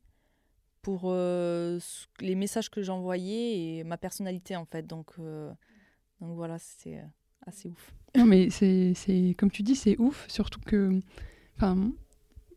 pour 0.84 1.04
euh, 1.06 1.80
les 2.20 2.36
messages 2.36 2.70
que 2.70 2.84
j'envoyais 2.84 3.78
et 3.78 3.84
ma 3.84 3.98
personnalité 3.98 4.56
en 4.56 4.66
fait. 4.66 4.86
Donc, 4.86 5.12
euh, 5.18 5.52
donc 6.20 6.36
voilà, 6.36 6.58
c'est 6.60 6.98
euh, 6.98 7.06
assez 7.48 7.70
ouf. 7.70 7.94
Non, 8.16 8.26
mais 8.26 8.50
c'est, 8.52 8.94
comme 9.38 9.50
tu 9.50 9.64
dis, 9.64 9.76
c'est 9.76 9.98
ouf, 9.98 10.28
surtout 10.30 10.60
que, 10.60 11.00
enfin, 11.56 11.92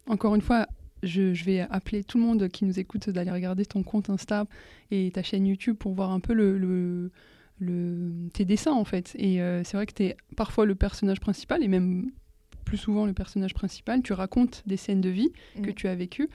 encore 0.08 0.34
une 0.34 0.42
fois, 0.42 0.66
je, 1.02 1.32
vais 1.44 1.60
appeler 1.60 2.02
tout 2.04 2.18
le 2.18 2.24
monde 2.24 2.48
qui 2.48 2.64
nous 2.64 2.78
écoute 2.78 3.08
d'aller 3.08 3.30
regarder 3.30 3.64
ton 3.64 3.82
compte 3.82 4.10
Insta 4.10 4.46
et 4.90 5.10
ta 5.12 5.22
chaîne 5.22 5.46
YouTube 5.46 5.76
pour 5.76 5.94
voir 5.94 6.10
un 6.10 6.20
peu 6.20 6.34
le, 6.34 6.58
le- 7.58 8.28
tes 8.32 8.44
dessins 8.44 8.72
en 8.72 8.84
fait. 8.84 9.14
Et 9.14 9.38
c'est 9.64 9.76
vrai 9.76 9.86
que 9.86 9.94
tu 9.94 10.02
es 10.04 10.16
parfois 10.36 10.66
le 10.66 10.74
personnage 10.74 11.20
principal 11.20 11.62
et 11.62 11.68
même 11.68 12.10
plus 12.66 12.76
souvent 12.76 13.06
le 13.06 13.14
personnage 13.14 13.54
principal. 13.54 14.02
Tu 14.02 14.12
racontes 14.12 14.62
des 14.66 14.76
scènes 14.76 15.00
de 15.00 15.08
vie 15.08 15.30
que 15.62 15.70
Mm. 15.70 15.74
tu 15.74 15.88
as 15.88 15.94
vécues. 15.94 16.28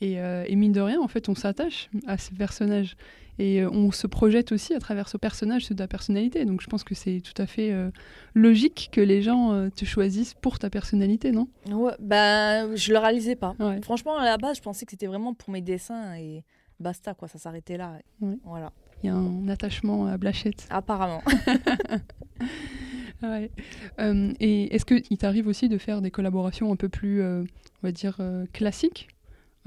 Et, 0.00 0.20
euh, 0.20 0.44
et 0.46 0.54
mine 0.54 0.70
de 0.70 0.80
rien, 0.80 1.00
en 1.00 1.08
fait, 1.08 1.28
on 1.28 1.34
s'attache 1.34 1.90
à 2.06 2.16
ce 2.18 2.30
personnage. 2.32 2.94
Et 3.40 3.62
euh, 3.62 3.70
on 3.70 3.90
se 3.90 4.06
projette 4.06 4.52
aussi 4.52 4.74
à 4.74 4.78
travers 4.80 5.08
ce 5.08 5.16
personnage, 5.16 5.68
de 5.68 5.74
ta 5.74 5.88
personnalité. 5.88 6.44
Donc 6.44 6.60
je 6.60 6.66
pense 6.68 6.84
que 6.84 6.94
c'est 6.94 7.20
tout 7.20 7.40
à 7.42 7.46
fait 7.46 7.72
euh, 7.72 7.90
logique 8.34 8.90
que 8.92 9.00
les 9.00 9.22
gens 9.22 9.68
te 9.70 9.84
choisissent 9.84 10.34
pour 10.34 10.58
ta 10.60 10.70
personnalité, 10.70 11.32
non? 11.32 11.48
Ouais, 11.70 11.92
bah, 12.00 12.74
je 12.76 12.92
le 12.92 12.98
réalisais 12.98 13.36
pas. 13.36 13.54
Ouais. 13.58 13.80
Franchement, 13.82 14.16
à 14.18 14.24
la 14.24 14.36
base, 14.38 14.56
je 14.58 14.62
pensais 14.62 14.84
que 14.86 14.90
c'était 14.92 15.06
vraiment 15.06 15.34
pour 15.34 15.50
mes 15.50 15.62
dessins 15.62 16.14
et 16.16 16.44
basta, 16.80 17.14
quoi, 17.14 17.26
ça 17.28 17.38
s'arrêtait 17.38 17.76
là. 17.76 17.98
Ouais. 18.20 18.36
Voilà, 18.44 18.72
Il 19.02 19.06
y 19.06 19.10
a 19.10 19.14
un 19.14 19.48
attachement 19.48 20.06
à 20.06 20.16
Blachette. 20.18 20.66
apparemment. 20.70 21.22
Ouais. 23.22 23.50
Euh, 23.98 24.32
et 24.40 24.74
est-ce 24.74 24.84
qu'il 24.84 25.18
t'arrive 25.18 25.46
aussi 25.48 25.68
de 25.68 25.78
faire 25.78 26.02
des 26.02 26.10
collaborations 26.10 26.72
un 26.72 26.76
peu 26.76 26.88
plus, 26.88 27.20
euh, 27.20 27.42
on 27.82 27.86
va 27.86 27.92
dire, 27.92 28.16
euh, 28.20 28.46
classiques 28.52 29.08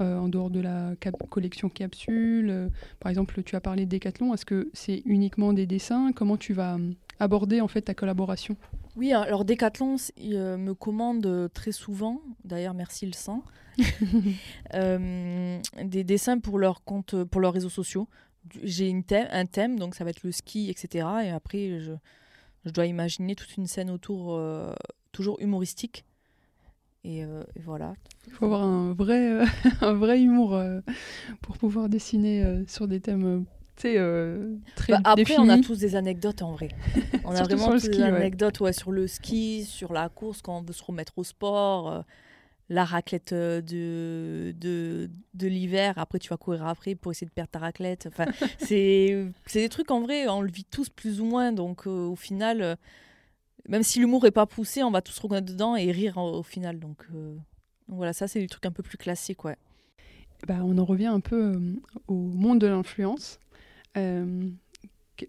en 0.00 0.28
dehors 0.28 0.50
de 0.50 0.58
la 0.58 0.94
cap- 0.98 1.14
collection 1.30 1.68
capsule 1.68 2.70
Par 2.98 3.08
exemple, 3.08 3.40
tu 3.44 3.54
as 3.54 3.60
parlé 3.60 3.86
de 3.86 3.90
Decathlon. 3.90 4.34
Est-ce 4.34 4.44
que 4.44 4.68
c'est 4.72 5.00
uniquement 5.04 5.52
des 5.52 5.64
dessins? 5.64 6.10
Comment 6.12 6.36
tu 6.36 6.54
vas 6.54 6.76
aborder 7.20 7.60
en 7.60 7.68
fait 7.68 7.82
ta 7.82 7.94
collaboration? 7.94 8.56
Oui, 8.96 9.12
alors 9.12 9.44
Decathlon 9.44 9.94
me 10.18 10.72
commande 10.72 11.48
très 11.54 11.70
souvent, 11.70 12.20
d'ailleurs 12.44 12.74
merci 12.74 13.06
le 13.06 13.12
sang, 13.12 13.44
des 14.74 16.02
dessins 16.02 16.40
pour 16.40 16.58
leurs 16.58 16.82
comptes, 16.82 17.22
pour 17.22 17.40
leurs 17.40 17.52
réseaux 17.52 17.68
sociaux. 17.68 18.08
J'ai 18.64 18.92
thème, 19.06 19.28
un 19.30 19.46
thème, 19.46 19.78
donc 19.78 19.94
ça 19.94 20.02
va 20.02 20.10
être 20.10 20.24
le 20.24 20.32
ski, 20.32 20.68
etc. 20.68 21.06
Et 21.24 21.30
après, 21.30 21.78
je, 21.78 21.92
je 22.64 22.70
dois 22.70 22.86
imaginer 22.86 23.34
toute 23.34 23.56
une 23.56 23.66
scène 23.66 23.90
autour, 23.90 24.34
euh, 24.34 24.72
toujours 25.12 25.40
humoristique. 25.40 26.04
Et, 27.04 27.24
euh, 27.24 27.42
et 27.56 27.60
voilà. 27.60 27.94
Il 28.26 28.32
faut 28.32 28.44
avoir 28.44 28.62
un 28.62 28.92
vrai, 28.94 29.32
euh, 29.32 29.44
un 29.80 29.94
vrai 29.94 30.22
humour 30.22 30.60
pour 31.40 31.58
pouvoir 31.58 31.88
dessiner 31.88 32.64
sur 32.68 32.86
des 32.86 33.00
thèmes 33.00 33.44
très 33.74 33.96
Bah, 34.92 35.00
après, 35.04 35.24
définis. 35.24 35.38
on 35.40 35.48
a 35.48 35.58
tous 35.60 35.78
des 35.78 35.96
anecdotes 35.96 36.42
en 36.42 36.52
vrai. 36.52 36.68
On 37.24 37.34
a 37.34 37.42
vraiment 37.42 37.78
ski, 37.78 37.88
des 37.90 37.96
ouais. 37.98 38.02
anecdotes 38.04 38.60
ouais, 38.60 38.72
sur 38.72 38.92
le 38.92 39.06
ski, 39.08 39.64
sur 39.64 39.92
la 39.92 40.08
course, 40.08 40.42
quand 40.42 40.58
on 40.58 40.62
veut 40.62 40.72
se 40.72 40.84
remettre 40.84 41.14
au 41.16 41.24
sport, 41.24 42.04
la 42.68 42.84
raclette 42.84 43.32
euh, 43.32 43.60
de, 43.60 44.52
de, 44.58 45.10
de 45.34 45.46
l'hiver. 45.46 45.94
Après, 45.98 46.18
tu 46.18 46.28
vas 46.30 46.36
courir 46.36 46.66
après 46.66 46.94
pour 46.94 47.12
essayer 47.12 47.26
de 47.26 47.32
perdre 47.32 47.50
ta 47.50 47.58
raclette. 47.58 48.06
Enfin, 48.06 48.24
c'est 48.58 49.26
des 49.54 49.68
trucs 49.68 49.90
en 49.90 50.00
vrai, 50.00 50.28
on 50.28 50.40
le 50.40 50.50
vit 50.50 50.64
tous 50.64 50.88
plus 50.88 51.20
ou 51.20 51.24
moins. 51.24 51.52
Donc, 51.52 51.86
euh, 51.86 52.06
au 52.06 52.16
final, 52.16 52.62
euh, 52.62 52.76
même 53.68 53.82
si 53.82 53.98
l'humour 53.98 54.24
n'est 54.24 54.30
pas 54.30 54.46
poussé, 54.46 54.82
on 54.82 54.90
va 54.90 55.02
tous 55.02 55.12
se 55.12 55.20
reconnaître 55.20 55.46
dedans 55.52 55.76
et 55.76 55.90
rire 55.92 56.16
au, 56.16 56.38
au 56.38 56.42
final. 56.42 56.78
Donc, 56.78 57.04
euh, 57.14 57.34
donc 57.88 57.96
voilà, 57.98 58.12
ça, 58.12 58.26
c'est 58.28 58.40
des 58.40 58.48
trucs 58.48 58.64
un 58.66 58.72
peu 58.72 58.82
plus 58.82 58.96
classiques. 58.98 59.44
Ouais. 59.44 59.56
Bah, 60.46 60.60
on 60.64 60.78
en 60.78 60.84
revient 60.84 61.06
un 61.06 61.20
peu 61.20 61.60
au 62.08 62.14
monde 62.14 62.58
de 62.60 62.66
l'influence. 62.66 63.38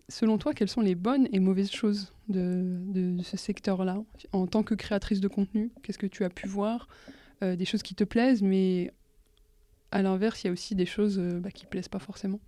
Selon 0.09 0.37
toi, 0.39 0.53
quelles 0.53 0.69
sont 0.69 0.81
les 0.81 0.95
bonnes 0.95 1.27
et 1.31 1.39
mauvaises 1.39 1.69
choses 1.71 2.11
de, 2.27 2.79
de- 2.87 3.11
de 3.17 3.21
ce 3.23 3.37
secteur-là? 3.37 4.01
En 4.31 4.47
tant 4.47 4.63
que 4.63 4.73
créatrice 4.73 5.19
de 5.19 5.27
contenu, 5.27 5.71
qu'est-ce 5.83 5.99
que 5.99 6.07
tu 6.07 6.23
as 6.23 6.29
pu 6.31 6.47
voir? 6.47 6.87
Euh, 7.43 7.55
Des 7.55 7.65
choses 7.65 7.83
qui 7.83 7.93
te 7.95 8.03
plaisent, 8.03 8.41
mais 8.41 8.91
à 9.91 10.01
l'inverse, 10.01 10.43
il 10.43 10.47
y 10.47 10.49
a 10.49 10.53
aussi 10.53 10.75
des 10.75 10.85
choses 10.85 11.19
euh, 11.19 11.39
bah, 11.39 11.51
qui 11.51 11.65
plaisent 11.65 11.89
pas 11.89 11.99
forcément. 11.99 12.39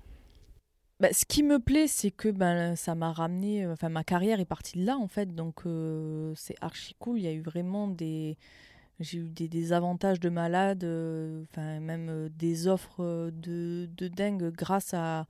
Bah, 1.01 1.09
ce 1.11 1.25
qui 1.25 1.43
me 1.43 1.59
plaît, 1.59 1.87
c'est 1.87 2.11
que 2.11 2.29
ben, 2.29 2.75
ça 2.77 2.95
m'a 2.95 3.11
ramené. 3.11 3.65
euh, 3.65 3.73
Enfin, 3.73 3.89
ma 3.89 4.03
carrière 4.05 4.39
est 4.39 4.45
partie 4.45 4.79
de 4.79 4.85
là, 4.85 4.97
en 4.97 5.07
fait. 5.07 5.35
Donc, 5.35 5.63
c'est 6.35 6.55
archi 6.61 6.95
cool. 6.97 7.19
Il 7.19 7.23
y 7.23 7.27
a 7.27 7.33
eu 7.33 7.41
vraiment 7.41 7.87
des. 7.87 8.37
J'ai 9.01 9.17
eu 9.17 9.29
des, 9.29 9.73
avantages 9.73 10.21
de 10.21 10.29
malade, 10.29 10.85
enfin, 11.51 11.81
même 11.81 12.29
des 12.29 12.67
offres 12.67 13.29
de, 13.33 13.89
de 13.97 14.07
dingue 14.07 14.51
grâce 14.51 14.93
à, 14.93 15.27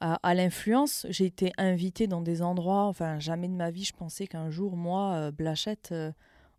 à, 0.00 0.16
à 0.22 0.34
l'influence. 0.34 1.06
J'ai 1.08 1.24
été 1.24 1.50
invitée 1.56 2.06
dans 2.08 2.20
des 2.20 2.42
endroits. 2.42 2.84
Enfin, 2.84 3.18
jamais 3.18 3.48
de 3.48 3.54
ma 3.54 3.70
vie, 3.70 3.84
je 3.84 3.94
pensais 3.94 4.26
qu'un 4.26 4.50
jour, 4.50 4.76
moi, 4.76 5.30
Blachette, 5.30 5.94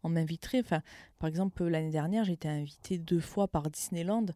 on 0.04 0.10
m'inviterait. 0.10 0.60
Enfin, 0.60 0.82
par 1.20 1.30
exemple, 1.30 1.64
l'année 1.66 1.92
dernière, 1.92 2.24
j'ai 2.24 2.34
été 2.34 2.48
invitée 2.48 2.98
deux 2.98 3.20
fois 3.20 3.48
par 3.48 3.70
Disneyland 3.70 4.28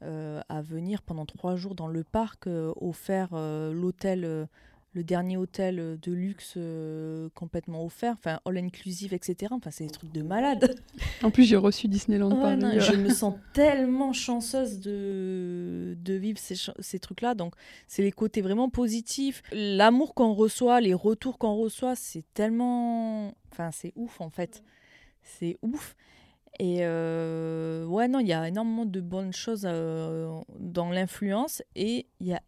à 0.00 0.62
venir 0.62 1.00
pendant 1.00 1.26
trois 1.26 1.54
jours 1.54 1.76
dans 1.76 1.86
le 1.86 2.02
parc, 2.02 2.48
offert 2.48 3.28
l'hôtel 3.32 4.48
le 4.94 5.04
dernier 5.04 5.36
hôtel 5.36 5.78
euh, 5.78 5.96
de 5.96 6.12
luxe 6.12 6.54
euh, 6.56 7.28
complètement 7.34 7.84
offert, 7.84 8.12
enfin 8.12 8.40
all 8.44 8.58
inclusive, 8.58 9.14
etc. 9.14 9.52
Enfin, 9.52 9.70
c'est 9.70 9.84
des 9.84 9.90
trucs 9.90 10.12
de 10.12 10.22
malade. 10.22 10.78
En 11.22 11.30
plus, 11.30 11.44
j'ai 11.44 11.56
reçu 11.56 11.88
Disneyland 11.88 12.30
Paris. 12.30 12.56
Non, 12.56 12.78
je 12.78 12.96
me 12.96 13.08
sens 13.10 13.34
tellement 13.52 14.12
chanceuse 14.12 14.80
de, 14.80 15.96
de 16.02 16.14
vivre 16.14 16.38
ces, 16.38 16.56
ces 16.78 16.98
trucs-là. 16.98 17.34
Donc, 17.34 17.54
c'est 17.86 18.02
les 18.02 18.12
côtés 18.12 18.42
vraiment 18.42 18.68
positifs. 18.68 19.42
L'amour 19.52 20.14
qu'on 20.14 20.34
reçoit, 20.34 20.80
les 20.80 20.94
retours 20.94 21.38
qu'on 21.38 21.54
reçoit, 21.54 21.96
c'est 21.96 22.24
tellement. 22.34 23.34
Enfin, 23.50 23.70
c'est 23.72 23.92
ouf 23.96 24.20
en 24.20 24.30
fait. 24.30 24.62
C'est 25.22 25.58
ouf. 25.62 25.96
Et 26.58 26.78
euh, 26.80 27.84
ouais, 27.86 28.08
non, 28.08 28.18
il 28.20 28.28
y 28.28 28.32
a 28.32 28.46
énormément 28.46 28.84
de 28.84 29.00
bonnes 29.00 29.32
choses 29.32 29.62
dans 29.62 30.90
l'influence 30.90 31.62
et 31.74 32.06
il 32.20 32.26
y 32.26 32.34
a 32.34 32.42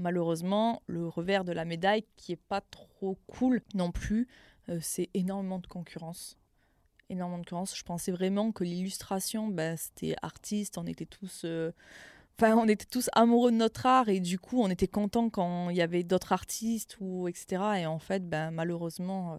malheureusement, 0.00 0.82
le 0.86 1.06
revers 1.06 1.44
de 1.44 1.52
la 1.52 1.64
médaille 1.64 2.04
qui 2.16 2.32
est 2.32 2.36
pas 2.48 2.60
trop 2.60 3.18
cool 3.26 3.62
non 3.74 3.92
plus, 3.92 4.26
euh, 4.68 4.78
c'est 4.80 5.08
énormément 5.14 5.58
de 5.58 5.66
concurrence. 5.66 6.36
Énormément 7.08 7.38
de 7.38 7.44
concurrence. 7.44 7.76
Je 7.76 7.84
pensais 7.84 8.10
vraiment 8.10 8.50
que 8.50 8.64
l'illustration, 8.64 9.48
ben, 9.48 9.76
c'était 9.76 10.16
artiste, 10.22 10.78
on 10.78 10.86
était 10.86 11.06
tous. 11.06 11.42
Euh, 11.44 11.72
enfin, 12.38 12.56
on 12.56 12.66
était 12.66 12.86
tous 12.86 13.08
amoureux 13.12 13.52
de 13.52 13.56
notre 13.56 13.86
art 13.86 14.08
et 14.08 14.20
du 14.20 14.38
coup, 14.38 14.60
on 14.60 14.68
était 14.70 14.88
content 14.88 15.30
quand 15.30 15.70
il 15.70 15.76
y 15.76 15.82
avait 15.82 16.02
d'autres 16.02 16.32
artistes 16.32 16.96
ou 17.00 17.28
etc. 17.28 17.62
Et 17.78 17.86
en 17.86 17.98
fait, 17.98 18.28
ben, 18.28 18.50
malheureusement, 18.50 19.34
euh, 19.34 19.38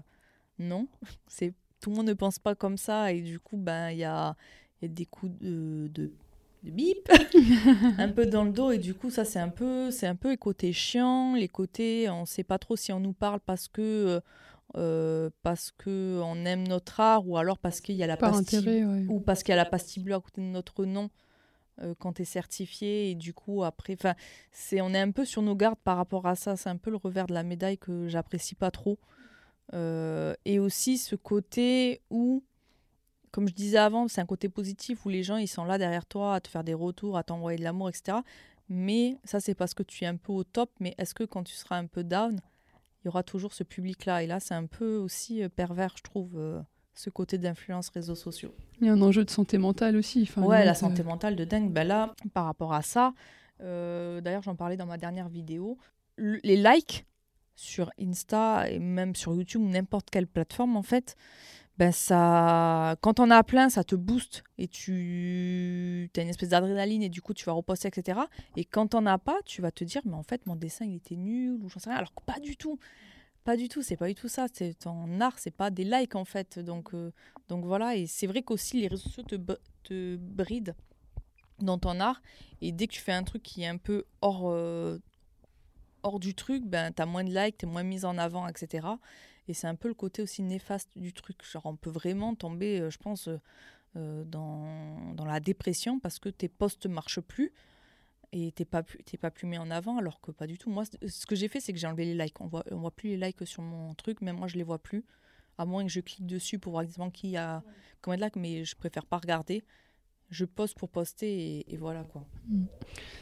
non. 0.60 0.88
C'est 1.27 1.54
tout 1.82 1.89
le 1.89 1.98
monde 1.98 2.08
ne 2.08 2.13
pense 2.13 2.39
pas 2.39 2.56
comme 2.56 2.78
ça 2.78 3.12
et 3.12 3.22
du 3.22 3.39
coup, 3.39 3.58
ben, 3.58 3.89
il 3.89 3.98
y 3.98 4.04
a, 4.04 4.36
y 4.82 4.86
a, 4.86 4.88
des 4.88 5.06
coups 5.06 5.32
de, 5.39 5.89
de 5.94 6.12
de 6.63 6.70
bip 6.70 7.10
un 7.98 8.10
peu 8.10 8.26
dans 8.26 8.44
le 8.44 8.52
dos 8.52 8.72
et 8.72 8.78
du 8.78 8.94
coup 8.94 9.10
ça 9.10 9.26
c'est 9.26 9.39
un 9.39 9.50
peu 9.50 9.89
c'est 9.89 10.06
un 10.06 10.15
peu 10.15 10.30
les 10.30 10.38
côtés 10.38 10.74
chiants 10.74 11.34
les 11.34 11.48
côtés 11.48 12.08
on 12.10 12.26
sait 12.26 12.44
pas 12.44 12.60
trop 12.60 12.76
si 12.76 12.91
on 12.94 13.00
nous 13.00 13.13
parle 13.13 13.39
parce 13.39 13.67
que 13.67 13.82
euh, 13.82 14.20
euh, 14.78 15.30
parce 15.44 15.72
que 15.72 16.22
on 16.24 16.46
aime 16.46 16.67
notre 16.67 17.00
art 17.00 17.28
ou 17.28 17.38
alors 17.38 17.58
parce 17.58 17.82
qu'il 17.82 17.96
y 17.96 18.04
a 18.04 18.08
la 18.08 18.15
pastille 18.15 18.86
ou 19.10 19.20
parce 19.20 19.44
qu'il 19.44 19.52
y 19.52 19.54
a 19.54 19.58
la 19.58 19.65
pastille 19.65 20.04
bleue 20.04 20.13
à 20.13 20.20
côté 20.20 20.41
de 20.41 20.46
notre 20.46 20.86
nom 20.86 21.10
euh, 21.82 21.96
quand 21.98 22.13
tu 22.13 22.22
es 22.22 22.26
certifié 22.26 23.10
et 23.10 23.15
du 23.15 23.34
coup 23.34 23.63
après 23.63 23.94
enfin 23.94 24.13
c'est 24.52 24.82
on 24.82 24.94
est 24.94 25.00
un 25.00 25.12
peu 25.12 25.26
sur 25.26 25.41
nos 25.41 25.56
gardes 25.56 25.80
par 25.84 25.98
rapport 25.98 26.26
à 26.26 26.36
ça. 26.36 26.56
C'est 26.56 26.70
un 26.70 26.78
peu 26.78 26.91
le 26.91 26.98
revers 26.98 27.28
de 27.28 27.34
la 27.34 27.44
médaille 27.44 27.78
que 27.78 28.08
j'apprécie 28.08 28.56
pas 28.56 28.72
trop 28.72 29.00
et 29.73 30.60
aussi 30.60 30.97
ce 30.97 31.15
côté 31.15 32.01
où 32.10 32.43
comme 33.31 33.47
je 33.47 33.53
disais 33.53 33.77
avant, 33.77 34.07
c'est 34.07 34.21
un 34.21 34.25
côté 34.25 34.49
positif 34.49 35.05
où 35.05 35.10
les 35.10 35.23
gens 35.23 35.38
ils 35.38 35.47
sont 35.47 35.63
là 35.63 35.77
derrière 35.77 36.05
toi 36.05 36.36
à 36.36 36.41
te 36.41 36.49
faire 36.49 36.63
des 36.63 36.73
retours, 36.73 37.17
à 37.17 37.23
t'envoyer 37.23 37.57
de 37.57 37.63
l'amour, 37.63 37.89
etc. 37.89 38.19
Mais 38.69 39.17
ça, 39.23 39.39
c'est 39.39 39.55
parce 39.55 39.73
que 39.73 39.84
tu 39.84 40.03
es 40.03 40.07
un 40.07 40.15
peu 40.15 40.31
au 40.31 40.43
top. 40.43 40.69
Mais 40.79 40.95
est-ce 40.97 41.13
que 41.13 41.23
quand 41.23 41.43
tu 41.43 41.53
seras 41.55 41.77
un 41.77 41.88
peu 41.88 42.03
down, 42.03 42.39
il 43.03 43.05
y 43.05 43.07
aura 43.10 43.23
toujours 43.23 43.53
ce 43.53 43.63
public-là? 43.63 44.23
Et 44.23 44.27
là, 44.27 44.39
c'est 44.39 44.53
un 44.53 44.65
peu 44.65 44.97
aussi 44.97 45.43
euh, 45.43 45.49
pervers, 45.49 45.93
je 45.97 46.03
trouve, 46.03 46.38
euh, 46.38 46.62
ce 46.93 47.10
côté 47.10 47.38
d'influence 47.38 47.89
réseaux 47.89 48.15
sociaux. 48.15 48.53
Il 48.79 48.88
y 48.88 48.89
a 48.89 48.93
un 48.93 49.01
enjeu 49.01 49.25
de 49.25 49.29
santé 49.29 49.57
mentale 49.57 49.97
aussi. 49.97 50.21
Enfin, 50.23 50.43
ouais, 50.43 50.63
la 50.63 50.73
santé 50.73 51.03
mentale 51.03 51.36
de 51.36 51.43
dingue. 51.43 51.71
Ben 51.71 51.86
là, 51.86 52.13
par 52.34 52.45
rapport 52.45 52.73
à 52.73 52.81
ça, 52.81 53.13
euh, 53.62 54.21
d'ailleurs, 54.21 54.43
j'en 54.43 54.55
parlais 54.55 54.77
dans 54.77 54.86
ma 54.86 54.97
dernière 54.97 55.29
vidéo, 55.29 55.77
les 56.17 56.55
likes 56.55 57.05
sur 57.62 57.91
Insta 58.00 58.69
et 58.69 58.80
même 58.80 59.15
sur 59.15 59.34
YouTube 59.36 59.62
ou 59.62 59.69
n'importe 59.69 60.10
quelle 60.10 60.28
plateforme, 60.28 60.76
en 60.76 60.84
fait, 60.84 61.15
ben 61.78 61.91
ça, 61.91 62.95
quand 63.02 63.19
on 63.19 63.32
a 63.32 63.43
plein, 63.43 63.69
ça 63.69 63.84
te 63.84 63.95
booste 63.95 64.43
et 64.58 64.67
tu 64.67 66.10
as 66.15 66.21
une 66.21 66.30
espèce 66.30 66.50
d'adrénaline 66.50 67.02
et 67.02 67.10
du 67.10 67.21
coup 67.21 67.34
tu 67.34 67.45
vas 67.45 67.54
reposter, 67.54 67.88
etc. 67.88 68.19
Et 68.56 68.65
quand 68.65 68.93
on 68.93 69.06
as 69.06 69.17
pas, 69.17 69.38
tu 69.45 69.62
vas 69.62 69.71
te 69.71 69.84
dire, 69.84 70.02
mais 70.06 70.13
en 70.13 70.24
fait 70.24 70.45
mon 70.45 70.56
dessin 70.56 70.86
il 70.86 70.95
était 70.95 71.15
nul 71.15 71.60
ou 71.63 71.69
j'en 71.69 71.80
sais 71.80 71.89
rien. 71.89 71.97
Alors 71.97 72.12
pas 72.26 72.39
du 72.39 72.58
tout, 72.58 72.78
pas 73.43 73.58
du 73.58 73.67
tout, 73.69 73.82
c'est 73.82 73.97
pas 73.97 74.08
du 74.08 74.15
tout 74.15 74.28
ça. 74.28 74.45
C'est 74.54 74.78
ton 74.78 75.19
art, 75.21 75.39
c'est 75.39 75.56
pas 75.56 75.69
des 75.71 75.84
likes 75.84 76.15
en 76.15 76.26
fait. 76.26 76.60
Donc, 76.60 76.93
euh, 76.93 77.12
donc 77.47 77.65
voilà, 77.65 77.95
et 77.95 78.06
c'est 78.06 78.28
vrai 78.28 78.43
qu'aussi 78.43 78.80
les 78.82 78.88
réseaux 78.88 79.10
sociaux 79.10 79.24
te, 79.24 79.36
te 79.84 80.17
brident 80.17 80.76
dans 81.60 81.78
ton 81.78 82.00
art 82.00 82.21
et 82.62 82.71
dès 82.71 82.88
que 82.88 82.93
tu 82.93 83.02
fais 83.02 83.12
un 83.12 83.24
truc 83.24 83.43
qui 83.43 83.63
est 83.63 83.67
un 83.67 83.78
peu 83.78 84.06
hors, 84.21 84.50
euh, 84.52 85.00
hors 86.03 86.19
du 86.19 86.35
truc, 86.35 86.63
ben 86.65 86.91
tu 86.91 87.01
as 87.01 87.05
moins 87.05 87.23
de 87.23 87.33
likes, 87.33 87.57
tu 87.57 87.65
es 87.65 87.69
moins 87.69 87.83
mise 87.83 88.05
en 88.05 88.17
avant, 88.17 88.47
etc. 88.47 88.87
Et 89.47 89.53
c'est 89.53 89.67
un 89.67 89.75
peu 89.75 89.87
le 89.87 89.93
côté 89.93 90.21
aussi 90.21 90.43
néfaste 90.43 90.97
du 90.97 91.13
truc. 91.13 91.43
Genre, 91.43 91.65
on 91.65 91.75
peut 91.75 91.89
vraiment 91.89 92.35
tomber, 92.35 92.79
euh, 92.79 92.89
je 92.89 92.97
pense, 92.97 93.27
euh, 93.27 93.39
euh, 93.97 94.23
dans, 94.23 95.13
dans, 95.13 95.25
la 95.25 95.39
dépression 95.39 95.99
parce 95.99 96.19
que 96.19 96.29
tes 96.29 96.47
posts 96.47 96.85
ne 96.85 96.93
marchent 96.93 97.19
plus 97.19 97.51
et 98.31 98.53
t'es 98.53 98.63
pas, 98.63 98.83
plus, 98.83 98.99
pas 99.19 99.31
plus 99.31 99.47
mis 99.47 99.57
en 99.57 99.69
avant 99.69 99.97
alors 99.97 100.21
que 100.21 100.31
pas 100.31 100.47
du 100.47 100.57
tout. 100.57 100.69
Moi, 100.69 100.83
ce 100.85 101.25
que 101.25 101.35
j'ai 101.35 101.49
fait, 101.49 101.59
c'est 101.59 101.73
que 101.73 101.79
j'ai 101.79 101.87
enlevé 101.87 102.05
les 102.05 102.15
likes. 102.15 102.39
On 102.39 102.47
voit, 102.47 102.63
on 102.71 102.77
voit 102.77 102.91
plus 102.91 103.09
les 103.09 103.27
likes 103.27 103.45
sur 103.45 103.61
mon 103.61 103.93
truc, 103.95 104.21
même 104.21 104.37
moi, 104.37 104.47
je 104.47 104.55
les 104.55 104.63
vois 104.63 104.79
plus. 104.79 105.03
À 105.57 105.65
moins 105.65 105.83
que 105.83 105.91
je 105.91 105.99
clique 105.99 106.25
dessus 106.25 106.57
pour 106.57 106.71
voir 106.71 106.83
exactement 106.83 107.11
qui 107.11 107.35
a 107.35 107.61
combien 108.01 108.17
de 108.17 108.23
likes, 108.23 108.37
mais 108.37 108.63
je 108.63 108.75
préfère 108.75 109.05
pas 109.05 109.17
regarder 109.17 109.63
je 110.32 110.46
poste 110.46 110.78
pour 110.78 110.89
poster 110.89 111.65
et, 111.67 111.78
voilà 111.78 112.04
quoi. 112.04 112.26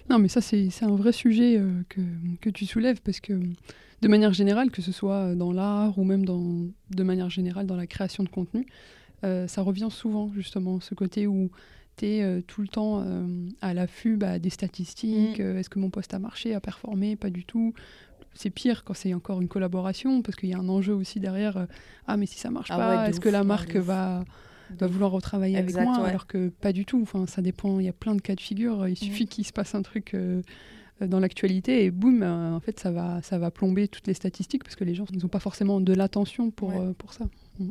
Non 0.10 0.20
mais 0.20 0.28
ça 0.28 0.42
c'est 0.42 0.70
un 0.84 0.96
vrai 0.96 1.12
sujet 1.12 1.62
que, 1.90 2.02
que, 2.40 2.50
tu 2.50 2.66
soulèves 2.66 3.02
parce 3.02 3.20
que 3.20 3.34
de 4.02 4.08
manière 4.08 4.34
générale, 4.34 4.72
que 4.72 4.82
ce 4.82 4.92
soit 4.92 5.36
dans 5.36 5.52
l'art 5.52 5.98
ou 5.98 6.04
même 6.04 6.26
dans, 6.26 6.68
de 6.92 7.04
manière 7.04 7.30
générale 7.30 7.66
dans 7.66 7.76
la 7.76 7.88
création 7.88 8.24
de 8.24 8.30
contenu, 8.30 8.66
euh, 9.24 9.48
ça 9.48 9.62
revient 9.62 9.90
souvent 9.92 10.32
justement, 10.34 10.80
ce 10.80 10.96
côté 10.96 11.28
où 11.28 11.52
tu 11.98 12.06
es 12.06 12.24
euh, 12.24 12.42
tout 12.42 12.62
le 12.62 12.68
temps 12.68 13.04
euh, 13.06 13.50
à 13.62 13.74
l'affût 13.74 14.16
bah, 14.16 14.40
des 14.40 14.50
statistiques, 14.50 15.40
mm. 15.40 15.58
est-ce 15.58 15.70
que 15.70 15.80
mon 15.80 15.90
poste 15.90 16.14
a 16.14 16.20
marché, 16.20 16.54
a 16.54 16.62
performé, 16.62 17.16
pas 17.16 17.30
du 17.30 17.44
tout. 17.44 17.74
C'est 18.34 18.52
pire 18.52 18.84
quand 18.86 18.94
c'est 18.94 19.14
encore 19.14 19.42
une 19.42 19.50
collaboration, 19.50 20.22
parce 20.22 20.38
qu'il 20.38 20.50
y 20.50 20.54
a 20.54 20.60
un 20.60 20.70
enjeu 20.70 20.94
aussi 20.94 21.20
derrière, 21.20 21.68
ah 22.08 22.16
mais 22.16 22.26
si 22.26 22.40
ça 22.40 22.52
marche 22.52 22.70
ah 22.72 22.78
pas, 22.78 23.10
est-ce 23.10 23.20
que 23.20 23.28
la 23.28 23.44
marque 23.44 23.76
va 23.76 24.24
va 24.78 24.88
vouloir 24.88 25.12
retravailler 25.12 25.58
avec 25.58 25.76
moi 25.76 26.06
alors 26.06 26.28
que 26.28 26.50
pas 26.50 26.74
du 26.74 26.86
tout 26.86 27.02
enfin 27.02 27.26
ça 27.26 27.42
dépend 27.42 27.80
il 27.80 27.86
y 27.86 27.90
a 27.90 27.94
plein 27.94 28.16
de 28.16 28.22
cas 28.22 28.36
de 28.36 28.42
figure 28.42 28.88
il 28.88 28.96
suffit 28.96 29.26
mm. 29.26 29.28
qu'il 29.28 29.46
se 29.46 29.54
passe 29.54 29.76
un 29.76 29.82
truc 29.82 30.16
dans 31.08 31.20
l'actualité 31.20 31.86
et 31.86 31.92
boum, 31.92 32.24
euh, 32.24 32.54
en 32.54 32.60
fait, 32.60 32.80
ça 32.80 32.92
va, 32.92 33.22
ça 33.22 33.38
va 33.38 33.52
plomber 33.52 33.88
toutes 33.88 34.08
les 34.08 34.14
statistiques 34.14 34.64
parce 34.64 34.76
que 34.76 34.84
les 34.84 34.96
gens 34.96 35.06
n'ont 35.12 35.30
pas 35.30 35.40
forcément 35.40 35.80
de 35.80 35.94
l'attention 35.94 36.52
pour, 36.52 36.72
euh, 36.72 36.94
pour 36.94 37.14
ça. 37.14 37.26
Mm. 37.60 37.70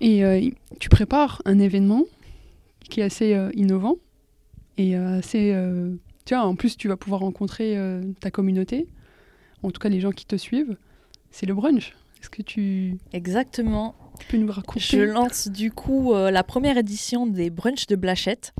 Et 0.00 0.24
euh, 0.24 0.50
tu 0.80 0.88
prépares 0.88 1.42
un 1.44 1.58
événement 1.58 2.04
qui 2.80 3.00
est 3.00 3.04
assez 3.04 3.38
innovant 3.54 3.96
et 4.76 4.94
assez. 4.96 5.56
tu 6.26 6.34
vois, 6.34 6.44
en 6.44 6.54
plus, 6.54 6.76
tu 6.76 6.88
vas 6.88 6.98
pouvoir 6.98 7.20
rencontrer 7.20 7.78
ta 8.20 8.30
communauté, 8.30 8.86
en 9.62 9.70
tout 9.70 9.78
cas 9.78 9.88
les 9.88 10.00
gens 10.00 10.10
qui 10.10 10.26
te 10.26 10.36
suivent. 10.36 10.76
C'est 11.30 11.46
le 11.46 11.54
brunch. 11.54 11.94
Est-ce 12.20 12.28
que 12.28 12.42
tu. 12.42 12.98
Exactement. 13.14 13.94
Je 14.96 15.00
lance 15.02 15.48
du 15.48 15.70
coup 15.70 16.14
la 16.14 16.42
première 16.44 16.78
édition 16.78 17.26
des 17.26 17.50
brunchs 17.50 17.86
de 17.86 17.96
Blachette. 17.96 18.52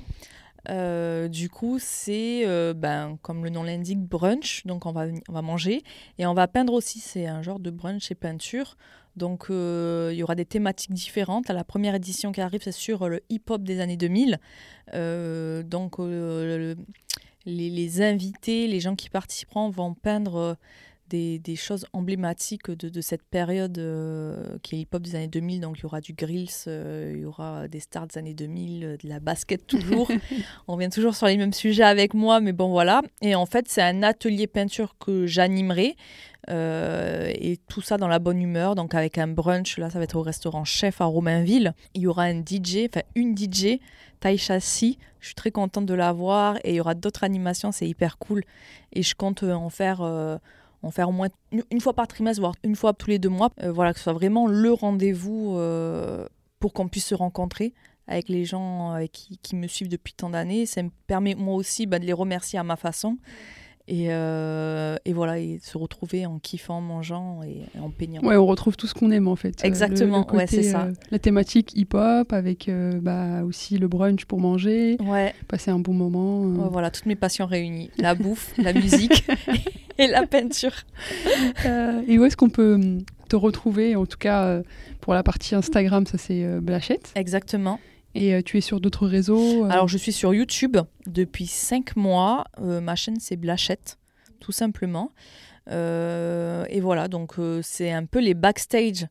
Euh, 0.71 1.29
du 1.29 1.51
coup, 1.51 1.79
c'est, 1.79 2.47
euh, 2.47 2.73
ben, 2.75 3.19
comme 3.23 3.45
le 3.45 3.51
nom 3.51 3.63
l'indique, 3.63 4.01
brunch. 4.01 4.65
Donc, 4.67 4.87
on 4.87 4.93
va, 4.93 5.07
on 5.29 5.33
va 5.33 5.43
manger. 5.43 5.83
Et 6.19 6.27
on 6.27 6.35
va 6.35 6.49
peindre 6.49 6.73
aussi. 6.73 7.01
C'est 7.01 7.27
un 7.27 7.43
genre 7.43 7.59
de 7.59 7.71
brunch 7.71 8.11
et 8.11 8.15
peinture. 8.15 8.77
Donc, 9.17 9.47
euh, 9.51 10.11
il 10.13 10.19
y 10.19 10.23
aura 10.23 10.35
des 10.35 10.47
thématiques 10.47 10.93
différentes. 10.93 11.49
La 11.49 11.65
première 11.65 11.95
édition 11.95 12.33
qui 12.33 12.41
arrive, 12.41 12.63
c'est 12.63 12.73
sur 12.73 13.09
le 13.09 13.21
hip-hop 13.29 13.63
des 13.63 13.81
années 13.81 13.97
2000. 13.97 14.39
donc, 15.65 15.99
les, 17.47 18.01
invités, 18.01 18.67
les 18.67 18.81
gens 18.81 18.97
qui 18.97 19.11
participeront 19.11 19.69
vont 19.69 19.95
peindre 19.95 20.57
des, 21.09 21.39
des, 21.39 21.57
choses 21.57 21.87
emblématiques 21.93 22.71
de, 22.71 22.89
de 22.89 23.01
cette 23.01 23.23
période 23.23 23.79
euh, 23.79 24.59
qui 24.63 24.75
est 24.75 24.79
l'hip-hop 24.79 25.03
des 25.03 25.15
années 25.15 25.29
2000. 25.29 25.61
Donc 25.61 25.79
il 25.79 25.83
y 25.83 25.87
aura 25.87 26.01
du 26.01 26.13
grills, 26.13 26.49
euh, 26.67 27.13
il 27.15 27.23
y 27.23 27.25
aura 27.25 27.69
des 27.69 27.81
stars 27.81 28.07
des 28.07 28.19
années 28.19 28.35
2000, 28.35 28.85
euh, 28.85 28.97
de 28.97 29.09
la 29.09 29.21
basket 29.21 29.67
toujours. 29.67 30.11
On 30.69 30.77
vient 30.77 30.89
toujours 30.89 31.15
sur 31.15 31.27
les 31.27 31.37
mêmes 31.37 31.53
sujets 31.53 31.83
avec 31.83 32.15
moi, 32.15 32.41
mais 32.41 32.53
bon 32.53 32.69
voilà. 32.69 33.03
Et 33.21 33.35
en 33.35 33.47
fait, 33.47 33.67
c'est 33.69 33.83
un 33.83 34.03
atelier 34.03 34.47
peinture 34.47 34.97
que 34.99 35.27
j'animerai. 35.27 35.97
et 36.49 37.59
tout 37.69 37.81
ça 37.81 37.97
dans 37.97 38.09
la 38.09 38.19
bonne 38.19 38.41
humeur, 38.41 38.75
donc 38.75 38.95
avec 38.95 39.17
un 39.17 39.29
brunch, 39.29 39.79
là 39.79 39.89
ça 39.89 39.99
va 39.99 40.05
être 40.05 40.17
au 40.17 40.23
restaurant 40.23 40.65
Chef 40.65 41.01
à 41.01 41.07
Romainville. 41.07 41.73
Il 41.95 42.03
y 42.03 42.07
aura 42.07 42.25
un 42.25 42.41
DJ, 42.41 42.87
enfin 42.89 43.03
une 43.15 43.35
DJ, 43.37 43.81
Taïcha 44.21 44.61
Si, 44.61 44.99
je 45.21 45.29
suis 45.29 45.35
très 45.35 45.51
contente 45.51 45.87
de 45.87 45.95
la 45.95 46.13
voir 46.13 46.57
et 46.65 46.73
il 46.73 46.77
y 46.77 46.81
aura 46.81 46.95
d'autres 46.95 47.25
animations, 47.25 47.73
c'est 47.73 47.89
hyper 47.89 48.19
cool. 48.19 48.43
Et 48.93 49.03
je 49.03 49.15
compte 49.15 49.43
en 49.43 49.71
faire 49.71 50.03
en 50.85 50.91
faire 50.91 51.09
au 51.09 51.13
moins 51.13 51.29
une, 51.71 51.81
fois 51.81 51.95
par 51.95 52.07
trimestre, 52.07 52.41
voire 52.41 52.55
une 52.63 52.77
fois 52.77 52.93
tous 52.93 53.11
les 53.11 53.19
deux 53.19 53.29
mois. 53.29 53.51
Euh, 53.63 53.73
voilà, 53.73 53.93
que 53.93 53.99
ce 53.99 54.05
soit 54.05 54.13
vraiment 54.13 54.47
le 54.47 54.73
rendez-vous 54.73 55.57
euh, 55.57 56.27
pour 56.61 56.73
qu'on 56.73 56.89
puisse 56.89 57.07
se 57.07 57.15
rencontrer 57.15 57.73
avec 58.07 58.29
les 58.29 58.45
gens 58.45 58.99
qui, 59.11 59.39
qui, 59.39 59.57
me 59.57 59.67
suivent 59.67 59.89
depuis 59.89 60.13
tant 60.13 60.29
d'années. 60.29 60.67
Ça 60.67 60.83
me 60.83 60.91
permet 61.07 61.35
moi 61.35 61.55
aussi 61.55 61.87
bah, 61.87 61.99
de 61.99 62.05
les 62.05 62.13
remercier 62.13 62.59
à 62.59 62.63
ma 62.63 62.77
façon. 62.77 63.17
Et, 63.87 64.07
euh, 64.09 64.97
et, 65.05 65.13
voilà, 65.13 65.39
et 65.39 65.59
se 65.63 65.77
retrouver 65.77 66.25
en 66.25 66.39
kiffant, 66.39 66.79
en 66.79 66.81
mangeant 66.81 67.43
et 67.43 67.65
en 67.79 67.91
peignant. 67.91 68.23
Ouais, 68.23 68.37
on 68.37 68.47
retrouve 68.47 68.77
tout 68.77 68.87
ce 68.87 68.95
qu'on 68.95 69.11
aime 69.11 69.29
en 69.29 69.37
fait. 69.37 69.63
Exactement, 69.63 70.27
ouais, 70.33 70.47
c'est 70.47 70.63
ça. 70.63 70.89
la 71.11 71.19
thématique 71.19 71.73
hip-hop 71.77 72.33
avec 72.33 72.71
bah, 73.03 73.45
aussi 73.45 73.77
le 73.77 73.87
brunch 73.87 74.25
pour 74.25 74.41
manger, 74.41 74.97
ouais. 75.01 75.35
passer 75.49 75.71
un 75.71 75.79
bon 75.79 75.93
moment. 75.93 76.47
voilà, 76.71 76.91
toutes 76.91 77.07
mes 77.07 77.17
passions 77.17 77.47
réunies 77.47 77.91
la 77.99 78.15
bouffe, 78.15 78.55
la 78.57 78.73
musique 78.73 79.27
et 79.99 80.07
la 80.07 80.27
peinture. 80.27 80.75
et 82.09 82.19
où 82.19 82.25
est-ce 82.25 82.39
qu'on 82.39 82.51
peut 82.51 82.75
hum, 82.75 83.03
te 83.29 83.37
retrouver? 83.37 83.97
En 83.97 84.07
tout 84.07 84.19
cas, 84.19 84.63
pour 85.03 85.13
la 85.13 85.23
partie 85.23 85.55
Instagram, 85.55 86.07
ça 86.07 86.17
c'est 86.17 86.59
Blachette. 86.61 87.13
Exactement. 87.17 87.79
Et 88.15 88.35
euh, 88.35 88.43
tu 88.43 88.59
es 88.59 88.61
sur 88.61 88.81
d'autres 88.81 89.07
réseaux 89.07 89.65
euh 89.65 89.71
Alors, 89.71 89.89
je 89.89 89.99
suis 89.99 90.13
sur 90.13 90.35
YouTube 90.35 90.77
depuis 91.07 91.47
5 91.47 91.97
mois. 91.97 92.45
Euh, 92.61 92.81
ma 92.81 92.95
chaîne, 92.95 93.19
c'est 93.21 93.37
Blachette, 93.37 93.99
tout 94.41 94.53
simplement. 94.53 95.13
et 95.69 96.81
voilà, 96.81 97.09
donc 97.09 97.35
c'est 97.63 97.91
un 97.91 98.05
peu 98.05 98.21
les 98.21 98.35
backstage 98.35 99.07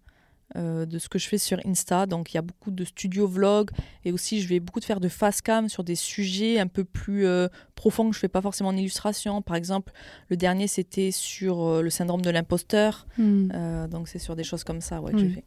de 0.55 0.99
ce 0.99 1.09
que 1.09 1.17
je 1.17 1.27
fais 1.27 1.39
sur 1.39 1.59
Insta. 1.65 2.05
Donc 2.05 2.31
il 2.31 2.35
y 2.35 2.37
a 2.37 2.43
beaucoup 2.43 2.69
de 2.69 2.83
studio 2.83 3.27
vlogs 3.27 3.71
et 4.05 4.11
aussi 4.11 4.39
je 4.39 4.47
vais 4.47 4.59
beaucoup 4.59 4.79
de 4.79 4.85
faire 4.85 4.99
de 4.99 5.07
face 5.07 5.41
cam 5.41 5.67
sur 5.67 5.83
des 5.83 5.95
sujets 5.95 6.59
un 6.59 6.67
peu 6.67 6.83
plus 6.83 7.25
profonds 7.73 8.09
que 8.09 8.15
je 8.15 8.19
fais 8.19 8.27
pas 8.27 8.41
forcément 8.41 8.69
en 8.69 8.77
illustration. 8.77 9.41
Par 9.41 9.55
exemple, 9.55 9.91
le 10.29 10.37
dernier 10.37 10.67
c'était 10.67 11.09
sur 11.09 11.81
le 11.81 11.89
syndrome 11.89 12.21
de 12.21 12.29
l'imposteur. 12.29 13.07
Hmm. 13.17 13.87
donc 13.89 14.07
c'est 14.07 14.19
sur 14.19 14.35
des 14.35 14.43
choses 14.43 14.63
comme 14.63 14.81
ça 14.81 15.01
ouais, 15.01 15.11
que 15.11 15.17
je 15.17 15.25
fais. 15.25 15.43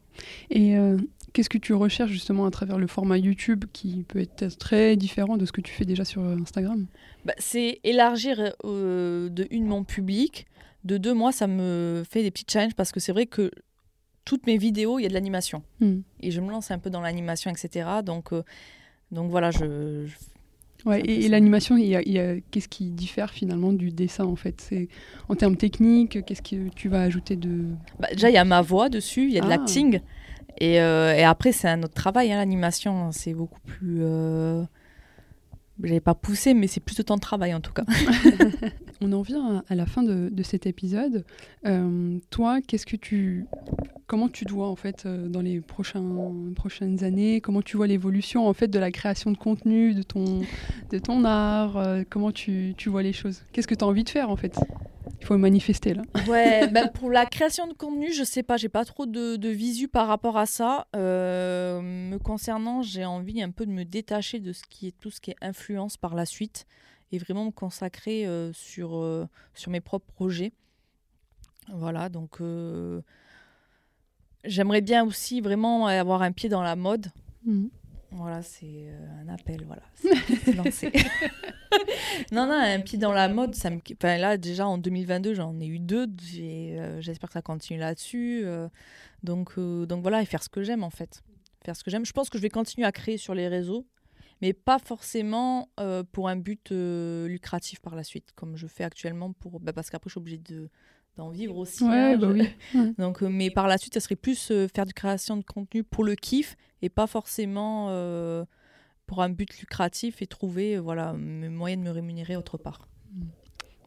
Et 0.49 0.75
Qu'est-ce 1.37 1.49
que 1.49 1.59
tu 1.59 1.75
recherches 1.75 2.09
justement 2.09 2.47
à 2.47 2.49
travers 2.49 2.79
le 2.79 2.87
format 2.87 3.19
YouTube 3.19 3.65
qui 3.71 4.03
peut 4.07 4.17
être 4.17 4.57
très 4.57 4.95
différent 4.95 5.37
de 5.37 5.45
ce 5.45 5.51
que 5.51 5.61
tu 5.61 5.71
fais 5.71 5.85
déjà 5.85 6.03
sur 6.03 6.23
Instagram? 6.23 6.87
Bah, 7.25 7.35
C'est 7.37 7.79
élargir 7.83 8.55
euh, 8.65 9.29
de 9.29 9.45
une 9.51 9.67
mon 9.67 9.83
public, 9.83 10.47
de 10.83 10.97
deux 10.97 11.13
moi 11.13 11.31
ça 11.31 11.45
me 11.45 12.03
fait 12.09 12.23
des 12.23 12.31
petits 12.31 12.47
challenges 12.51 12.73
parce 12.73 12.91
que 12.91 12.99
c'est 12.99 13.11
vrai 13.11 13.27
que 13.27 13.51
toutes 14.25 14.47
mes 14.47 14.57
vidéos 14.57 14.97
il 14.97 15.03
y 15.03 15.05
a 15.05 15.09
de 15.09 15.13
l'animation 15.13 15.61
hmm. 15.79 15.99
et 16.21 16.31
je 16.31 16.41
me 16.41 16.49
lance 16.49 16.71
un 16.71 16.79
peu 16.79 16.89
dans 16.89 17.01
l'animation 17.01 17.51
etc. 17.51 17.87
Donc 18.03 18.33
euh, 18.33 18.41
donc 19.11 19.29
voilà 19.29 19.51
je, 19.51 20.07
Ouais, 20.85 21.01
et, 21.01 21.27
l'animation, 21.27 21.75
il 21.75 21.87
y 21.87 22.19
a, 22.19 22.35
qu'est-ce 22.49 22.67
qui 22.67 22.91
diffère 22.91 23.31
finalement 23.31 23.73
du 23.73 23.91
dessin 23.91 24.25
en 24.25 24.35
fait? 24.35 24.61
C'est 24.61 24.87
en 25.27 25.35
termes 25.35 25.57
techniques, 25.57 26.23
qu'est-ce 26.25 26.41
que 26.41 26.69
tu 26.69 26.87
vas 26.87 27.01
ajouter 27.01 27.35
de 27.35 27.65
bah, 27.99 28.07
Déjà, 28.13 28.29
il 28.29 28.33
y 28.33 28.37
a 28.37 28.45
ma 28.45 28.61
voix 28.61 28.89
dessus, 28.89 29.25
il 29.25 29.33
y 29.33 29.37
a 29.37 29.41
de 29.41 29.47
ah. 29.47 29.49
l'acting. 29.49 30.01
Et, 30.59 30.81
euh, 30.81 31.15
et 31.15 31.23
après, 31.23 31.51
c'est 31.51 31.67
un 31.67 31.83
autre 31.83 31.93
travail, 31.93 32.31
hein, 32.31 32.37
l'animation. 32.37 33.11
C'est 33.11 33.33
beaucoup 33.33 33.59
plus. 33.61 33.99
Euh... 34.01 34.63
J'avais 35.83 35.99
pas 35.99 36.15
poussé, 36.15 36.55
mais 36.55 36.65
c'est 36.65 36.79
plus 36.79 36.95
de 36.97 37.03
temps 37.03 37.17
de 37.17 37.21
travail 37.21 37.53
en 37.53 37.61
tout 37.61 37.71
cas. 37.71 37.85
On 39.01 39.13
en 39.13 39.21
vient 39.21 39.63
à 39.69 39.75
la 39.75 39.85
fin 39.85 40.01
de, 40.01 40.29
de 40.31 40.43
cet 40.43 40.65
épisode. 40.65 41.23
Euh, 41.67 42.17
toi, 42.31 42.61
qu'est-ce 42.65 42.87
que 42.87 42.95
tu, 42.95 43.45
comment 44.07 44.27
tu 44.27 44.43
dois 44.45 44.69
en 44.69 44.75
fait 44.75 45.05
euh, 45.05 45.27
dans 45.27 45.41
les 45.41 45.61
prochains, 45.61 46.33
prochaines 46.55 47.03
années? 47.03 47.41
Comment 47.41 47.61
tu 47.61 47.77
vois 47.77 47.85
l'évolution 47.85 48.47
en 48.47 48.53
fait 48.53 48.69
de 48.69 48.79
la 48.79 48.89
création 48.89 49.31
de 49.31 49.37
contenu, 49.37 49.93
de 49.93 50.01
ton, 50.01 50.41
de 50.89 50.97
ton 50.97 51.23
art? 51.25 51.79
Comment 52.09 52.31
tu, 52.31 52.73
tu 52.75 52.89
vois 52.89 53.03
les 53.03 53.13
choses? 53.13 53.43
Qu'est-ce 53.51 53.67
que 53.67 53.75
tu 53.75 53.83
as 53.83 53.87
envie 53.87 54.03
de 54.03 54.09
faire 54.09 54.31
en 54.31 54.35
fait? 54.35 54.57
Il 55.19 55.25
faut 55.25 55.37
manifester 55.37 55.93
là. 55.93 56.03
Ouais, 56.27 56.67
ben 56.67 56.89
pour 56.89 57.09
la 57.09 57.25
création 57.25 57.67
de 57.67 57.73
contenu, 57.73 58.11
je 58.13 58.23
sais 58.23 58.43
pas, 58.43 58.57
j'ai 58.57 58.69
pas 58.69 58.85
trop 58.85 59.05
de, 59.05 59.35
de, 59.35 59.49
visu 59.49 59.87
par 59.87 60.07
rapport 60.07 60.37
à 60.37 60.45
ça. 60.45 60.87
Euh, 60.95 61.81
me 61.81 62.17
concernant, 62.17 62.81
j'ai 62.81 63.05
envie 63.05 63.41
un 63.41 63.51
peu 63.51 63.65
de 63.65 63.71
me 63.71 63.83
détacher 63.83 64.39
de 64.39 64.53
ce 64.53 64.63
qui 64.69 64.87
est 64.87 64.95
tout 64.99 65.09
ce 65.09 65.19
qui 65.19 65.31
est 65.31 65.37
influence 65.41 65.97
par 65.97 66.15
la 66.15 66.25
suite 66.25 66.65
et 67.11 67.17
vraiment 67.17 67.45
me 67.45 67.51
consacrer 67.51 68.27
euh, 68.27 68.51
sur, 68.53 68.97
euh, 68.97 69.27
sur 69.53 69.71
mes 69.71 69.81
propres 69.81 70.11
projets. 70.13 70.51
Voilà, 71.73 72.07
donc 72.07 72.39
j'aimerais 74.45 74.79
bien 74.81 75.05
aussi 75.05 75.41
vraiment 75.41 75.87
avoir 75.87 76.21
un 76.21 76.31
pied 76.31 76.47
dans 76.47 76.63
la 76.63 76.77
mode. 76.77 77.07
Mmh. 77.45 77.67
Voilà, 78.11 78.41
c'est 78.41 78.87
un 79.21 79.27
appel, 79.27 79.65
voilà, 79.65 79.83
c'est 79.95 80.53
lancé. 80.53 80.91
non, 82.31 82.47
non, 82.47 82.53
un 82.53 82.79
pied 82.79 82.97
dans 82.97 83.11
la 83.11 83.27
mode, 83.27 83.53
ça 83.53 83.69
me... 83.69 83.79
enfin, 83.93 84.17
là 84.17 84.37
déjà 84.37 84.65
en 84.65 84.77
2022, 84.77 85.33
j'en 85.33 85.59
ai 85.59 85.67
eu 85.67 85.79
deux. 85.79 86.07
Euh, 86.39 87.01
j'espère 87.01 87.29
que 87.29 87.33
ça 87.33 87.41
continue 87.41 87.79
là-dessus. 87.79 88.41
Euh. 88.45 88.69
donc, 89.23 89.51
euh, 89.57 89.85
donc 89.85 90.01
voilà, 90.01 90.21
et 90.21 90.25
faire 90.25 90.41
ce 90.41 90.49
que 90.49 90.63
j'aime 90.63 90.83
en 90.83 90.89
fait. 90.89 91.21
Faire 91.65 91.75
ce 91.75 91.83
que 91.83 91.91
j'aime. 91.91 92.05
Je 92.05 92.13
pense 92.13 92.29
que 92.29 92.37
je 92.37 92.43
vais 92.43 92.49
continuer 92.49 92.87
à 92.87 92.93
créer 92.93 93.17
sur 93.17 93.33
les 93.33 93.49
réseaux, 93.49 93.85
mais 94.41 94.53
pas 94.53 94.79
forcément 94.79 95.69
pour 96.13 96.29
un 96.29 96.37
but 96.37 96.71
lucratif 96.71 97.81
par 97.81 97.95
la 97.95 98.03
suite, 98.03 98.31
comme 98.35 98.55
je 98.55 98.67
fais 98.67 98.85
actuellement, 98.85 99.33
pour... 99.33 99.59
Bah, 99.59 99.73
parce 99.73 99.89
qu'après 99.89 100.09
je 100.09 100.13
suis 100.13 100.19
obligée 100.19 100.37
de 100.37 100.69
d'en 101.17 101.29
vivre 101.29 101.57
aussi. 101.57 101.83
Ouais, 101.83 102.13
hein, 102.13 102.17
bah 102.17 102.29
oui. 102.31 102.47
Donc, 102.97 103.21
mais 103.21 103.49
par 103.49 103.67
la 103.67 103.77
suite, 103.77 103.93
ça 103.93 103.99
serait 103.99 104.15
plus 104.15 104.51
faire 104.73 104.85
du 104.85 104.93
création 104.93 105.35
de 105.35 105.43
contenu 105.43 105.83
pour 105.83 106.03
le 106.03 106.15
kiff 106.15 106.55
et 106.81 106.89
pas 106.89 107.07
forcément 107.07 107.89
pour 109.07 109.21
un 109.21 109.29
but 109.29 109.59
lucratif 109.59 110.21
et 110.21 110.27
trouver 110.27 110.75
euh, 110.75 110.81
voilà, 110.81 111.13
moyen 111.13 111.77
de 111.77 111.81
me 111.81 111.89
rémunérer 111.89 112.35
autre 112.35 112.57
part. 112.57 112.87
Hmm. 113.13 113.23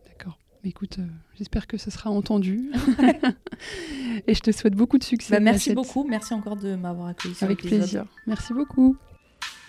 D'accord. 0.08 0.38
Écoute, 0.64 0.98
euh, 0.98 1.06
j'espère 1.36 1.66
que 1.66 1.76
ça 1.76 1.90
sera 1.90 2.10
entendu. 2.10 2.72
et 4.26 4.34
je 4.34 4.40
te 4.40 4.50
souhaite 4.50 4.74
beaucoup 4.74 4.98
de 4.98 5.04
succès. 5.04 5.34
Bah, 5.34 5.40
merci 5.40 5.74
beaucoup. 5.74 6.04
Merci 6.08 6.34
encore 6.34 6.56
de 6.56 6.74
m'avoir 6.74 7.08
accueilli. 7.08 7.36
Avec 7.42 7.60
plaisir. 7.60 8.06
Merci 8.26 8.52
beaucoup. 8.54 8.96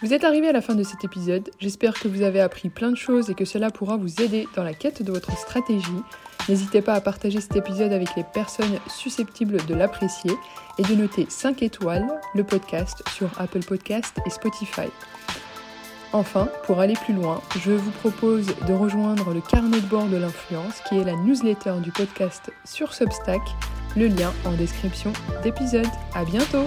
Vous 0.01 0.15
êtes 0.15 0.23
arrivé 0.23 0.47
à 0.47 0.51
la 0.51 0.61
fin 0.61 0.73
de 0.73 0.81
cet 0.81 1.03
épisode. 1.03 1.51
J'espère 1.59 1.93
que 1.93 2.07
vous 2.07 2.23
avez 2.23 2.39
appris 2.39 2.69
plein 2.69 2.89
de 2.89 2.97
choses 2.97 3.29
et 3.29 3.35
que 3.35 3.45
cela 3.45 3.69
pourra 3.69 3.97
vous 3.97 4.19
aider 4.19 4.47
dans 4.55 4.63
la 4.63 4.73
quête 4.73 5.03
de 5.03 5.11
votre 5.11 5.37
stratégie. 5.37 5.85
N'hésitez 6.49 6.81
pas 6.81 6.95
à 6.95 7.01
partager 7.01 7.39
cet 7.39 7.55
épisode 7.55 7.93
avec 7.93 8.15
les 8.17 8.23
personnes 8.23 8.79
susceptibles 8.87 9.63
de 9.67 9.75
l'apprécier 9.75 10.31
et 10.79 10.81
de 10.81 10.95
noter 10.95 11.27
5 11.29 11.61
étoiles 11.61 12.07
le 12.33 12.43
podcast 12.43 13.03
sur 13.15 13.29
Apple 13.39 13.63
Podcast 13.63 14.17
et 14.25 14.31
Spotify. 14.31 14.89
Enfin, 16.13 16.49
pour 16.63 16.79
aller 16.79 16.95
plus 16.95 17.13
loin, 17.13 17.39
je 17.63 17.71
vous 17.71 17.91
propose 17.91 18.47
de 18.67 18.73
rejoindre 18.73 19.31
le 19.35 19.41
carnet 19.41 19.79
de 19.79 19.85
bord 19.85 20.07
de 20.07 20.17
l'influence 20.17 20.81
qui 20.89 20.97
est 20.97 21.03
la 21.03 21.15
newsletter 21.15 21.75
du 21.83 21.91
podcast 21.91 22.51
sur 22.65 22.95
Substack, 22.95 23.41
le 23.95 24.07
lien 24.07 24.33
en 24.45 24.53
description 24.53 25.13
d'épisode. 25.43 25.87
À 26.15 26.25
bientôt! 26.25 26.65